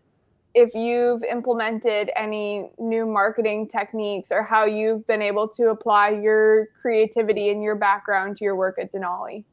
if 0.54 0.74
you've 0.74 1.24
implemented 1.24 2.12
any 2.16 2.70
new 2.78 3.06
marketing 3.06 3.68
techniques 3.68 4.32
or 4.32 4.44
how 4.44 4.66
you've 4.66 5.06
been 5.08 5.22
able 5.22 5.48
to 5.48 5.70
apply 5.70 6.10
your 6.10 6.68
creativity 6.82 7.50
and 7.50 7.64
your 7.64 7.76
background 7.76 8.38
to 8.38 8.44
your 8.44 8.56
work 8.56 8.78
at 8.80 8.92
Denali. 8.92 9.44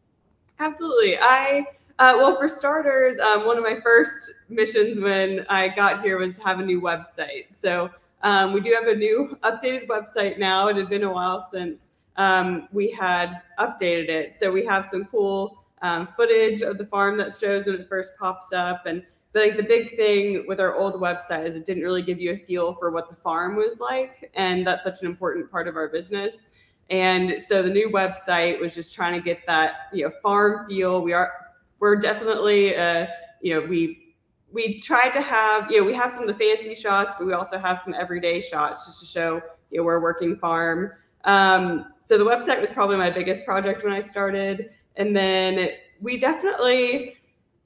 Absolutely. 0.59 1.19
I 1.19 1.67
uh, 2.01 2.15
well, 2.17 2.37
for 2.37 2.49
starters, 2.49 3.19
um, 3.19 3.45
one 3.45 3.59
of 3.59 3.65
my 3.65 3.81
first 3.83 4.33
missions 4.49 5.01
when 5.01 5.45
I 5.49 5.67
got 5.67 6.01
here 6.01 6.17
was 6.17 6.37
to 6.37 6.43
have 6.45 6.61
a 6.61 6.65
new 6.65 6.81
website. 6.81 7.47
So 7.53 7.91
um, 8.23 8.53
we 8.53 8.61
do 8.61 8.73
have 8.73 8.87
a 8.87 8.95
new 8.95 9.37
updated 9.43 9.89
website 9.89 10.39
now. 10.39 10.69
It 10.69 10.77
had 10.77 10.89
been 10.89 11.03
a 11.03 11.13
while 11.13 11.41
since 11.41 11.91
um, 12.17 12.69
we 12.73 12.93
had 12.93 13.43
updated 13.59 14.09
it. 14.11 14.39
So 14.39 14.53
we 14.53 14.65
have 14.67 14.87
some 14.87 15.07
cool 15.07 15.65
um, 15.83 16.09
footage 16.17 16.63
of 16.63 16.79
the 16.79 16.87
farm 16.87 17.19
that 17.19 17.39
shows 17.39 17.67
when 17.67 17.75
it 17.75 17.89
first 17.89 18.13
pops 18.17 18.53
up 18.53 18.87
and 18.87 19.03
so 19.31 19.41
like 19.41 19.57
the 19.57 19.62
big 19.62 19.97
thing 19.97 20.47
with 20.49 20.59
our 20.59 20.74
old 20.74 20.95
website 20.95 21.47
is 21.47 21.55
it 21.55 21.66
didn't 21.66 21.83
really 21.83 22.03
give 22.03 22.18
you 22.18 22.33
a 22.33 22.39
feel 22.39 22.74
for 22.74 22.91
what 22.91 23.11
the 23.11 23.16
farm 23.16 23.57
was 23.57 23.79
like, 23.79 24.31
and 24.35 24.66
that's 24.66 24.85
such 24.85 25.03
an 25.03 25.07
important 25.07 25.51
part 25.51 25.68
of 25.68 25.76
our 25.76 25.89
business. 25.89 26.49
And 26.89 27.41
so 27.41 27.62
the 27.62 27.68
new 27.68 27.91
website 27.91 28.59
was 28.59 28.74
just 28.74 28.95
trying 28.95 29.12
to 29.12 29.20
get 29.20 29.47
that 29.47 29.89
you 29.93 30.05
know 30.05 30.12
farm 30.22 30.66
feel. 30.66 31.03
We 31.03 31.12
are 31.12 31.31
we're 31.79 31.97
definitely 31.97 32.74
uh, 32.74 33.07
you 33.43 33.55
know 33.55 33.66
we 33.66 34.14
we 34.51 34.81
tried 34.81 35.11
to 35.11 35.20
have 35.20 35.70
you 35.70 35.81
know 35.81 35.85
we 35.85 35.93
have 35.93 36.11
some 36.11 36.22
of 36.22 36.29
the 36.29 36.35
fancy 36.35 36.74
shots, 36.74 37.14
but 37.18 37.26
we 37.26 37.35
also 37.35 37.59
have 37.59 37.81
some 37.81 37.93
everyday 37.93 38.41
shots 38.41 38.87
just 38.87 39.01
to 39.01 39.07
show 39.07 39.43
you 39.70 39.79
know 39.79 39.85
we're 39.85 39.97
a 39.97 40.01
working 40.01 40.37
farm. 40.39 40.93
Um, 41.24 41.93
so 42.03 42.16
the 42.16 42.24
website 42.24 42.59
was 42.59 42.70
probably 42.70 42.97
my 42.97 43.11
biggest 43.11 43.45
project 43.45 43.85
when 43.85 43.93
I 43.93 44.01
started, 44.01 44.70
and 44.97 45.14
then 45.14 45.68
we 46.01 46.16
definitely 46.16 47.18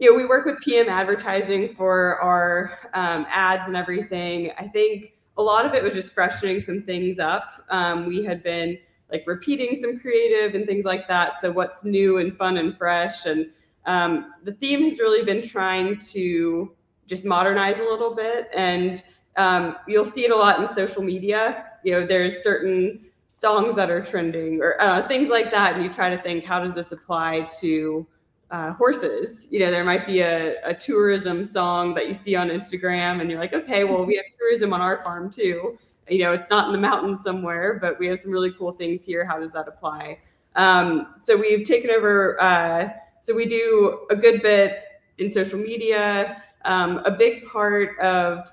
you 0.03 0.11
know, 0.11 0.16
we 0.16 0.26
work 0.26 0.44
with 0.44 0.59
PM 0.59 0.88
advertising 0.88 1.76
for 1.76 2.20
our 2.20 2.76
um, 2.92 3.24
ads 3.30 3.68
and 3.68 3.76
everything. 3.76 4.50
I 4.59 4.66
think 4.66 5.12
a 5.36 5.42
lot 5.42 5.64
of 5.64 5.74
it 5.74 5.82
was 5.84 5.94
just 5.94 6.12
freshening 6.12 6.61
some 6.61 6.82
things 6.82 7.20
up. 7.20 7.64
Um, 7.68 8.07
we 8.07 8.24
had 8.24 8.42
been 8.42 8.78
like 9.12 9.22
repeating 9.28 9.80
some 9.80 10.00
creative 10.00 10.57
and 10.57 10.66
things 10.66 10.84
like 10.84 11.07
that. 11.07 11.40
So 11.40 11.53
what's 11.53 11.84
new 11.84 12.18
and 12.18 12.36
fun 12.36 12.57
and 12.57 12.76
fresh, 12.76 13.26
and 13.26 13.46
um, 13.86 14.32
the 14.42 14.55
theme 14.55 14.82
has 14.82 14.98
really 14.98 15.24
been 15.24 15.40
trying 15.40 16.00
to 16.11 16.72
just 17.07 17.24
modernize 17.24 17.78
a 17.78 17.84
little 17.84 18.12
bit. 18.12 18.48
And 18.57 19.00
um, 19.36 19.76
you'll 19.86 20.05
see 20.05 20.24
it 20.24 20.32
a 20.32 20.36
lot 20.36 20.61
in 20.61 20.68
social 20.68 21.05
media. 21.05 21.66
You 21.84 21.92
know, 21.92 22.05
there's 22.05 22.42
certain 22.42 23.05
songs 23.28 23.76
that 23.76 23.88
are 23.88 24.05
trending 24.05 24.61
or 24.61 24.82
uh, 24.82 25.07
things 25.07 25.28
like 25.28 25.53
that, 25.53 25.76
and 25.76 25.84
you 25.84 25.92
try 25.92 26.11
to 26.11 26.20
think, 26.20 26.44
how 26.44 26.59
does 26.59 26.74
this 26.74 26.90
apply 26.90 27.48
to 27.61 28.05
uh, 28.53 28.74
horses. 28.74 29.48
You 29.50 29.61
know, 29.61 29.70
there 29.70 29.82
might 29.82 30.07
be 30.07 30.20
a, 30.20 30.62
a 30.62 30.74
tourism 30.74 31.44
song 31.44 31.94
that 31.94 32.07
you 32.07 32.14
see 32.14 32.36
on 32.36 32.50
Instagram, 32.50 33.20
and 33.20 33.30
you're 33.30 33.40
like, 33.40 33.55
okay, 33.55 33.82
well, 33.82 34.05
we 34.05 34.14
have 34.16 34.26
tourism 34.38 34.72
on 34.72 34.80
our 34.80 35.03
farm 35.03 35.30
too. 35.30 35.78
You 36.09 36.18
know, 36.18 36.32
it's 36.32 36.50
not 36.50 36.66
in 36.66 36.72
the 36.72 36.78
mountains 36.78 37.22
somewhere, 37.22 37.78
but 37.80 37.98
we 37.98 38.07
have 38.09 38.20
some 38.20 38.30
really 38.30 38.53
cool 38.53 38.72
things 38.72 39.05
here. 39.05 39.24
How 39.24 39.40
does 39.40 39.53
that 39.53 39.66
apply? 39.66 40.18
Um, 40.55 41.14
so 41.22 41.34
we've 41.34 41.66
taken 41.66 41.90
over. 41.90 42.40
Uh, 42.40 42.90
so 43.22 43.34
we 43.34 43.46
do 43.46 44.07
a 44.11 44.16
good 44.16 44.42
bit 44.42 44.82
in 45.16 45.30
social 45.30 45.59
media. 45.59 46.42
Um, 46.64 46.98
a 46.98 47.11
big 47.11 47.46
part 47.46 47.98
of, 48.00 48.53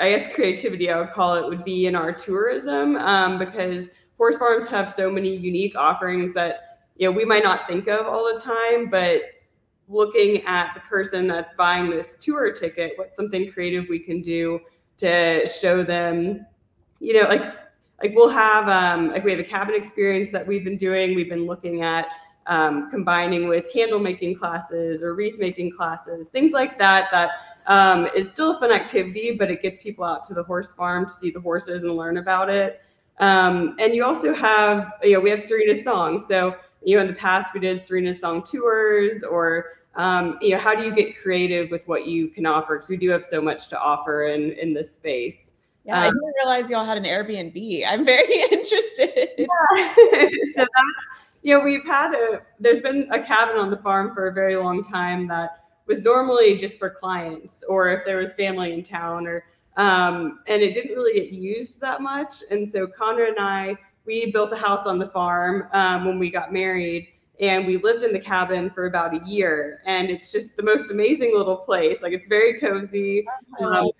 I 0.00 0.10
guess, 0.10 0.34
creativity, 0.34 0.90
I 0.90 0.98
would 0.98 1.12
call 1.12 1.36
it, 1.36 1.48
would 1.48 1.64
be 1.64 1.86
in 1.86 1.94
our 1.94 2.12
tourism 2.12 2.96
um, 2.96 3.38
because 3.38 3.90
horse 4.16 4.36
farms 4.36 4.66
have 4.66 4.90
so 4.90 5.10
many 5.10 5.34
unique 5.36 5.76
offerings 5.76 6.34
that 6.34 6.67
you 6.98 7.08
know 7.08 7.16
we 7.16 7.24
might 7.24 7.42
not 7.42 7.66
think 7.66 7.88
of 7.88 8.06
all 8.06 8.32
the 8.32 8.40
time 8.40 8.90
but 8.90 9.22
looking 9.88 10.42
at 10.44 10.74
the 10.74 10.80
person 10.80 11.26
that's 11.26 11.52
buying 11.54 11.88
this 11.88 12.16
tour 12.20 12.52
ticket 12.52 12.92
what's 12.96 13.16
something 13.16 13.50
creative 13.50 13.86
we 13.88 13.98
can 13.98 14.20
do 14.20 14.60
to 14.96 15.46
show 15.46 15.82
them 15.82 16.44
you 17.00 17.14
know 17.14 17.28
like 17.28 17.54
like 18.02 18.12
we'll 18.14 18.28
have 18.28 18.68
um 18.68 19.10
like 19.10 19.24
we 19.24 19.30
have 19.30 19.40
a 19.40 19.44
cabin 19.44 19.74
experience 19.74 20.30
that 20.30 20.46
we've 20.46 20.64
been 20.64 20.76
doing 20.76 21.14
we've 21.14 21.30
been 21.30 21.46
looking 21.46 21.82
at 21.82 22.08
um, 22.48 22.90
combining 22.90 23.46
with 23.46 23.70
candle 23.70 23.98
making 23.98 24.36
classes 24.36 25.02
or 25.02 25.14
wreath 25.14 25.38
making 25.38 25.70
classes, 25.76 26.28
things 26.28 26.52
like 26.52 26.78
that. 26.78 27.08
That 27.12 27.30
um, 27.66 28.08
is 28.16 28.30
still 28.30 28.56
a 28.56 28.58
fun 28.58 28.72
activity, 28.72 29.32
but 29.38 29.50
it 29.50 29.62
gets 29.62 29.82
people 29.82 30.04
out 30.04 30.24
to 30.26 30.34
the 30.34 30.42
horse 30.42 30.72
farm 30.72 31.04
to 31.06 31.12
see 31.12 31.30
the 31.30 31.40
horses 31.40 31.84
and 31.84 31.94
learn 31.94 32.16
about 32.16 32.48
it. 32.48 32.80
Um, 33.20 33.76
and 33.78 33.94
you 33.94 34.04
also 34.04 34.34
have, 34.34 34.94
you 35.02 35.12
know, 35.12 35.20
we 35.20 35.30
have 35.30 35.42
Serena's 35.42 35.84
Song. 35.84 36.24
So, 36.26 36.56
you 36.82 36.96
know, 36.96 37.02
in 37.02 37.08
the 37.08 37.14
past 37.14 37.54
we 37.54 37.60
did 37.60 37.82
Serena's 37.82 38.20
Song 38.20 38.42
tours 38.42 39.22
or, 39.22 39.66
um, 39.96 40.38
you 40.40 40.50
know, 40.50 40.58
how 40.58 40.74
do 40.74 40.84
you 40.84 40.94
get 40.94 41.18
creative 41.20 41.70
with 41.70 41.86
what 41.88 42.06
you 42.06 42.28
can 42.28 42.46
offer? 42.46 42.76
Because 42.76 42.88
we 42.88 42.96
do 42.96 43.10
have 43.10 43.24
so 43.24 43.40
much 43.40 43.68
to 43.68 43.80
offer 43.80 44.26
in, 44.26 44.52
in 44.52 44.72
this 44.72 44.94
space. 44.94 45.54
Yeah, 45.84 46.02
I 46.02 46.06
Um, 46.06 46.12
didn't 46.12 46.34
realize 46.44 46.70
y'all 46.70 46.84
had 46.84 46.98
an 46.98 47.04
Airbnb. 47.04 47.84
I'm 47.86 48.04
very 48.04 48.42
interested. 48.52 49.30
Yeah. 49.38 49.94
so 50.54 50.60
that's 50.60 51.06
you 51.42 51.56
know 51.56 51.64
we've 51.64 51.84
had 51.86 52.14
a 52.14 52.42
there's 52.60 52.80
been 52.80 53.08
a 53.12 53.22
cabin 53.22 53.56
on 53.56 53.70
the 53.70 53.76
farm 53.78 54.14
for 54.14 54.28
a 54.28 54.32
very 54.32 54.56
long 54.56 54.82
time 54.82 55.28
that 55.28 55.64
was 55.86 56.02
normally 56.02 56.56
just 56.56 56.78
for 56.78 56.90
clients 56.90 57.62
or 57.68 57.88
if 57.88 58.04
there 58.04 58.18
was 58.18 58.34
family 58.34 58.72
in 58.72 58.82
town 58.82 59.26
or 59.26 59.44
um, 59.76 60.40
and 60.48 60.60
it 60.60 60.74
didn't 60.74 60.94
really 60.94 61.14
get 61.14 61.30
used 61.30 61.80
that 61.80 62.02
much 62.02 62.42
and 62.50 62.68
so 62.68 62.86
Conrad 62.86 63.30
and 63.30 63.38
I 63.38 63.76
we 64.08 64.32
built 64.32 64.50
a 64.52 64.56
house 64.56 64.86
on 64.86 64.98
the 64.98 65.06
farm 65.06 65.68
um, 65.72 66.06
when 66.06 66.18
we 66.18 66.30
got 66.30 66.50
married 66.50 67.08
and 67.40 67.66
we 67.66 67.76
lived 67.76 68.02
in 68.02 68.12
the 68.12 68.18
cabin 68.18 68.70
for 68.70 68.86
about 68.86 69.14
a 69.14 69.24
year. 69.28 69.80
And 69.84 70.10
it's 70.10 70.32
just 70.32 70.56
the 70.56 70.62
most 70.62 70.90
amazing 70.90 71.32
little 71.36 71.56
place. 71.56 72.02
Like 72.02 72.14
it's 72.14 72.26
very 72.26 72.58
cozy. 72.58 73.24
Um, 73.60 73.90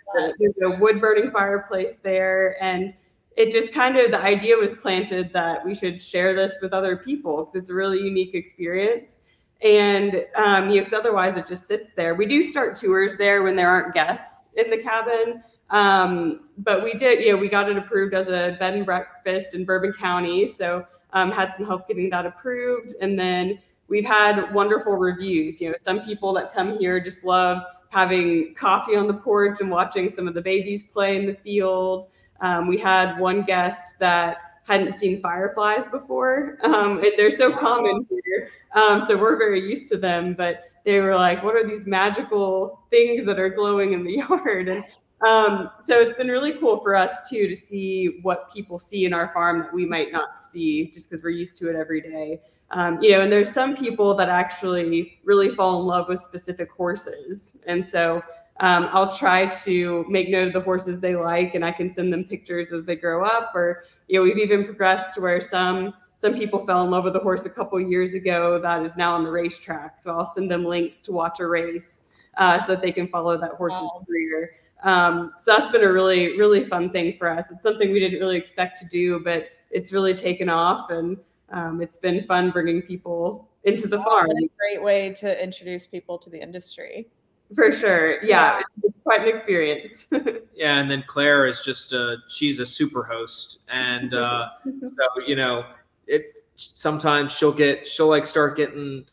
there's 0.40 0.54
a 0.64 0.70
wood 0.70 1.00
burning 1.00 1.30
fireplace 1.30 1.96
there 1.96 2.60
and 2.60 2.94
it 3.36 3.52
just 3.52 3.72
kind 3.72 3.96
of 3.96 4.10
the 4.10 4.20
idea 4.20 4.56
was 4.56 4.74
planted 4.74 5.32
that 5.34 5.64
we 5.64 5.74
should 5.74 6.02
share 6.02 6.34
this 6.34 6.58
with 6.60 6.72
other 6.72 6.96
people 6.96 7.44
because 7.44 7.54
it's 7.54 7.70
a 7.70 7.74
really 7.74 8.00
unique 8.00 8.34
experience. 8.34 9.20
And 9.62 10.24
um, 10.36 10.70
you 10.70 10.76
know 10.76 10.84
because 10.84 10.92
otherwise 10.94 11.36
it 11.36 11.46
just 11.46 11.68
sits 11.68 11.92
there. 11.92 12.14
We 12.14 12.26
do 12.26 12.42
start 12.42 12.76
tours 12.76 13.16
there 13.16 13.42
when 13.42 13.54
there 13.54 13.68
aren't 13.68 13.94
guests 13.94 14.48
in 14.56 14.70
the 14.70 14.78
cabin 14.78 15.42
um, 15.70 16.48
but 16.58 16.82
we 16.82 16.94
did 16.94 17.20
you 17.20 17.32
know 17.32 17.38
we 17.38 17.48
got 17.48 17.70
it 17.70 17.76
approved 17.76 18.14
as 18.14 18.28
a 18.28 18.56
bed 18.58 18.74
and 18.74 18.86
breakfast 18.86 19.54
in 19.54 19.64
bourbon 19.64 19.92
county 19.92 20.46
so 20.46 20.84
um, 21.12 21.30
had 21.30 21.54
some 21.54 21.66
help 21.66 21.88
getting 21.88 22.10
that 22.10 22.26
approved 22.26 22.94
and 23.00 23.18
then 23.18 23.58
we've 23.88 24.04
had 24.04 24.52
wonderful 24.52 24.94
reviews 24.94 25.60
you 25.60 25.68
know 25.68 25.76
some 25.80 26.00
people 26.00 26.32
that 26.32 26.52
come 26.54 26.78
here 26.78 27.00
just 27.00 27.24
love 27.24 27.62
having 27.90 28.54
coffee 28.54 28.96
on 28.96 29.06
the 29.06 29.14
porch 29.14 29.60
and 29.60 29.70
watching 29.70 30.10
some 30.10 30.28
of 30.28 30.34
the 30.34 30.42
babies 30.42 30.84
play 30.84 31.16
in 31.16 31.26
the 31.26 31.34
field 31.34 32.08
um, 32.40 32.66
we 32.66 32.78
had 32.78 33.18
one 33.18 33.42
guest 33.42 33.98
that 33.98 34.38
hadn't 34.68 34.92
seen 34.94 35.20
fireflies 35.20 35.88
before. 35.88 36.58
Um, 36.62 36.98
and 36.98 37.12
they're 37.16 37.30
so 37.30 37.50
common 37.50 38.06
here. 38.10 38.50
Um, 38.72 39.02
so 39.06 39.16
we're 39.16 39.36
very 39.36 39.60
used 39.60 39.88
to 39.90 39.96
them. 39.96 40.34
But 40.34 40.64
they 40.84 41.00
were 41.00 41.14
like, 41.14 41.42
what 41.42 41.56
are 41.56 41.66
these 41.66 41.86
magical 41.86 42.80
things 42.90 43.24
that 43.24 43.38
are 43.38 43.48
glowing 43.48 43.94
in 43.94 44.04
the 44.04 44.12
yard? 44.28 44.68
And 44.68 44.84
um, 45.26 45.70
so 45.80 45.98
it's 45.98 46.16
been 46.16 46.28
really 46.28 46.52
cool 46.52 46.80
for 46.80 46.94
us 46.94 47.28
too 47.28 47.48
to 47.48 47.54
see 47.54 48.18
what 48.22 48.52
people 48.52 48.78
see 48.78 49.04
in 49.04 49.12
our 49.12 49.32
farm 49.32 49.60
that 49.60 49.72
we 49.72 49.84
might 49.84 50.12
not 50.12 50.42
see 50.42 50.90
just 50.92 51.10
because 51.10 51.22
we're 51.24 51.30
used 51.30 51.58
to 51.58 51.68
it 51.68 51.76
every 51.76 52.00
day. 52.00 52.40
Um, 52.70 53.00
you 53.02 53.10
know, 53.10 53.22
and 53.22 53.32
there's 53.32 53.50
some 53.50 53.74
people 53.74 54.14
that 54.14 54.28
actually 54.28 55.18
really 55.24 55.48
fall 55.48 55.80
in 55.80 55.86
love 55.86 56.06
with 56.08 56.22
specific 56.22 56.70
horses. 56.70 57.56
And 57.66 57.86
so 57.86 58.22
um, 58.60 58.88
I'll 58.92 59.10
try 59.10 59.46
to 59.64 60.04
make 60.08 60.28
note 60.28 60.48
of 60.48 60.52
the 60.52 60.60
horses 60.60 61.00
they 61.00 61.16
like, 61.16 61.54
and 61.54 61.64
I 61.64 61.72
can 61.72 61.90
send 61.90 62.12
them 62.12 62.24
pictures 62.24 62.72
as 62.72 62.84
they 62.84 62.96
grow 62.96 63.24
up. 63.24 63.52
Or 63.54 63.84
you 64.08 64.18
know, 64.18 64.22
we've 64.24 64.38
even 64.38 64.64
progressed 64.64 65.14
to 65.14 65.20
where 65.20 65.40
some 65.40 65.94
some 66.14 66.34
people 66.34 66.66
fell 66.66 66.82
in 66.82 66.90
love 66.90 67.04
with 67.04 67.14
a 67.14 67.20
horse 67.20 67.46
a 67.46 67.50
couple 67.50 67.80
years 67.80 68.14
ago 68.14 68.58
that 68.60 68.82
is 68.82 68.96
now 68.96 69.14
on 69.14 69.22
the 69.22 69.30
racetrack. 69.30 70.00
So 70.00 70.10
I'll 70.10 70.26
send 70.26 70.50
them 70.50 70.64
links 70.64 71.00
to 71.02 71.12
watch 71.12 71.38
a 71.38 71.46
race 71.46 72.04
uh, 72.36 72.58
so 72.58 72.66
that 72.74 72.82
they 72.82 72.90
can 72.90 73.06
follow 73.08 73.36
that 73.36 73.52
horse's 73.52 73.82
Wow. 73.82 74.04
career. 74.04 74.50
Um, 74.82 75.32
so 75.40 75.56
that's 75.56 75.70
been 75.70 75.82
a 75.82 75.92
really 75.92 76.38
really 76.38 76.64
fun 76.64 76.90
thing 76.90 77.16
for 77.18 77.28
us. 77.28 77.50
It's 77.50 77.62
something 77.62 77.92
we 77.92 78.00
didn't 78.00 78.20
really 78.20 78.36
expect 78.36 78.78
to 78.80 78.86
do, 78.86 79.20
but 79.20 79.48
it's 79.70 79.92
really 79.92 80.14
taken 80.14 80.48
off, 80.48 80.90
and 80.90 81.16
um, 81.50 81.82
it's 81.82 81.98
been 81.98 82.24
fun 82.26 82.50
bringing 82.50 82.82
people 82.82 83.48
into 83.64 83.88
the 83.88 83.98
farm. 83.98 84.28
What 84.28 84.36
a 84.36 84.48
great 84.58 84.82
way 84.82 85.12
to 85.14 85.42
introduce 85.42 85.86
people 85.86 86.18
to 86.18 86.30
the 86.30 86.40
industry. 86.40 87.08
For 87.54 87.72
sure. 87.72 88.22
Yeah, 88.22 88.60
it's 88.82 88.96
quite 89.04 89.22
an 89.22 89.28
experience. 89.28 90.06
Yeah, 90.58 90.78
and 90.80 90.90
then 90.90 91.04
Claire 91.06 91.46
is 91.46 91.64
just 91.64 91.92
a 91.92 92.16
she's 92.26 92.58
a 92.58 92.66
super 92.66 93.04
host, 93.04 93.60
and 93.68 94.12
uh, 94.12 94.48
so 94.82 95.24
you 95.24 95.36
know 95.36 95.64
it. 96.08 96.34
Sometimes 96.56 97.30
she'll 97.30 97.52
get 97.52 97.86
she'll 97.86 98.08
like 98.08 98.26
start 98.26 98.56
getting 98.56 99.06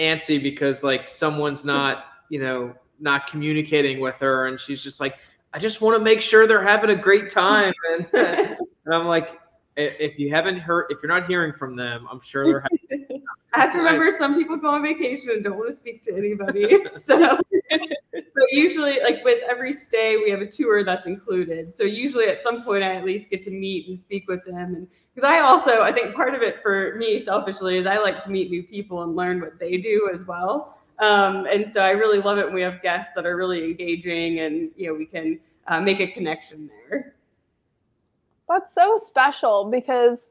antsy 0.00 0.42
because 0.42 0.82
like 0.82 1.08
someone's 1.08 1.64
not 1.64 2.06
you 2.30 2.40
know 2.40 2.74
not 3.00 3.26
communicating 3.26 4.00
with 4.00 4.18
her, 4.20 4.46
and 4.46 4.58
she's 4.58 4.82
just 4.82 5.00
like, 5.00 5.18
I 5.52 5.58
just 5.58 5.80
want 5.80 5.98
to 5.98 6.04
make 6.04 6.20
sure 6.20 6.46
they're 6.46 6.62
having 6.62 6.90
a 6.90 6.96
great 6.96 7.28
time, 7.28 7.72
and, 7.90 8.08
and 8.12 8.94
I'm 8.94 9.06
like, 9.06 9.38
if 9.78 10.18
you 10.18 10.30
haven't 10.30 10.58
heard, 10.58 10.86
if 10.90 11.02
you're 11.02 11.12
not 11.12 11.28
hearing 11.28 11.52
from 11.52 11.76
them, 11.76 12.06
I'm 12.10 12.20
sure 12.20 12.44
they're 12.44 12.64
having. 12.90 13.22
I 13.54 13.60
have 13.60 13.72
to 13.72 13.78
remember 13.78 14.10
some 14.10 14.34
people 14.34 14.56
go 14.56 14.68
on 14.68 14.82
vacation 14.82 15.30
and 15.30 15.42
don't 15.42 15.56
want 15.56 15.70
to 15.70 15.76
speak 15.76 16.02
to 16.02 16.14
anybody. 16.14 16.78
so, 16.96 17.38
but 17.70 18.52
usually, 18.52 19.00
like 19.00 19.24
with 19.24 19.42
every 19.48 19.72
stay, 19.72 20.16
we 20.16 20.30
have 20.30 20.40
a 20.40 20.46
tour 20.46 20.84
that's 20.84 21.06
included. 21.06 21.76
So 21.76 21.84
usually, 21.84 22.26
at 22.26 22.42
some 22.42 22.62
point, 22.62 22.84
I 22.84 22.94
at 22.96 23.04
least 23.04 23.30
get 23.30 23.42
to 23.44 23.50
meet 23.50 23.88
and 23.88 23.98
speak 23.98 24.28
with 24.28 24.44
them. 24.44 24.74
And 24.74 24.88
because 25.14 25.28
I 25.28 25.40
also, 25.40 25.82
I 25.82 25.92
think 25.92 26.14
part 26.14 26.34
of 26.34 26.42
it 26.42 26.60
for 26.62 26.96
me 26.96 27.20
selfishly 27.20 27.78
is 27.78 27.86
I 27.86 27.98
like 27.98 28.20
to 28.20 28.30
meet 28.30 28.50
new 28.50 28.62
people 28.62 29.02
and 29.02 29.16
learn 29.16 29.40
what 29.40 29.58
they 29.58 29.76
do 29.76 30.10
as 30.12 30.24
well. 30.24 30.77
Um, 31.00 31.46
and 31.46 31.68
so 31.68 31.80
I 31.80 31.90
really 31.90 32.20
love 32.20 32.38
it 32.38 32.46
when 32.46 32.54
we 32.54 32.62
have 32.62 32.82
guests 32.82 33.12
that 33.14 33.24
are 33.24 33.36
really 33.36 33.64
engaging 33.64 34.40
and 34.40 34.70
you 34.76 34.88
know 34.88 34.94
we 34.94 35.06
can 35.06 35.38
uh, 35.68 35.80
make 35.80 36.00
a 36.00 36.06
connection 36.08 36.68
there. 36.90 37.14
That's 38.48 38.74
so 38.74 38.98
special 38.98 39.68
because, 39.70 40.30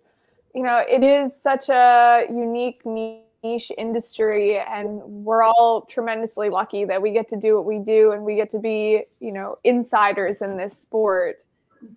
you 0.55 0.63
know, 0.63 0.83
it 0.89 1.03
is 1.03 1.31
such 1.39 1.69
a 1.69 2.25
unique 2.29 2.83
niche 2.85 3.71
industry, 3.77 4.57
and 4.57 4.99
we're 5.03 5.43
all 5.43 5.81
tremendously 5.81 6.49
lucky 6.49 6.83
that 6.85 6.99
we 6.99 7.11
get 7.11 7.29
to 7.29 7.37
do 7.37 7.55
what 7.55 7.65
we 7.65 7.77
do 7.77 8.11
and 8.11 8.23
we 8.23 8.35
get 8.35 8.49
to 8.51 8.59
be, 8.59 9.03
you 9.19 9.31
know, 9.31 9.59
insiders 9.63 10.41
in 10.41 10.57
this 10.57 10.77
sport. 10.77 11.43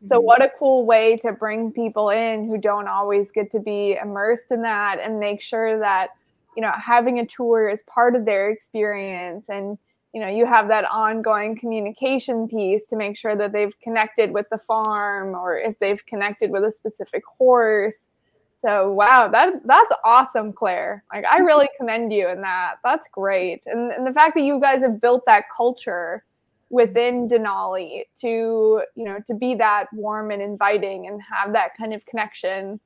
So, 0.06 0.20
what 0.20 0.44
a 0.44 0.50
cool 0.58 0.84
way 0.84 1.16
to 1.18 1.32
bring 1.32 1.72
people 1.72 2.10
in 2.10 2.46
who 2.46 2.58
don't 2.58 2.86
always 2.86 3.30
get 3.30 3.50
to 3.52 3.58
be 3.58 3.96
immersed 4.00 4.50
in 4.50 4.60
that 4.60 4.98
and 5.02 5.18
make 5.18 5.40
sure 5.40 5.78
that, 5.78 6.10
you 6.56 6.62
know, 6.62 6.72
having 6.72 7.18
a 7.18 7.26
tour 7.26 7.68
is 7.68 7.82
part 7.82 8.14
of 8.16 8.24
their 8.24 8.50
experience. 8.50 9.48
And 9.48 9.78
you 10.12 10.20
know 10.20 10.28
you 10.28 10.46
have 10.46 10.68
that 10.68 10.84
ongoing 10.90 11.56
communication 11.56 12.48
piece 12.48 12.86
to 12.86 12.96
make 12.96 13.16
sure 13.16 13.36
that 13.36 13.52
they've 13.52 13.78
connected 13.80 14.32
with 14.32 14.46
the 14.50 14.58
farm 14.58 15.34
or 15.34 15.58
if 15.58 15.78
they've 15.78 16.04
connected 16.06 16.50
with 16.50 16.64
a 16.64 16.72
specific 16.72 17.22
horse. 17.24 17.96
So 18.62 18.92
wow 18.92 19.28
that 19.28 19.54
that's 19.64 19.92
awesome 20.04 20.52
claire. 20.52 21.04
Like 21.12 21.24
i 21.24 21.38
really 21.38 21.68
commend 21.78 22.12
you 22.12 22.28
in 22.28 22.40
that. 22.42 22.76
That's 22.82 23.06
great. 23.12 23.62
And, 23.66 23.92
and 23.92 24.06
the 24.06 24.12
fact 24.12 24.34
that 24.34 24.42
you 24.42 24.60
guys 24.60 24.82
have 24.82 25.00
built 25.00 25.24
that 25.26 25.44
culture 25.56 26.24
within 26.70 27.28
denali 27.28 28.04
to 28.20 28.82
you 28.94 29.04
know 29.04 29.18
to 29.26 29.34
be 29.34 29.56
that 29.56 29.86
warm 29.92 30.30
and 30.30 30.40
inviting 30.40 31.08
and 31.08 31.20
have 31.20 31.52
that 31.52 31.76
kind 31.76 31.92
of 31.92 32.04
connection 32.06 32.78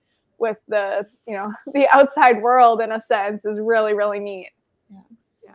with 0.44 0.58
the 0.68 1.06
you 1.26 1.34
know 1.34 1.50
the 1.72 1.88
outside 1.96 2.42
world 2.42 2.82
in 2.82 2.92
a 2.92 3.00
sense 3.08 3.46
is 3.46 3.58
really 3.58 3.94
really 3.94 4.20
neat. 4.20 4.50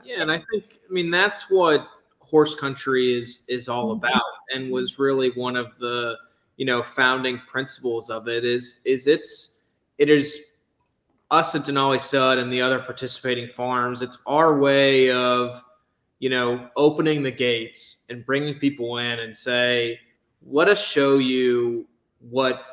Yeah, 0.04 0.22
and 0.22 0.32
I 0.32 0.42
think 0.52 0.64
I 0.90 0.92
mean 0.92 1.12
that's 1.12 1.52
what 1.52 1.88
horse 2.20 2.56
country 2.56 3.14
is 3.14 3.44
is 3.48 3.70
all 3.70 3.96
mm-hmm. 3.96 4.04
about, 4.06 4.22
and 4.54 4.66
mm-hmm. 4.66 4.74
was 4.74 4.98
really 4.98 5.30
one 5.32 5.56
of 5.56 5.78
the 5.78 6.18
you 6.58 6.66
know 6.66 6.82
founding 6.82 7.40
principles 7.48 8.10
of 8.10 8.28
it. 8.28 8.44
Is 8.44 8.82
is 8.84 9.06
it's 9.06 9.60
it 10.00 10.10
is 10.10 10.46
us 11.30 11.54
at 11.54 11.62
Denali 11.62 12.02
Stud 12.02 12.40
and 12.40 12.52
the 12.52 12.62
other 12.62 12.80
participating 12.80 13.48
farms. 13.48 14.02
It's 14.02 14.18
our 14.26 14.58
way 14.58 15.12
of 15.12 15.64
you 16.18 16.32
know 16.32 16.68
opening 16.76 17.22
the 17.22 17.32
gates 17.32 18.06
and 18.10 18.26
bringing 18.26 18.56
people 18.56 18.98
in 18.98 19.20
and 19.20 19.38
say, 19.38 20.00
let 20.48 20.68
us 20.68 20.84
show 20.84 21.20
you 21.20 21.88
what 22.20 22.64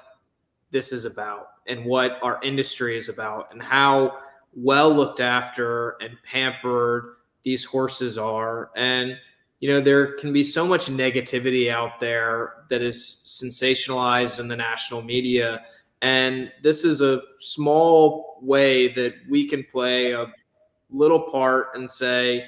this 0.71 0.93
is 0.93 1.05
about 1.05 1.49
and 1.69 1.85
what 1.85 2.19
our 2.23 2.41
industry 2.43 2.97
is 2.97 3.09
about 3.09 3.49
and 3.53 3.63
how 3.63 4.19
well 4.55 4.93
looked 4.93 5.21
after 5.21 5.97
and 6.01 6.17
pampered 6.25 7.17
these 7.45 7.65
horses 7.65 8.19
are. 8.19 8.71
And 8.77 9.17
you 9.61 9.73
know 9.73 9.81
there 9.81 10.17
can 10.17 10.33
be 10.33 10.45
so 10.45 10.67
much 10.67 10.87
negativity 10.87 11.71
out 11.71 12.01
there 12.01 12.65
that 12.69 12.83
is 12.83 13.23
sensationalized 13.25 14.39
in 14.39 14.49
the 14.49 14.57
national 14.57 15.03
media. 15.03 15.63
And 16.03 16.53
this 16.63 16.85
is 16.85 17.01
a 17.01 17.23
small 17.39 18.39
way 18.43 18.89
that 18.95 19.15
we 19.29 19.49
can 19.49 19.65
play 19.73 20.13
a 20.13 20.27
little 20.91 21.31
part 21.31 21.69
and 21.75 21.91
say 21.91 22.47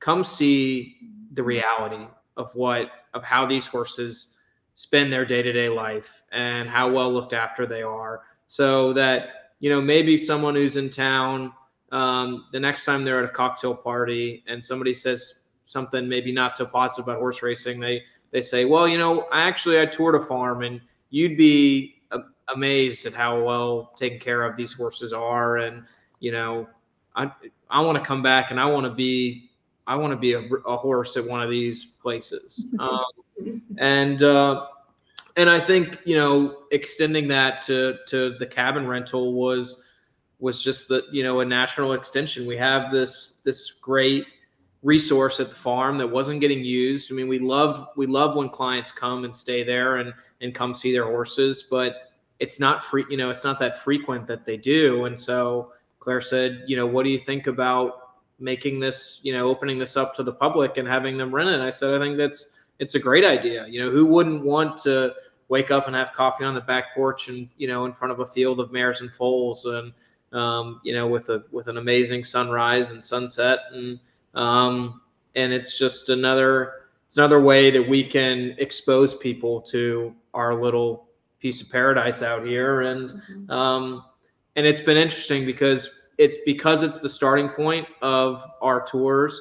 come 0.00 0.24
see 0.24 0.96
the 1.32 1.42
reality 1.42 2.06
of 2.36 2.54
what 2.54 2.90
of 3.14 3.22
how 3.22 3.46
these 3.46 3.66
horses 3.66 4.36
spend 4.74 5.10
their 5.12 5.24
day-to-day 5.24 5.70
life 5.70 6.22
and 6.32 6.68
how 6.68 6.90
well 6.90 7.10
looked 7.12 7.32
after 7.32 7.66
they 7.66 7.82
are 7.82 8.22
so 8.48 8.92
that 8.92 9.52
you 9.60 9.70
know 9.70 9.80
maybe 9.80 10.16
someone 10.18 10.54
who's 10.54 10.76
in 10.76 10.90
town 10.90 11.52
um, 11.92 12.46
the 12.52 12.60
next 12.60 12.84
time 12.84 13.04
they're 13.04 13.22
at 13.22 13.24
a 13.24 13.32
cocktail 13.32 13.74
party 13.74 14.44
and 14.48 14.64
somebody 14.64 14.92
says 14.92 15.44
something 15.66 16.08
maybe 16.08 16.32
not 16.32 16.56
so 16.56 16.64
positive 16.64 17.06
about 17.06 17.18
horse 17.18 17.42
racing, 17.42 17.78
they 17.78 18.02
they 18.32 18.42
say, 18.42 18.64
well, 18.64 18.88
you 18.88 18.98
know, 18.98 19.22
I 19.32 19.42
actually 19.42 19.80
I 19.80 19.86
toured 19.86 20.14
a 20.14 20.20
farm 20.20 20.62
and 20.62 20.80
you'd 21.10 21.36
be 21.36 22.02
amazed 22.54 23.06
at 23.06 23.14
how 23.14 23.42
well 23.42 23.92
taken 23.96 24.18
care 24.18 24.44
of 24.44 24.56
these 24.56 24.72
horses 24.72 25.12
are, 25.12 25.58
and 25.58 25.84
you 26.20 26.32
know, 26.32 26.68
I 27.14 27.30
I 27.70 27.80
want 27.80 27.98
to 27.98 28.04
come 28.04 28.22
back 28.22 28.50
and 28.50 28.58
I 28.58 28.66
want 28.66 28.86
to 28.86 28.92
be 28.92 29.50
I 29.86 29.94
want 29.94 30.12
to 30.12 30.16
be 30.16 30.32
a, 30.32 30.40
a, 30.66 30.76
horse 30.76 31.16
at 31.16 31.24
one 31.24 31.40
of 31.40 31.48
these 31.48 31.84
places, 31.84 32.66
um, 32.80 33.62
and 33.78 34.22
uh, 34.22 34.66
and 35.36 35.50
I 35.50 35.60
think 35.60 36.00
you 36.04 36.16
know 36.16 36.64
extending 36.70 37.28
that 37.28 37.62
to 37.62 37.98
to 38.08 38.36
the 38.38 38.46
cabin 38.46 38.86
rental 38.86 39.34
was 39.34 39.84
was 40.38 40.62
just 40.62 40.88
the 40.88 41.04
you 41.12 41.22
know 41.22 41.40
a 41.40 41.44
natural 41.44 41.92
extension. 41.92 42.46
We 42.46 42.56
have 42.56 42.90
this 42.90 43.40
this 43.44 43.70
great 43.70 44.26
resource 44.82 45.40
at 45.40 45.48
the 45.48 45.54
farm 45.54 45.98
that 45.98 46.06
wasn't 46.06 46.40
getting 46.40 46.64
used. 46.64 47.10
I 47.10 47.14
mean, 47.14 47.28
we 47.28 47.38
love 47.38 47.88
we 47.96 48.06
love 48.06 48.36
when 48.36 48.48
clients 48.48 48.92
come 48.92 49.24
and 49.24 49.34
stay 49.34 49.62
there 49.62 49.96
and 49.96 50.12
and 50.40 50.54
come 50.54 50.74
see 50.74 50.92
their 50.92 51.04
horses, 51.06 51.64
but 51.70 52.12
it's 52.38 52.60
not 52.60 52.84
free. 52.84 53.04
You 53.10 53.16
know, 53.16 53.30
it's 53.30 53.44
not 53.44 53.58
that 53.60 53.78
frequent 53.78 54.26
that 54.26 54.44
they 54.44 54.56
do. 54.56 55.06
And 55.06 55.18
so 55.18 55.72
Claire 55.98 56.20
said, 56.20 56.64
you 56.66 56.76
know, 56.76 56.86
what 56.86 57.04
do 57.04 57.10
you 57.10 57.18
think 57.18 57.46
about 57.46 58.14
making 58.38 58.78
this, 58.78 59.20
you 59.22 59.32
know, 59.32 59.48
opening 59.48 59.78
this 59.78 59.96
up 59.96 60.14
to 60.16 60.22
the 60.22 60.32
public 60.32 60.76
and 60.76 60.86
having 60.86 61.16
them 61.16 61.34
rent 61.34 61.48
it? 61.48 61.60
I 61.60 61.70
said, 61.70 61.94
I 61.94 61.98
think 61.98 62.16
that's 62.16 62.50
it's 62.78 62.94
a 62.94 62.98
great 62.98 63.24
idea. 63.24 63.66
You 63.68 63.84
know, 63.84 63.90
who 63.90 64.04
wouldn't 64.06 64.44
want 64.44 64.76
to 64.82 65.14
wake 65.48 65.70
up 65.70 65.86
and 65.86 65.96
have 65.96 66.12
coffee 66.12 66.44
on 66.44 66.54
the 66.54 66.60
back 66.60 66.94
porch 66.94 67.28
and 67.28 67.48
you 67.56 67.68
know 67.68 67.84
in 67.84 67.92
front 67.92 68.12
of 68.12 68.20
a 68.20 68.26
field 68.26 68.60
of 68.60 68.72
mares 68.72 69.00
and 69.00 69.12
foals 69.12 69.64
and 69.64 69.92
um, 70.32 70.80
you 70.84 70.92
know 70.94 71.06
with 71.06 71.28
a 71.28 71.44
with 71.50 71.68
an 71.68 71.78
amazing 71.78 72.24
sunrise 72.24 72.90
and 72.90 73.02
sunset. 73.02 73.60
And 73.72 73.98
um, 74.34 75.00
and 75.34 75.52
it's 75.52 75.78
just 75.78 76.08
another 76.08 76.72
it's 77.06 77.16
another 77.16 77.40
way 77.40 77.70
that 77.70 77.88
we 77.88 78.02
can 78.04 78.54
expose 78.58 79.14
people 79.14 79.60
to 79.62 80.14
our 80.34 80.60
little 80.60 81.08
piece 81.38 81.60
of 81.60 81.70
paradise 81.70 82.22
out 82.22 82.44
here. 82.44 82.82
And 82.82 83.10
mm-hmm. 83.10 83.50
um, 83.50 84.04
and 84.56 84.66
it's 84.66 84.80
been 84.80 84.96
interesting 84.96 85.46
because 85.46 85.90
it's 86.18 86.36
because 86.44 86.82
it's 86.82 86.98
the 86.98 87.08
starting 87.08 87.48
point 87.50 87.86
of 88.02 88.42
our 88.60 88.84
tours. 88.84 89.40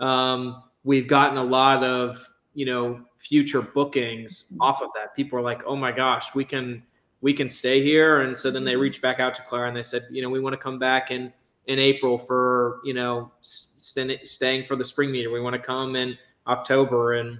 Um, 0.00 0.62
we've 0.84 1.08
gotten 1.08 1.38
a 1.38 1.44
lot 1.44 1.82
of 1.82 2.18
you 2.56 2.64
know 2.66 3.00
future 3.16 3.60
bookings 3.60 4.46
mm-hmm. 4.46 4.62
off 4.62 4.82
of 4.82 4.88
that 4.94 5.14
people 5.14 5.38
are 5.38 5.42
like 5.42 5.62
oh 5.66 5.76
my 5.76 5.92
gosh 5.92 6.34
we 6.34 6.44
can 6.44 6.82
we 7.20 7.32
can 7.32 7.48
stay 7.48 7.82
here 7.82 8.22
and 8.22 8.36
so 8.36 8.50
then 8.50 8.64
they 8.64 8.72
mm-hmm. 8.72 8.80
reached 8.80 9.02
back 9.02 9.20
out 9.20 9.34
to 9.34 9.42
clara 9.42 9.68
and 9.68 9.76
they 9.76 9.82
said 9.82 10.02
you 10.10 10.22
know 10.22 10.30
we 10.30 10.40
want 10.40 10.52
to 10.52 10.58
come 10.58 10.78
back 10.78 11.10
in 11.10 11.32
in 11.66 11.78
april 11.78 12.18
for 12.18 12.80
you 12.82 12.94
know 12.94 13.30
st- 13.42 14.26
staying 14.26 14.64
for 14.64 14.74
the 14.74 14.84
spring 14.84 15.12
meeting 15.12 15.32
we 15.32 15.40
want 15.40 15.54
to 15.54 15.60
come 15.60 15.94
in 15.96 16.16
october 16.46 17.14
and 17.14 17.38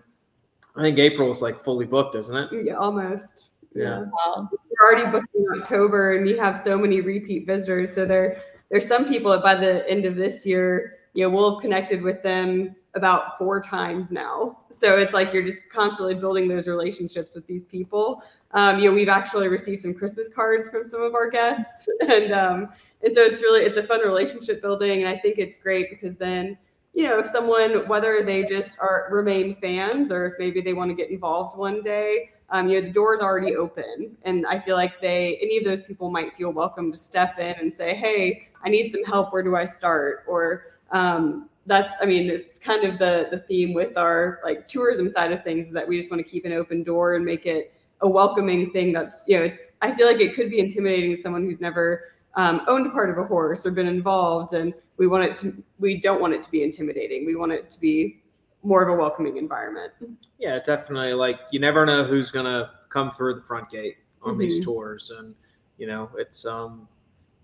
i 0.76 0.82
think 0.82 0.98
april 0.98 1.30
is 1.30 1.40
like 1.40 1.58
fully 1.58 1.86
booked 1.86 2.14
isn't 2.14 2.36
it 2.36 2.66
yeah 2.66 2.74
almost 2.74 3.52
yeah. 3.76 4.04
Wow. 4.04 4.48
We're 4.50 4.88
already 4.88 5.10
booked 5.10 5.34
in 5.34 5.46
October 5.60 6.16
and 6.16 6.24
we 6.24 6.36
have 6.38 6.56
so 6.56 6.78
many 6.78 7.02
repeat 7.02 7.46
visitors. 7.46 7.94
So 7.94 8.06
there 8.06 8.40
there's 8.70 8.88
some 8.88 9.06
people 9.06 9.30
that 9.32 9.42
by 9.42 9.54
the 9.54 9.88
end 9.88 10.06
of 10.06 10.16
this 10.16 10.46
year, 10.46 10.98
you 11.12 11.22
know, 11.22 11.34
we'll 11.34 11.54
have 11.54 11.62
connected 11.62 12.02
with 12.02 12.22
them 12.22 12.74
about 12.96 13.38
four 13.38 13.60
times 13.60 14.10
now. 14.10 14.58
So 14.70 14.96
it's 14.96 15.14
like 15.14 15.32
you're 15.32 15.44
just 15.44 15.68
constantly 15.70 16.14
building 16.14 16.48
those 16.48 16.66
relationships 16.66 17.34
with 17.34 17.46
these 17.46 17.64
people. 17.64 18.22
Um, 18.52 18.78
you 18.78 18.88
know, 18.88 18.94
we've 18.94 19.08
actually 19.08 19.48
received 19.48 19.82
some 19.82 19.94
Christmas 19.94 20.28
cards 20.28 20.70
from 20.70 20.86
some 20.86 21.02
of 21.02 21.14
our 21.14 21.30
guests, 21.30 21.86
and 22.08 22.32
um, 22.32 22.68
and 23.02 23.14
so 23.14 23.22
it's 23.22 23.42
really 23.42 23.60
it's 23.60 23.78
a 23.78 23.82
fun 23.82 24.00
relationship 24.00 24.62
building, 24.62 25.02
and 25.02 25.08
I 25.08 25.18
think 25.18 25.38
it's 25.38 25.56
great 25.56 25.90
because 25.90 26.16
then 26.16 26.56
you 26.94 27.04
know 27.04 27.18
if 27.18 27.26
someone 27.26 27.86
whether 27.86 28.22
they 28.22 28.42
just 28.42 28.78
are 28.80 29.08
remain 29.10 29.56
fans 29.60 30.10
or 30.10 30.26
if 30.26 30.34
maybe 30.38 30.62
they 30.62 30.72
want 30.72 30.90
to 30.90 30.94
get 30.94 31.10
involved 31.10 31.56
one 31.56 31.82
day 31.82 32.30
um, 32.50 32.68
you 32.68 32.80
know 32.80 32.86
the 32.86 32.92
door's 32.92 33.20
already 33.20 33.54
open. 33.54 34.16
And 34.22 34.46
i 34.46 34.58
feel 34.58 34.76
like 34.76 35.00
they 35.00 35.38
any 35.42 35.58
of 35.58 35.64
those 35.64 35.82
people 35.82 36.10
might 36.10 36.36
feel 36.36 36.50
welcome 36.52 36.90
to 36.90 36.96
step 36.96 37.38
in 37.38 37.54
and 37.60 37.74
say 37.74 37.94
hey 37.94 38.48
i 38.62 38.68
need 38.68 38.90
some 38.90 39.04
help. 39.04 39.32
Where 39.32 39.42
do 39.42 39.56
i 39.56 39.64
start? 39.64 40.24
Or 40.26 40.64
um, 40.90 41.48
that's 41.66 41.94
i 42.00 42.06
mean 42.06 42.30
it's 42.30 42.58
kind 42.58 42.84
of 42.84 42.98
the 42.98 43.28
the 43.30 43.38
theme 43.40 43.74
with 43.74 43.96
our 43.96 44.40
like 44.44 44.66
tourism 44.68 45.10
side 45.10 45.32
of 45.32 45.42
things 45.44 45.66
is 45.66 45.72
that 45.72 45.86
we 45.86 45.98
just 45.98 46.10
want 46.10 46.24
to 46.24 46.28
keep 46.28 46.44
an 46.44 46.52
open 46.52 46.82
door 46.82 47.14
and 47.14 47.24
make 47.24 47.46
it 47.46 47.72
a 48.02 48.08
welcoming 48.08 48.70
thing 48.70 48.92
that's 48.92 49.24
you 49.26 49.36
know 49.36 49.44
it's 49.44 49.72
i 49.82 49.92
feel 49.94 50.06
like 50.06 50.20
it 50.20 50.34
could 50.34 50.50
be 50.50 50.58
intimidating 50.58 51.14
to 51.14 51.20
someone 51.20 51.44
who's 51.44 51.60
never 51.60 52.04
um, 52.34 52.60
owned 52.68 52.92
part 52.92 53.08
of 53.08 53.16
a 53.16 53.24
horse 53.24 53.64
or 53.64 53.70
been 53.70 53.86
involved 53.86 54.52
and 54.52 54.74
we 54.98 55.06
want 55.06 55.24
it 55.24 55.34
to 55.34 55.62
we 55.78 55.98
don't 55.98 56.20
want 56.20 56.34
it 56.34 56.42
to 56.42 56.50
be 56.50 56.62
intimidating 56.62 57.24
we 57.24 57.34
want 57.34 57.50
it 57.50 57.70
to 57.70 57.80
be 57.80 58.20
more 58.66 58.82
of 58.82 58.88
a 58.88 58.94
welcoming 58.94 59.36
environment. 59.36 59.92
Yeah, 60.38 60.58
definitely. 60.58 61.14
Like 61.14 61.40
you 61.50 61.60
never 61.60 61.86
know 61.86 62.04
who's 62.04 62.30
gonna 62.30 62.72
come 62.88 63.10
through 63.10 63.34
the 63.34 63.40
front 63.40 63.70
gate 63.70 63.96
on 64.22 64.32
mm-hmm. 64.32 64.40
these 64.40 64.64
tours, 64.64 65.12
and 65.16 65.34
you 65.78 65.86
know 65.86 66.10
it's 66.18 66.44
um, 66.44 66.88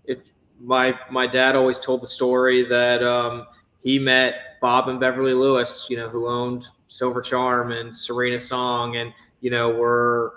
it's 0.05 0.31
my 0.59 0.97
my 1.09 1.25
dad 1.25 1.55
always 1.55 1.79
told 1.79 2.01
the 2.01 2.07
story 2.07 2.63
that 2.63 3.01
um, 3.01 3.47
he 3.83 3.99
met 3.99 4.59
Bob 4.61 4.89
and 4.89 4.99
Beverly 4.99 5.33
Lewis, 5.33 5.87
you 5.89 5.97
know, 5.97 6.09
who 6.09 6.27
owned 6.27 6.67
Silver 6.87 7.21
Charm 7.21 7.71
and 7.71 7.95
Serena 7.95 8.39
Song, 8.39 8.95
and 8.95 9.13
you 9.41 9.49
know 9.49 9.69
were 9.69 10.35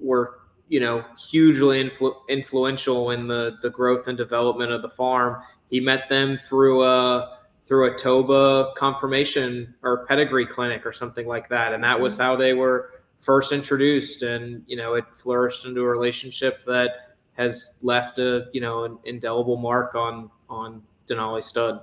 were 0.00 0.40
you 0.68 0.80
know 0.80 1.04
hugely 1.30 1.82
influ- 1.82 2.16
influential 2.28 3.10
in 3.10 3.26
the 3.26 3.56
the 3.62 3.70
growth 3.70 4.08
and 4.08 4.16
development 4.16 4.72
of 4.72 4.82
the 4.82 4.90
farm. 4.90 5.42
He 5.68 5.80
met 5.80 6.08
them 6.08 6.38
through 6.38 6.84
a 6.84 7.36
through 7.66 7.92
a 7.92 7.94
TOBA 7.96 8.74
conformation 8.76 9.74
or 9.82 10.06
pedigree 10.06 10.46
clinic 10.46 10.86
or 10.86 10.92
something 10.92 11.26
like 11.26 11.48
that. 11.48 11.72
And 11.72 11.82
that 11.82 11.98
was 11.98 12.14
mm-hmm. 12.14 12.22
how 12.22 12.36
they 12.36 12.54
were 12.54 13.02
first 13.18 13.50
introduced. 13.50 14.22
And, 14.22 14.62
you 14.68 14.76
know, 14.76 14.94
it 14.94 15.04
flourished 15.12 15.64
into 15.64 15.80
a 15.80 15.88
relationship 15.88 16.64
that 16.66 17.16
has 17.32 17.76
left 17.82 18.20
a, 18.20 18.46
you 18.52 18.60
know, 18.60 18.84
an 18.84 18.98
indelible 19.04 19.56
mark 19.56 19.96
on, 19.96 20.30
on 20.48 20.80
Denali 21.08 21.42
stud. 21.42 21.80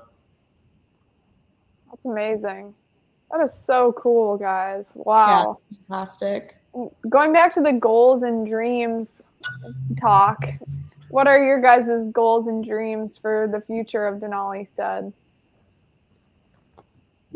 That's 2.03 2.11
amazing. 2.11 2.73
That 3.31 3.43
is 3.43 3.53
so 3.53 3.93
cool, 3.93 4.37
guys. 4.37 4.85
Wow. 4.93 5.57
Yeah, 5.71 5.77
fantastic. 5.87 6.57
Going 7.09 7.31
back 7.31 7.53
to 7.53 7.61
the 7.61 7.73
goals 7.73 8.23
and 8.23 8.45
dreams 8.45 9.21
talk, 9.99 10.43
what 11.09 11.27
are 11.27 11.43
your 11.43 11.61
guys' 11.61 12.11
goals 12.11 12.47
and 12.47 12.63
dreams 12.63 13.17
for 13.17 13.47
the 13.51 13.61
future 13.61 14.05
of 14.05 14.19
Denali 14.19 14.67
Stud? 14.67 15.13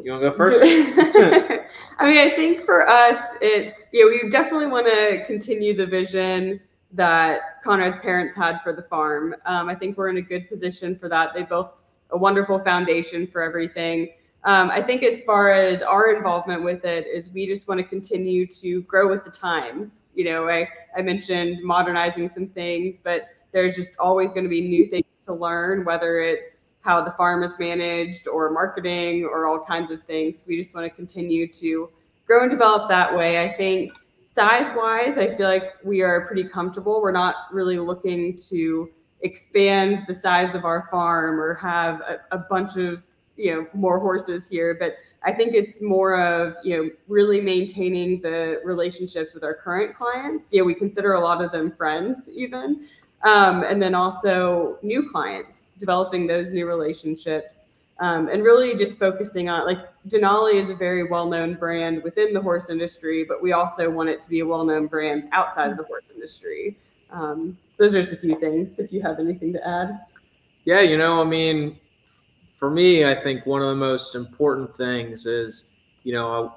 You 0.03 0.11
want 0.11 0.23
to 0.23 0.29
go 0.29 0.35
first? 0.35 0.61
I 1.99 2.05
mean, 2.05 2.17
I 2.17 2.31
think 2.35 2.61
for 2.61 2.87
us, 2.87 3.35
it's 3.41 3.89
yeah, 3.93 4.05
we 4.05 4.29
definitely 4.29 4.67
want 4.67 4.85
to 4.87 5.23
continue 5.25 5.75
the 5.75 5.87
vision 5.87 6.59
that 6.93 7.61
Conrad's 7.63 7.97
parents 8.01 8.35
had 8.35 8.59
for 8.63 8.73
the 8.73 8.83
farm. 8.83 9.35
Um, 9.45 9.69
I 9.69 9.75
think 9.75 9.97
we're 9.97 10.09
in 10.09 10.17
a 10.17 10.21
good 10.21 10.47
position 10.47 10.97
for 10.97 11.09
that. 11.09 11.33
They 11.33 11.43
built 11.43 11.83
a 12.11 12.17
wonderful 12.17 12.59
foundation 12.59 13.27
for 13.27 13.41
everything. 13.41 14.09
Um, 14.47 14.71
I 14.71 14.81
think 14.81 15.03
as 15.03 15.21
far 15.23 15.51
as 15.51 15.81
our 15.81 16.15
involvement 16.15 16.63
with 16.63 16.85
it 16.85 17.05
is 17.05 17.29
we 17.29 17.45
just 17.45 17.67
want 17.67 17.81
to 17.81 17.83
continue 17.83 18.47
to 18.47 18.81
grow 18.83 19.09
with 19.09 19.25
the 19.25 19.29
times. 19.29 20.07
You 20.15 20.23
know, 20.23 20.47
I, 20.47 20.69
I 20.95 21.01
mentioned 21.01 21.61
modernizing 21.65 22.29
some 22.29 22.47
things, 22.47 22.97
but 22.97 23.27
there's 23.51 23.75
just 23.75 23.99
always 23.99 24.31
going 24.31 24.45
to 24.45 24.49
be 24.49 24.61
new 24.61 24.87
things 24.87 25.03
to 25.25 25.33
learn, 25.33 25.83
whether 25.83 26.21
it's 26.21 26.61
how 26.79 27.01
the 27.01 27.11
farm 27.11 27.43
is 27.43 27.59
managed 27.59 28.29
or 28.29 28.49
marketing 28.49 29.25
or 29.25 29.47
all 29.47 29.65
kinds 29.65 29.91
of 29.91 30.01
things. 30.03 30.45
We 30.47 30.55
just 30.55 30.73
want 30.73 30.85
to 30.85 30.95
continue 30.95 31.51
to 31.51 31.89
grow 32.25 32.43
and 32.43 32.49
develop 32.49 32.87
that 32.87 33.13
way. 33.13 33.43
I 33.43 33.51
think 33.51 33.91
size 34.27 34.71
wise, 34.77 35.17
I 35.17 35.35
feel 35.35 35.49
like 35.49 35.73
we 35.83 36.01
are 36.03 36.25
pretty 36.25 36.45
comfortable. 36.45 37.01
We're 37.01 37.11
not 37.11 37.35
really 37.51 37.79
looking 37.79 38.37
to 38.47 38.91
expand 39.19 40.05
the 40.07 40.15
size 40.15 40.55
of 40.55 40.63
our 40.63 40.87
farm 40.89 41.37
or 41.37 41.55
have 41.55 41.99
a, 41.99 42.19
a 42.31 42.37
bunch 42.37 42.77
of 42.77 43.03
you 43.37 43.53
know 43.53 43.67
more 43.73 43.99
horses 43.99 44.47
here 44.47 44.75
but 44.79 44.95
i 45.23 45.31
think 45.31 45.53
it's 45.53 45.81
more 45.81 46.19
of 46.19 46.55
you 46.63 46.75
know 46.75 46.89
really 47.07 47.39
maintaining 47.39 48.19
the 48.21 48.59
relationships 48.65 49.33
with 49.33 49.43
our 49.43 49.53
current 49.53 49.95
clients 49.95 50.51
yeah 50.51 50.61
we 50.61 50.73
consider 50.73 51.13
a 51.13 51.19
lot 51.19 51.43
of 51.43 51.51
them 51.51 51.71
friends 51.71 52.29
even 52.33 52.87
um, 53.23 53.63
and 53.63 53.81
then 53.81 53.95
also 53.95 54.77
new 54.81 55.09
clients, 55.09 55.73
developing 55.79 56.27
those 56.27 56.51
new 56.51 56.67
relationships, 56.67 57.69
um, 57.99 58.29
and 58.29 58.43
really 58.43 58.75
just 58.75 58.99
focusing 58.99 59.49
on 59.49 59.65
like 59.65 59.79
Denali 60.07 60.53
is 60.55 60.69
a 60.69 60.75
very 60.75 61.03
well-known 61.03 61.55
brand 61.55 62.03
within 62.03 62.31
the 62.31 62.41
horse 62.41 62.69
industry, 62.69 63.23
but 63.23 63.41
we 63.41 63.53
also 63.53 63.89
want 63.89 64.09
it 64.09 64.21
to 64.21 64.29
be 64.29 64.41
a 64.41 64.45
well-known 64.45 64.85
brand 64.85 65.29
outside 65.31 65.71
of 65.71 65.77
the 65.77 65.83
horse 65.83 66.11
industry. 66.13 66.77
Um, 67.09 67.57
those 67.77 67.95
are 67.95 68.01
just 68.01 68.13
a 68.13 68.17
few 68.17 68.39
things. 68.39 68.77
If 68.77 68.93
you 68.93 69.01
have 69.01 69.19
anything 69.19 69.51
to 69.53 69.67
add, 69.67 69.99
yeah, 70.65 70.81
you 70.81 70.97
know, 70.97 71.19
I 71.19 71.23
mean, 71.23 71.79
for 72.57 72.69
me, 72.69 73.05
I 73.05 73.15
think 73.15 73.45
one 73.45 73.61
of 73.61 73.69
the 73.69 73.75
most 73.75 74.15
important 74.15 74.75
things 74.75 75.25
is, 75.25 75.71
you 76.03 76.13
know, 76.13 76.53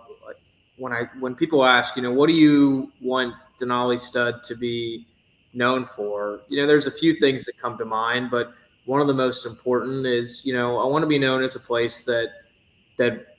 when 0.77 0.93
I 0.93 1.05
when 1.21 1.35
people 1.35 1.65
ask, 1.65 1.95
you 1.95 2.03
know, 2.03 2.13
what 2.13 2.27
do 2.27 2.35
you 2.35 2.91
want 3.01 3.35
Denali 3.61 4.01
Stud 4.01 4.43
to 4.45 4.55
be 4.55 5.07
known 5.53 5.85
for. 5.85 6.41
You 6.49 6.61
know, 6.61 6.67
there's 6.67 6.87
a 6.87 6.91
few 6.91 7.15
things 7.15 7.45
that 7.45 7.59
come 7.59 7.77
to 7.79 7.85
mind, 7.85 8.31
but 8.31 8.55
one 8.87 9.01
of 9.01 9.07
the 9.07 9.15
most 9.15 9.47
important 9.47 10.07
is 10.07 10.45
you 10.45 10.53
know 10.53 10.79
I 10.79 10.87
want 10.87 11.03
to 11.03 11.07
be 11.07 11.19
known 11.19 11.43
as 11.43 11.55
a 11.55 11.61
place 11.61 12.03
that 12.05 12.31
that 12.97 13.37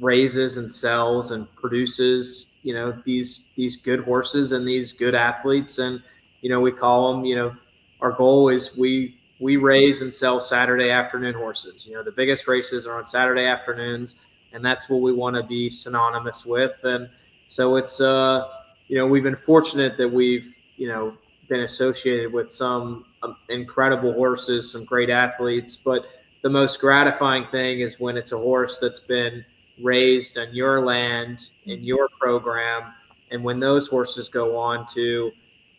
raises 0.00 0.56
and 0.56 0.70
sells 0.70 1.30
and 1.30 1.50
produces 1.54 2.46
you 2.62 2.74
know 2.74 3.00
these 3.04 3.48
these 3.56 3.76
good 3.76 4.00
horses 4.00 4.52
and 4.52 4.66
these 4.66 4.92
good 4.92 5.14
athletes 5.14 5.78
and 5.78 6.02
you 6.42 6.50
know 6.50 6.60
we 6.60 6.72
call 6.72 7.12
them 7.12 7.24
you 7.24 7.36
know 7.36 7.54
our 8.00 8.12
goal 8.12 8.48
is 8.48 8.76
we 8.76 9.19
we 9.40 9.56
raise 9.56 10.02
and 10.02 10.12
sell 10.12 10.40
Saturday 10.40 10.90
afternoon 10.90 11.34
horses. 11.34 11.86
You 11.86 11.94
know 11.94 12.02
the 12.02 12.12
biggest 12.12 12.46
races 12.46 12.86
are 12.86 12.98
on 12.98 13.06
Saturday 13.06 13.46
afternoons, 13.46 14.16
and 14.52 14.64
that's 14.64 14.88
what 14.88 15.00
we 15.00 15.12
want 15.12 15.36
to 15.36 15.42
be 15.42 15.70
synonymous 15.70 16.44
with. 16.44 16.78
And 16.84 17.08
so 17.46 17.76
it's 17.76 18.00
uh 18.00 18.46
you 18.88 18.96
know 18.96 19.06
we've 19.06 19.22
been 19.22 19.36
fortunate 19.36 19.96
that 19.96 20.08
we've 20.08 20.54
you 20.76 20.88
know 20.88 21.16
been 21.48 21.60
associated 21.60 22.32
with 22.32 22.48
some 22.50 23.04
um, 23.22 23.36
incredible 23.48 24.12
horses, 24.12 24.70
some 24.70 24.84
great 24.84 25.10
athletes, 25.10 25.76
but 25.76 26.06
the 26.42 26.48
most 26.48 26.80
gratifying 26.80 27.46
thing 27.48 27.80
is 27.80 27.98
when 27.98 28.16
it's 28.16 28.32
a 28.32 28.38
horse 28.38 28.78
that's 28.78 29.00
been 29.00 29.44
raised 29.82 30.38
on 30.38 30.54
your 30.54 30.84
land 30.84 31.50
in 31.64 31.82
your 31.82 32.08
program 32.20 32.92
and 33.30 33.42
when 33.42 33.58
those 33.58 33.88
horses 33.88 34.28
go 34.28 34.56
on 34.56 34.86
to 34.86 35.30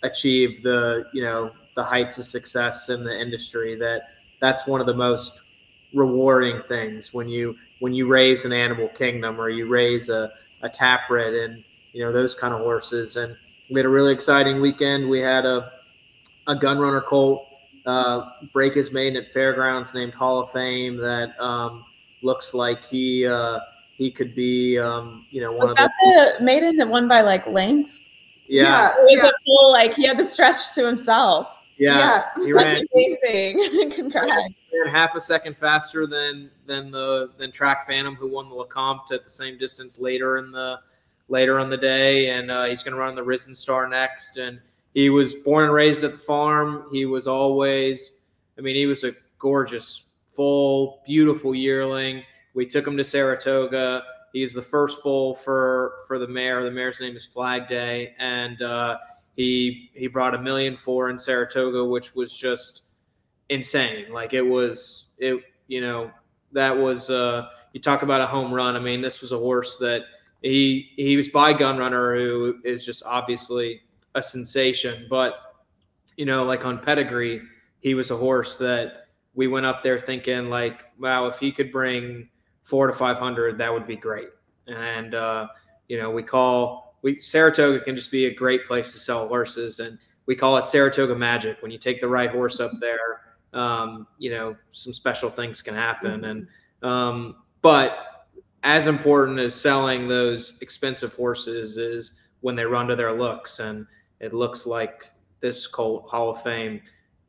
achieve 0.04 0.64
the 0.64 1.06
you 1.14 1.22
know 1.22 1.52
the 1.76 1.84
heights 1.84 2.18
of 2.18 2.26
success 2.26 2.90
in 2.90 3.04
the 3.04 3.20
industry 3.20 3.76
that 3.76 4.02
that's 4.40 4.68
one 4.68 4.80
of 4.82 4.88
the 4.88 4.94
most 4.94 5.42
rewarding 5.94 6.62
things 6.64 7.14
when 7.14 7.28
you 7.28 7.56
when 7.80 7.94
you 7.94 8.08
raise 8.08 8.46
an 8.46 8.54
animal 8.54 8.88
kingdom 8.90 9.40
or 9.40 9.50
you 9.50 9.68
raise 9.68 10.10
a, 10.10 10.32
a 10.62 10.70
Tapit 10.70 11.46
and 11.46 11.64
you 11.94 12.04
know 12.04 12.12
those 12.12 12.34
kind 12.36 12.54
of 12.54 12.60
horses 12.62 13.16
and 13.18 13.36
we 13.70 13.80
had 13.80 13.86
a 13.86 13.90
really 13.90 14.14
exciting 14.14 14.62
weekend 14.62 15.10
we 15.10 15.20
had 15.20 15.46
a 15.46 15.72
a 16.48 16.56
Gun 16.56 16.80
Runner 16.80 17.02
colt 17.02 17.48
uh, 17.86 18.30
break 18.54 18.74
his 18.74 18.92
maiden 18.92 19.22
at 19.24 19.32
fairgrounds 19.32 19.94
named 19.94 20.14
hall 20.14 20.40
of 20.42 20.52
fame 20.52 20.98
that 20.98 21.40
um, 21.40 21.84
looks 22.22 22.54
like 22.54 22.86
he 22.86 23.26
uh, 23.28 23.60
he 23.98 24.10
could 24.12 24.34
be, 24.34 24.80
um, 24.80 25.26
you 25.30 25.42
know, 25.42 25.52
one 25.52 25.68
Was 25.68 25.72
of 25.72 25.78
that 25.78 25.92
the, 26.00 26.36
the 26.40 26.44
maiden 26.44 26.76
that 26.78 26.88
won 26.88 27.08
by 27.08 27.22
like 27.22 27.46
lengths? 27.48 28.08
yeah, 28.48 28.94
It 28.98 29.04
was 29.04 29.14
Yeah. 29.16 29.28
a 29.28 29.32
full 29.46 29.72
like 29.72 29.94
he 29.94 30.06
had 30.06 30.18
the 30.18 30.26
stretch 30.26 30.74
to 30.76 30.86
himself. 30.86 31.58
Yeah, 31.82 32.26
he 32.38 32.54
ran, 32.54 32.84
amazing. 32.94 33.92
Congrats. 33.96 34.54
ran 34.74 34.94
half 34.94 35.16
a 35.16 35.22
second 35.22 35.58
faster 35.58 36.06
than 36.06 36.50
than 36.66 36.92
the 36.92 37.32
than 37.38 37.52
Track 37.52 37.88
Phantom, 37.88 38.16
who 38.16 38.28
won 38.28 38.50
the 38.50 38.56
Lecomte 38.56 39.12
at 39.12 39.24
the 39.24 39.30
same 39.30 39.58
distance 39.58 40.00
later 40.00 40.38
in 40.38 40.52
the 40.52 40.80
later 41.32 41.60
on 41.60 41.70
the 41.70 41.78
day, 41.78 42.30
and 42.30 42.52
uh, 42.52 42.66
he's 42.66 42.84
going 42.84 42.94
to 42.94 43.00
run 43.00 43.16
the 43.16 43.24
Risen 43.24 43.56
Star 43.56 43.88
next. 43.88 44.38
And 44.38 44.60
he 44.94 45.10
was 45.10 45.34
born 45.34 45.66
and 45.66 45.74
raised 45.74 46.04
at 46.04 46.12
the 46.12 46.18
farm. 46.20 46.86
He 46.92 47.06
was 47.06 47.26
always, 47.26 48.20
I 48.58 48.62
mean, 48.62 48.76
he 48.76 48.86
was 48.86 49.04
a 49.04 49.14
gorgeous, 49.40 50.04
full, 50.28 51.02
beautiful 51.06 51.56
yearling. 51.56 52.24
We 52.54 52.66
took 52.66 52.86
him 52.86 52.98
to 52.98 53.04
Saratoga. 53.04 54.04
He's 54.34 54.54
the 54.54 54.62
first 54.62 55.02
foal 55.02 55.34
for 55.34 55.96
for 56.08 56.20
the 56.20 56.28
mare. 56.28 56.64
The 56.64 56.72
mare's 56.72 57.02
name 57.02 57.16
is 57.16 57.26
Flag 57.26 57.68
Day, 57.68 58.14
and 58.20 58.62
uh, 58.62 58.98
he 59.36 59.90
he 59.94 60.08
brought 60.08 60.36
a 60.36 60.42
million 60.42 60.76
four 60.76 61.10
in 61.10 61.18
Saratoga, 61.18 61.84
which 61.86 62.16
was 62.16 62.36
just 62.36 62.84
insane. 63.50 64.12
Like 64.12 64.34
it 64.34 64.42
was 64.42 65.10
it 65.18 65.42
you 65.68 65.82
know 65.82 66.12
that 66.52 66.76
was 66.76 67.10
uh 67.10 67.48
you 67.74 67.80
talk 67.80 68.02
about 68.02 68.22
a 68.22 68.28
home 68.28 68.54
run. 68.54 68.76
I 68.76 68.80
mean, 68.80 69.02
this 69.02 69.22
was 69.22 69.32
a 69.32 69.38
horse 69.38 69.78
that 69.78 70.04
he 70.42 70.92
he 70.96 71.16
was 71.18 71.30
by 71.30 71.54
Gun 71.54 71.78
Runner, 71.78 72.16
who 72.16 72.56
is 72.64 72.86
just 72.86 73.04
obviously 73.06 73.82
a 74.16 74.24
sensation. 74.24 75.08
But 75.10 75.36
you 76.18 76.26
know, 76.26 76.44
like 76.44 76.66
on 76.66 76.80
pedigree, 76.80 77.42
he 77.80 77.94
was 77.94 78.12
a 78.12 78.18
horse 78.18 78.58
that 78.58 79.06
we 79.34 79.48
went 79.48 79.66
up 79.66 79.82
there 79.82 80.00
thinking 80.00 80.50
like, 80.50 80.84
wow, 81.00 81.26
if 81.28 81.40
he 81.40 81.52
could 81.52 81.72
bring 81.72 82.30
four 82.64 82.88
to 82.88 82.94
five 82.94 83.18
hundred, 83.18 83.58
that 83.58 83.72
would 83.72 83.88
be 83.88 83.96
great. 83.96 84.30
And 84.68 85.16
uh, 85.16 85.48
you 85.88 85.98
know, 85.98 86.12
we 86.12 86.24
call 86.24 86.91
we 87.02 87.20
Saratoga 87.20 87.84
can 87.84 87.96
just 87.96 88.12
be 88.12 88.26
a 88.26 88.34
great 88.34 88.66
place 88.66 88.92
to 88.94 89.00
sell 89.00 89.28
horses, 89.28 89.80
and 89.80 89.98
we 90.26 90.36
call 90.36 90.58
it 90.58 90.66
Saratoga 90.66 91.16
Magic. 91.16 91.58
When 91.62 91.72
you 91.72 91.78
take 91.78 92.00
the 92.02 92.08
right 92.08 92.30
horse 92.30 92.60
up 92.60 92.72
there, 92.80 93.22
um, 93.54 94.08
you 94.18 94.32
know, 94.32 94.56
some 94.70 94.94
special 94.94 95.30
things 95.30 95.62
can 95.62 95.74
happen. 95.76 96.26
And 96.26 96.48
um, 96.84 97.38
but 97.62 98.28
as 98.64 98.88
important 98.88 99.40
as 99.40 99.56
selling 99.56 100.08
those 100.08 100.58
expensive 100.62 101.14
horses 101.14 101.78
is 101.78 102.14
when 102.42 102.56
they 102.56 102.66
run 102.66 102.88
to 102.88 102.96
their 102.96 103.14
looks, 103.14 103.60
and 103.60 103.86
it 104.20 104.34
looks 104.34 104.66
like 104.66 105.10
this 105.40 105.66
Colt 105.68 106.08
Hall 106.10 106.30
of 106.30 106.42
Fame 106.44 106.82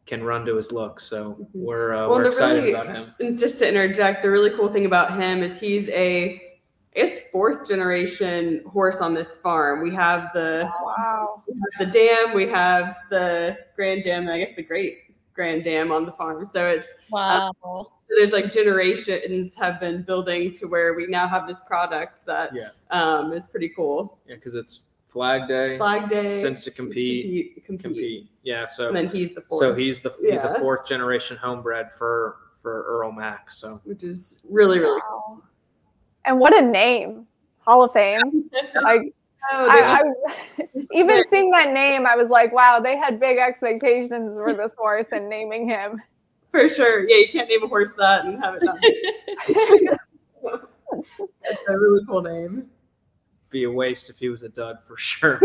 can 0.04 0.22
run 0.22 0.44
to 0.44 0.56
his 0.56 0.72
looks. 0.72 1.04
So 1.04 1.46
we're 1.54 1.94
uh, 1.94 2.08
Well, 2.08 2.18
we're 2.18 2.26
excited 2.26 2.64
really- 2.64 2.72
about 2.72 2.88
him. 2.88 3.14
And 3.20 3.38
just 3.38 3.58
to 3.60 3.68
interject, 3.68 4.22
the 4.22 4.30
really 4.30 4.50
cool 4.50 4.68
thing 4.68 4.84
about 4.84 5.16
him 5.16 5.42
is 5.42 5.58
he's 5.58 5.88
a, 5.90 6.51
fourth 7.32 7.66
generation 7.66 8.62
horse 8.70 9.00
on 9.00 9.14
this 9.14 9.38
farm. 9.38 9.82
We 9.82 9.92
have 9.94 10.30
the 10.34 10.70
Wow. 10.84 11.42
we 11.48 11.54
have 11.54 11.86
the 11.92 11.98
dam, 11.98 12.34
we 12.34 12.46
have 12.48 12.96
the 13.10 13.58
grand 13.74 14.04
dam, 14.04 14.22
and 14.24 14.30
I 14.32 14.38
guess 14.38 14.54
the 14.54 14.62
great 14.62 14.98
grand 15.34 15.64
dam 15.64 15.90
on 15.90 16.04
the 16.04 16.12
farm. 16.12 16.44
So 16.46 16.66
it's 16.68 16.94
Wow. 17.10 17.52
there's 18.10 18.32
like 18.32 18.50
generations 18.52 19.54
have 19.54 19.80
been 19.80 20.02
building 20.02 20.52
to 20.54 20.66
where 20.66 20.92
we 20.92 21.06
now 21.06 21.26
have 21.26 21.48
this 21.48 21.60
product 21.66 22.24
that 22.26 22.54
Yeah. 22.54 22.68
um, 22.90 23.32
is 23.32 23.46
pretty 23.46 23.70
cool. 23.70 24.18
Yeah, 24.26 24.34
because 24.34 24.54
it's 24.54 24.88
Flag 25.08 25.48
Day. 25.48 25.78
Flag 25.78 26.08
Day, 26.08 26.40
Since 26.40 26.64
to 26.64 26.70
compete, 26.70 27.24
compete, 27.24 27.64
compete. 27.66 27.82
compete. 27.82 28.28
Yeah, 28.42 28.66
so 28.66 28.88
and 28.88 28.96
then 28.96 29.08
he's 29.08 29.34
the 29.34 29.40
fourth, 29.42 29.60
so 29.60 29.74
he's 29.74 30.00
the 30.02 30.10
he's 30.20 30.44
a 30.44 30.58
fourth 30.58 30.86
generation 30.86 31.36
homebred 31.38 31.92
for 31.92 32.36
for 32.60 32.84
Earl 32.84 33.12
Mack. 33.12 33.50
So 33.50 33.80
which 33.84 34.02
is 34.04 34.40
really 34.48 34.78
really. 34.78 35.00
Wow. 35.00 35.42
And 36.24 36.38
what 36.38 36.56
a 36.56 36.64
name. 36.64 37.26
Hall 37.60 37.84
of 37.84 37.92
Fame. 37.92 38.50
Like 38.82 39.14
Oh, 39.50 39.66
I, 39.68 40.02
I 40.58 40.64
even 40.92 41.24
seeing 41.28 41.50
that 41.50 41.72
name, 41.72 42.06
I 42.06 42.16
was 42.16 42.28
like, 42.28 42.52
wow, 42.52 42.80
they 42.80 42.96
had 42.96 43.18
big 43.18 43.38
expectations 43.38 44.34
for 44.34 44.52
this 44.56 44.72
horse 44.78 45.06
and 45.12 45.28
naming 45.28 45.68
him. 45.68 46.00
for 46.50 46.68
sure. 46.68 47.08
Yeah, 47.08 47.16
you 47.16 47.28
can't 47.32 47.48
name 47.48 47.62
a 47.62 47.68
horse 47.68 47.92
that 47.94 48.24
and 48.24 48.42
have 48.42 48.54
it 48.56 48.62
done. 48.62 48.78
That's 51.42 51.60
a 51.68 51.78
really 51.78 52.04
cool 52.06 52.22
name. 52.22 52.66
be 53.50 53.64
a 53.64 53.70
waste 53.70 54.10
if 54.10 54.16
he 54.16 54.28
was 54.28 54.42
a 54.42 54.48
dud 54.48 54.78
for 54.86 54.96
sure. 54.96 55.40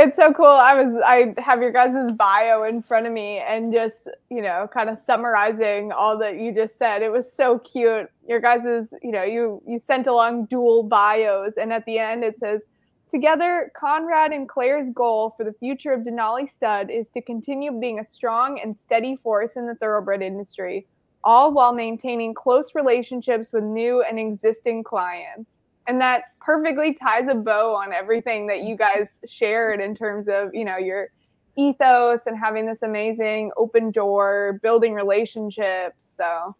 It's 0.00 0.14
so 0.14 0.32
cool. 0.32 0.46
I 0.46 0.80
was 0.80 0.94
I 1.04 1.34
have 1.38 1.60
your 1.60 1.72
guys' 1.72 2.12
bio 2.12 2.62
in 2.62 2.82
front 2.82 3.08
of 3.08 3.12
me 3.12 3.38
and 3.38 3.72
just, 3.72 4.08
you 4.30 4.40
know, 4.40 4.68
kind 4.72 4.88
of 4.88 4.96
summarizing 4.96 5.90
all 5.90 6.16
that 6.18 6.38
you 6.38 6.54
just 6.54 6.78
said. 6.78 7.02
It 7.02 7.10
was 7.10 7.32
so 7.32 7.58
cute. 7.58 8.08
Your 8.28 8.38
guys' 8.38 8.94
you 9.02 9.10
know, 9.10 9.24
you 9.24 9.60
you 9.66 9.76
sent 9.76 10.06
along 10.06 10.44
dual 10.44 10.84
bios 10.84 11.56
and 11.56 11.72
at 11.72 11.84
the 11.84 11.98
end 11.98 12.22
it 12.22 12.38
says 12.38 12.62
Together, 13.10 13.72
Conrad 13.74 14.32
and 14.32 14.48
Claire's 14.48 14.90
goal 14.90 15.34
for 15.36 15.42
the 15.42 15.54
future 15.54 15.92
of 15.92 16.02
Denali 16.02 16.48
Stud 16.48 16.90
is 16.90 17.08
to 17.08 17.22
continue 17.22 17.72
being 17.72 17.98
a 17.98 18.04
strong 18.04 18.60
and 18.60 18.76
steady 18.76 19.16
force 19.16 19.56
in 19.56 19.66
the 19.66 19.74
thoroughbred 19.74 20.22
industry, 20.22 20.86
all 21.24 21.52
while 21.52 21.72
maintaining 21.72 22.34
close 22.34 22.74
relationships 22.74 23.50
with 23.52 23.64
new 23.64 24.02
and 24.02 24.18
existing 24.18 24.84
clients. 24.84 25.57
And 25.88 26.00
that 26.00 26.24
perfectly 26.40 26.94
ties 26.94 27.28
a 27.28 27.34
bow 27.34 27.74
on 27.74 27.92
everything 27.92 28.46
that 28.46 28.62
you 28.62 28.76
guys 28.76 29.08
shared 29.26 29.80
in 29.80 29.94
terms 29.94 30.28
of, 30.28 30.54
you 30.54 30.64
know, 30.64 30.76
your 30.76 31.08
ethos 31.56 32.26
and 32.26 32.38
having 32.38 32.66
this 32.66 32.82
amazing 32.82 33.50
open 33.56 33.90
door, 33.90 34.60
building 34.62 34.94
relationships. 34.94 36.06
So, 36.16 36.54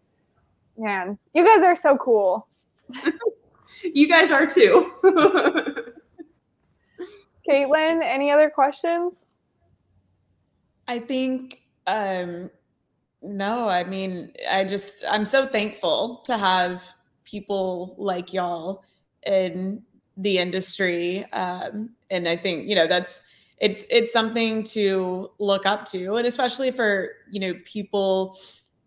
man, 0.77 1.17
you 1.33 1.45
guys 1.45 1.63
are 1.63 1.75
so 1.75 1.95
cool. 1.97 2.47
You 3.83 4.07
guys 4.07 4.31
are 4.31 4.47
too. 4.47 4.91
Caitlin, 7.49 8.01
any 8.03 8.31
other 8.31 8.49
questions? 8.49 9.21
I 10.87 10.99
think 10.99 11.61
um 11.87 12.49
no, 13.21 13.67
I 13.67 13.83
mean, 13.83 14.31
I 14.49 14.63
just 14.63 15.03
I'm 15.09 15.25
so 15.25 15.47
thankful 15.47 16.23
to 16.25 16.37
have 16.37 16.83
people 17.25 17.95
like 17.97 18.33
y'all 18.33 18.83
in 19.25 19.81
the 20.17 20.37
industry. 20.37 21.25
Um 21.33 21.91
and 22.09 22.27
I 22.27 22.37
think, 22.37 22.67
you 22.67 22.75
know, 22.75 22.87
that's 22.87 23.21
it's 23.59 23.85
it's 23.89 24.13
something 24.13 24.63
to 24.63 25.31
look 25.39 25.65
up 25.65 25.85
to 25.91 26.15
and 26.15 26.27
especially 26.27 26.71
for, 26.71 27.09
you 27.31 27.39
know, 27.39 27.53
people 27.65 28.37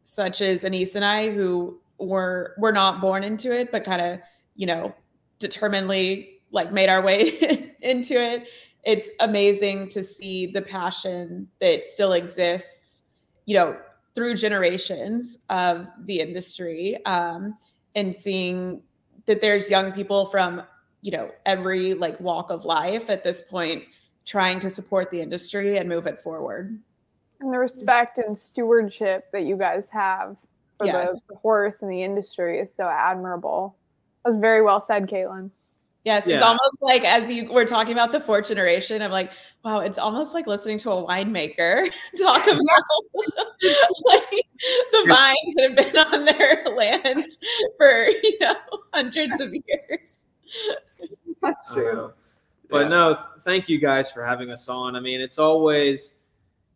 such 0.05 0.41
as 0.41 0.65
Annise 0.65 0.95
and 0.95 1.05
I 1.05 1.31
who 1.31 1.81
were 1.99 2.55
were 2.59 2.73
not 2.73 3.01
born 3.01 3.25
into 3.25 3.57
it 3.57 3.71
but 3.73 3.85
kind 3.85 4.01
of, 4.01 4.19
you 4.57 4.67
know, 4.67 4.95
determinedly 5.39 6.41
like 6.51 6.73
made 6.73 6.89
our 6.89 7.03
way 7.03 7.75
into 7.81 8.15
it 8.15 8.47
it's 8.85 9.09
amazing 9.21 9.89
to 9.89 10.03
see 10.03 10.47
the 10.47 10.63
passion 10.63 11.49
that 11.61 11.85
still 11.85 12.13
exists 12.13 13.03
you 13.47 13.57
know 13.57 13.77
through 14.15 14.35
generations 14.35 15.39
of 15.49 15.87
the 16.05 16.21
industry 16.21 17.05
um, 17.07 17.57
and 17.95 18.15
seeing 18.15 18.83
that 19.27 19.41
there's 19.41 19.71
young 19.71 19.93
people 19.93 20.27
from 20.27 20.63
you 21.03 21.11
know 21.13 21.31
every 21.47 21.95
like 21.95 22.19
walk 22.21 22.51
of 22.51 22.65
life 22.65 23.09
at 23.11 23.23
this 23.25 23.41
point 23.41 23.83
trying 24.25 24.61
to 24.61 24.71
support 24.71 25.11
the 25.11 25.21
industry 25.21 25.79
and 25.79 25.89
move 25.89 26.07
it 26.07 26.19
forward 26.21 26.79
And 27.41 27.53
the 27.53 27.59
respect 27.59 28.19
and 28.19 28.39
stewardship 28.39 29.25
that 29.33 29.43
you 29.45 29.57
guys 29.57 29.89
have 29.91 30.37
for 30.79 30.87
Yes. 30.87 31.27
the, 31.27 31.35
the 31.35 31.39
horse 31.41 31.83
and 31.83 31.91
the 31.91 32.03
industry 32.03 32.59
is 32.61 32.75
so 32.75 32.89
admirable. 32.89 33.77
That 34.25 34.31
was 34.33 34.41
very 34.41 34.63
well 34.63 34.81
said, 34.81 35.09
Caitlin. 35.09 35.51
Yes, 36.05 36.25
Yeah. 36.27 36.37
it's 36.37 36.45
almost 36.45 36.83
like 36.83 37.05
as 37.05 37.31
you 37.31 37.53
were 37.53 37.65
talking 37.65 37.93
about 37.93 38.11
the 38.13 38.21
fourth 38.21 38.47
generation, 38.49 39.03
I'm 39.03 39.11
like, 39.13 39.31
wow, 39.65 39.79
it's 39.81 39.99
almost 39.99 40.35
like 40.35 40.47
listening 40.49 40.79
to 40.79 40.91
a 40.91 41.05
winemaker 41.07 41.89
talk 42.21 42.47
about 42.47 42.63
like 44.05 44.47
the 44.93 45.05
vine 45.09 45.35
that 45.57 45.71
have 45.71 45.77
been 45.77 45.97
on 45.99 46.25
their 46.25 46.65
land 46.77 47.25
for 47.77 48.09
you 48.09 48.39
know 48.41 48.55
hundreds 48.93 49.41
of 49.41 49.53
years. 49.53 50.25
That's 51.41 51.73
true. 51.73 52.07
Uh, 52.07 52.11
but 52.71 52.83
Yeah. 52.83 52.89
no, 52.89 53.15
th- 53.15 53.27
thank 53.41 53.69
you 53.69 53.79
guys 53.79 54.11
for 54.11 54.25
having 54.25 54.51
us 54.51 54.69
on. 54.69 54.97
I 54.97 55.01
mean, 55.01 55.21
it's 55.21 55.39
always 55.39 56.21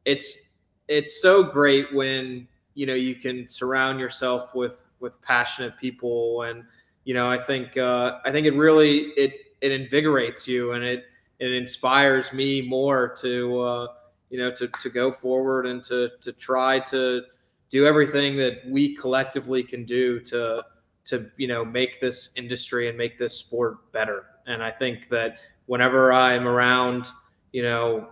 it's 0.05 0.51
it's 0.89 1.21
so 1.21 1.43
great 1.43 1.93
when 1.95 2.47
you 2.75 2.87
know 2.87 2.95
you 2.95 3.15
can 3.15 3.49
surround 3.49 3.99
yourself 3.99 4.55
with 4.55 4.89
with 5.01 5.21
passionate 5.23 5.77
people 5.79 6.43
and 6.43 6.65
you 7.05 7.15
know 7.15 7.31
i 7.31 7.39
think 7.39 7.77
uh 7.77 8.19
i 8.25 8.31
think 8.31 8.47
it 8.47 8.53
really 8.55 9.13
it 9.17 9.33
it 9.61 9.73
invigorates 9.73 10.47
you 10.47 10.73
and 10.73 10.85
it 10.85 11.05
it 11.39 11.53
inspires 11.53 12.33
me 12.33 12.63
more 12.63 13.09
to 13.09 13.61
uh 13.61 13.87
you 14.31 14.39
know 14.39 14.51
to 14.51 14.69
to 14.69 14.91
go 14.91 15.11
forward 15.11 15.67
and 15.67 15.83
to 15.83 16.11
to 16.21 16.33
try 16.33 16.79
to 16.79 17.23
do 17.71 17.87
everything 17.87 18.37
that 18.37 18.61
we 18.67 18.95
collectively 18.97 19.63
can 19.63 19.85
do 19.85 20.21
to 20.21 20.63
to 21.05 21.31
you 21.37 21.49
know 21.49 21.65
make 21.65 22.01
this 22.01 22.31
industry 22.37 22.89
and 22.89 22.99
make 22.99 23.19
this 23.19 23.35
sport 23.35 23.91
better 23.93 24.27
and 24.47 24.63
i 24.63 24.71
think 24.71 25.09
that 25.09 25.37
whenever 25.67 26.13
i'm 26.13 26.47
around 26.47 27.09
you 27.53 27.63
know 27.63 28.09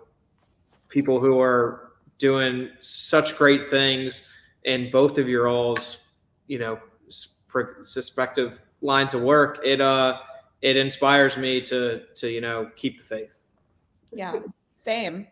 people 0.88 1.20
who 1.20 1.40
are 1.40 1.92
doing 2.18 2.68
such 2.80 3.36
great 3.36 3.66
things 3.66 4.22
in 4.64 4.90
both 4.90 5.18
of 5.18 5.28
your 5.28 5.48
all's 5.48 5.98
you 6.46 6.58
know 6.58 6.78
respective 7.52 8.62
lines 8.80 9.14
of 9.14 9.22
work 9.22 9.60
it 9.64 9.80
uh 9.80 10.18
it 10.62 10.76
inspires 10.76 11.36
me 11.36 11.60
to 11.60 12.02
to 12.14 12.28
you 12.28 12.40
know 12.40 12.70
keep 12.76 12.98
the 12.98 13.04
faith 13.04 13.40
Yeah, 14.12 14.40
same. 14.76 15.26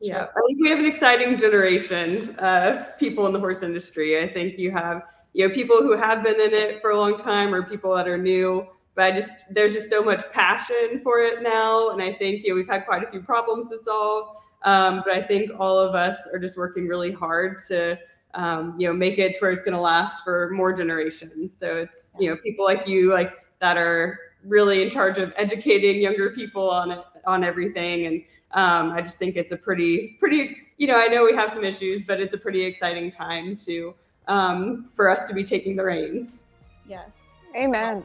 Yeah, 0.00 0.26
I 0.34 0.40
think 0.46 0.60
we 0.60 0.70
have 0.70 0.78
an 0.78 0.86
exciting 0.86 1.36
generation 1.36 2.34
of 2.36 2.98
people 2.98 3.26
in 3.26 3.34
the 3.34 3.38
horse 3.38 3.62
industry. 3.62 4.22
I 4.22 4.32
think 4.32 4.58
you 4.58 4.70
have, 4.70 5.02
you 5.34 5.46
know, 5.46 5.54
people 5.54 5.82
who 5.82 5.94
have 5.94 6.22
been 6.22 6.40
in 6.40 6.54
it 6.54 6.80
for 6.80 6.90
a 6.90 6.96
long 6.96 7.18
time 7.18 7.54
or 7.54 7.62
people 7.62 7.94
that 7.96 8.08
are 8.08 8.16
new. 8.16 8.66
But 8.94 9.04
I 9.04 9.10
just 9.12 9.30
there's 9.50 9.74
just 9.74 9.90
so 9.90 10.02
much 10.02 10.24
passion 10.32 11.00
for 11.02 11.20
it 11.20 11.42
now, 11.42 11.90
and 11.90 12.02
I 12.02 12.12
think 12.12 12.44
you 12.44 12.50
know 12.50 12.56
we've 12.56 12.68
had 12.68 12.86
quite 12.86 13.04
a 13.06 13.10
few 13.10 13.20
problems 13.20 13.70
to 13.70 13.78
solve. 13.78 14.36
Um, 14.62 15.02
but 15.06 15.14
I 15.14 15.22
think 15.22 15.50
all 15.58 15.78
of 15.78 15.94
us 15.94 16.16
are 16.32 16.38
just 16.38 16.56
working 16.56 16.88
really 16.88 17.12
hard 17.12 17.62
to 17.68 17.98
um, 18.34 18.74
you 18.78 18.88
know 18.88 18.92
make 18.92 19.18
it 19.18 19.34
to 19.34 19.40
where 19.40 19.52
it's 19.52 19.62
going 19.62 19.74
to 19.74 19.80
last 19.80 20.24
for 20.24 20.50
more 20.50 20.72
generations. 20.72 21.56
So 21.56 21.76
it's 21.76 22.14
you 22.18 22.30
know 22.30 22.36
people 22.36 22.64
like 22.64 22.86
you 22.88 23.12
like 23.12 23.32
that 23.60 23.76
are 23.76 24.18
really 24.44 24.82
in 24.82 24.90
charge 24.90 25.18
of 25.18 25.32
educating 25.36 26.02
younger 26.02 26.30
people 26.30 26.68
on 26.68 26.90
it 26.90 27.04
on 27.26 27.44
everything 27.44 28.06
and 28.06 28.22
um, 28.52 28.90
I 28.90 29.00
just 29.00 29.16
think 29.16 29.36
it's 29.36 29.52
a 29.52 29.56
pretty, 29.56 30.16
pretty, 30.18 30.56
you 30.76 30.88
know, 30.88 30.98
I 30.98 31.06
know 31.06 31.24
we 31.24 31.34
have 31.34 31.52
some 31.52 31.62
issues, 31.62 32.02
but 32.02 32.20
it's 32.20 32.34
a 32.34 32.38
pretty 32.38 32.64
exciting 32.64 33.10
time 33.10 33.56
to, 33.58 33.94
um, 34.26 34.90
for 34.96 35.08
us 35.08 35.28
to 35.28 35.34
be 35.34 35.44
taking 35.44 35.76
the 35.76 35.84
reins. 35.84 36.46
Yes. 36.88 37.10
Amen. 37.54 38.02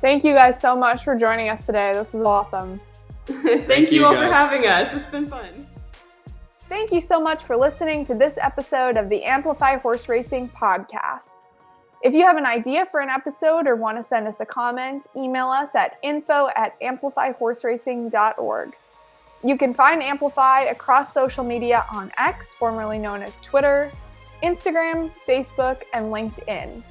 Thank 0.00 0.24
you 0.24 0.34
guys 0.34 0.60
so 0.60 0.74
much 0.74 1.04
for 1.04 1.16
joining 1.16 1.48
us 1.48 1.64
today. 1.64 1.92
This 1.92 2.12
was 2.12 2.24
awesome. 2.24 2.80
Thank, 3.26 3.92
you, 3.92 4.00
you, 4.00 4.06
all 4.06 4.14
guys. 4.14 4.28
for 4.28 4.34
having 4.34 4.66
us. 4.66 4.88
It's 4.96 5.10
been 5.10 5.28
fun. 5.28 5.64
Thank 6.62 6.90
you 6.90 7.00
so 7.00 7.20
much 7.20 7.44
for 7.44 7.56
listening 7.56 8.04
to 8.06 8.14
this 8.14 8.34
episode 8.40 8.96
of 8.96 9.08
the 9.08 9.22
Amplify 9.22 9.76
Horse 9.76 10.08
Racing 10.08 10.48
podcast. 10.48 11.41
If 12.02 12.14
you 12.14 12.22
have 12.26 12.36
an 12.36 12.46
idea 12.46 12.84
for 12.86 12.98
an 12.98 13.08
episode 13.08 13.68
or 13.68 13.76
want 13.76 13.96
to 13.96 14.02
send 14.02 14.26
us 14.26 14.40
a 14.40 14.46
comment, 14.46 15.06
email 15.16 15.46
us 15.46 15.68
at 15.76 15.98
info 16.02 16.48
at 16.56 16.78
amplifyhorseracing.org. 16.80 18.76
You 19.44 19.56
can 19.56 19.72
find 19.72 20.02
Amplify 20.02 20.62
across 20.62 21.14
social 21.14 21.44
media 21.44 21.84
on 21.92 22.10
X, 22.18 22.52
formerly 22.58 22.98
known 22.98 23.22
as 23.22 23.38
Twitter, 23.38 23.92
Instagram, 24.42 25.12
Facebook, 25.28 25.82
and 25.94 26.06
LinkedIn. 26.06 26.82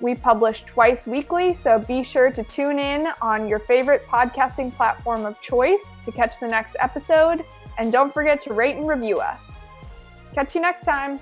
We 0.00 0.16
publish 0.16 0.64
twice 0.64 1.06
weekly, 1.06 1.54
so 1.54 1.78
be 1.78 2.02
sure 2.02 2.30
to 2.32 2.42
tune 2.42 2.80
in 2.80 3.08
on 3.22 3.46
your 3.46 3.60
favorite 3.60 4.06
podcasting 4.06 4.74
platform 4.74 5.24
of 5.24 5.40
choice 5.40 5.86
to 6.04 6.10
catch 6.10 6.40
the 6.40 6.48
next 6.48 6.74
episode 6.80 7.44
and 7.78 7.92
don't 7.92 8.12
forget 8.12 8.42
to 8.42 8.54
rate 8.54 8.76
and 8.76 8.88
review 8.88 9.20
us. 9.20 9.40
Catch 10.34 10.56
you 10.56 10.60
next 10.60 10.82
time. 10.84 11.20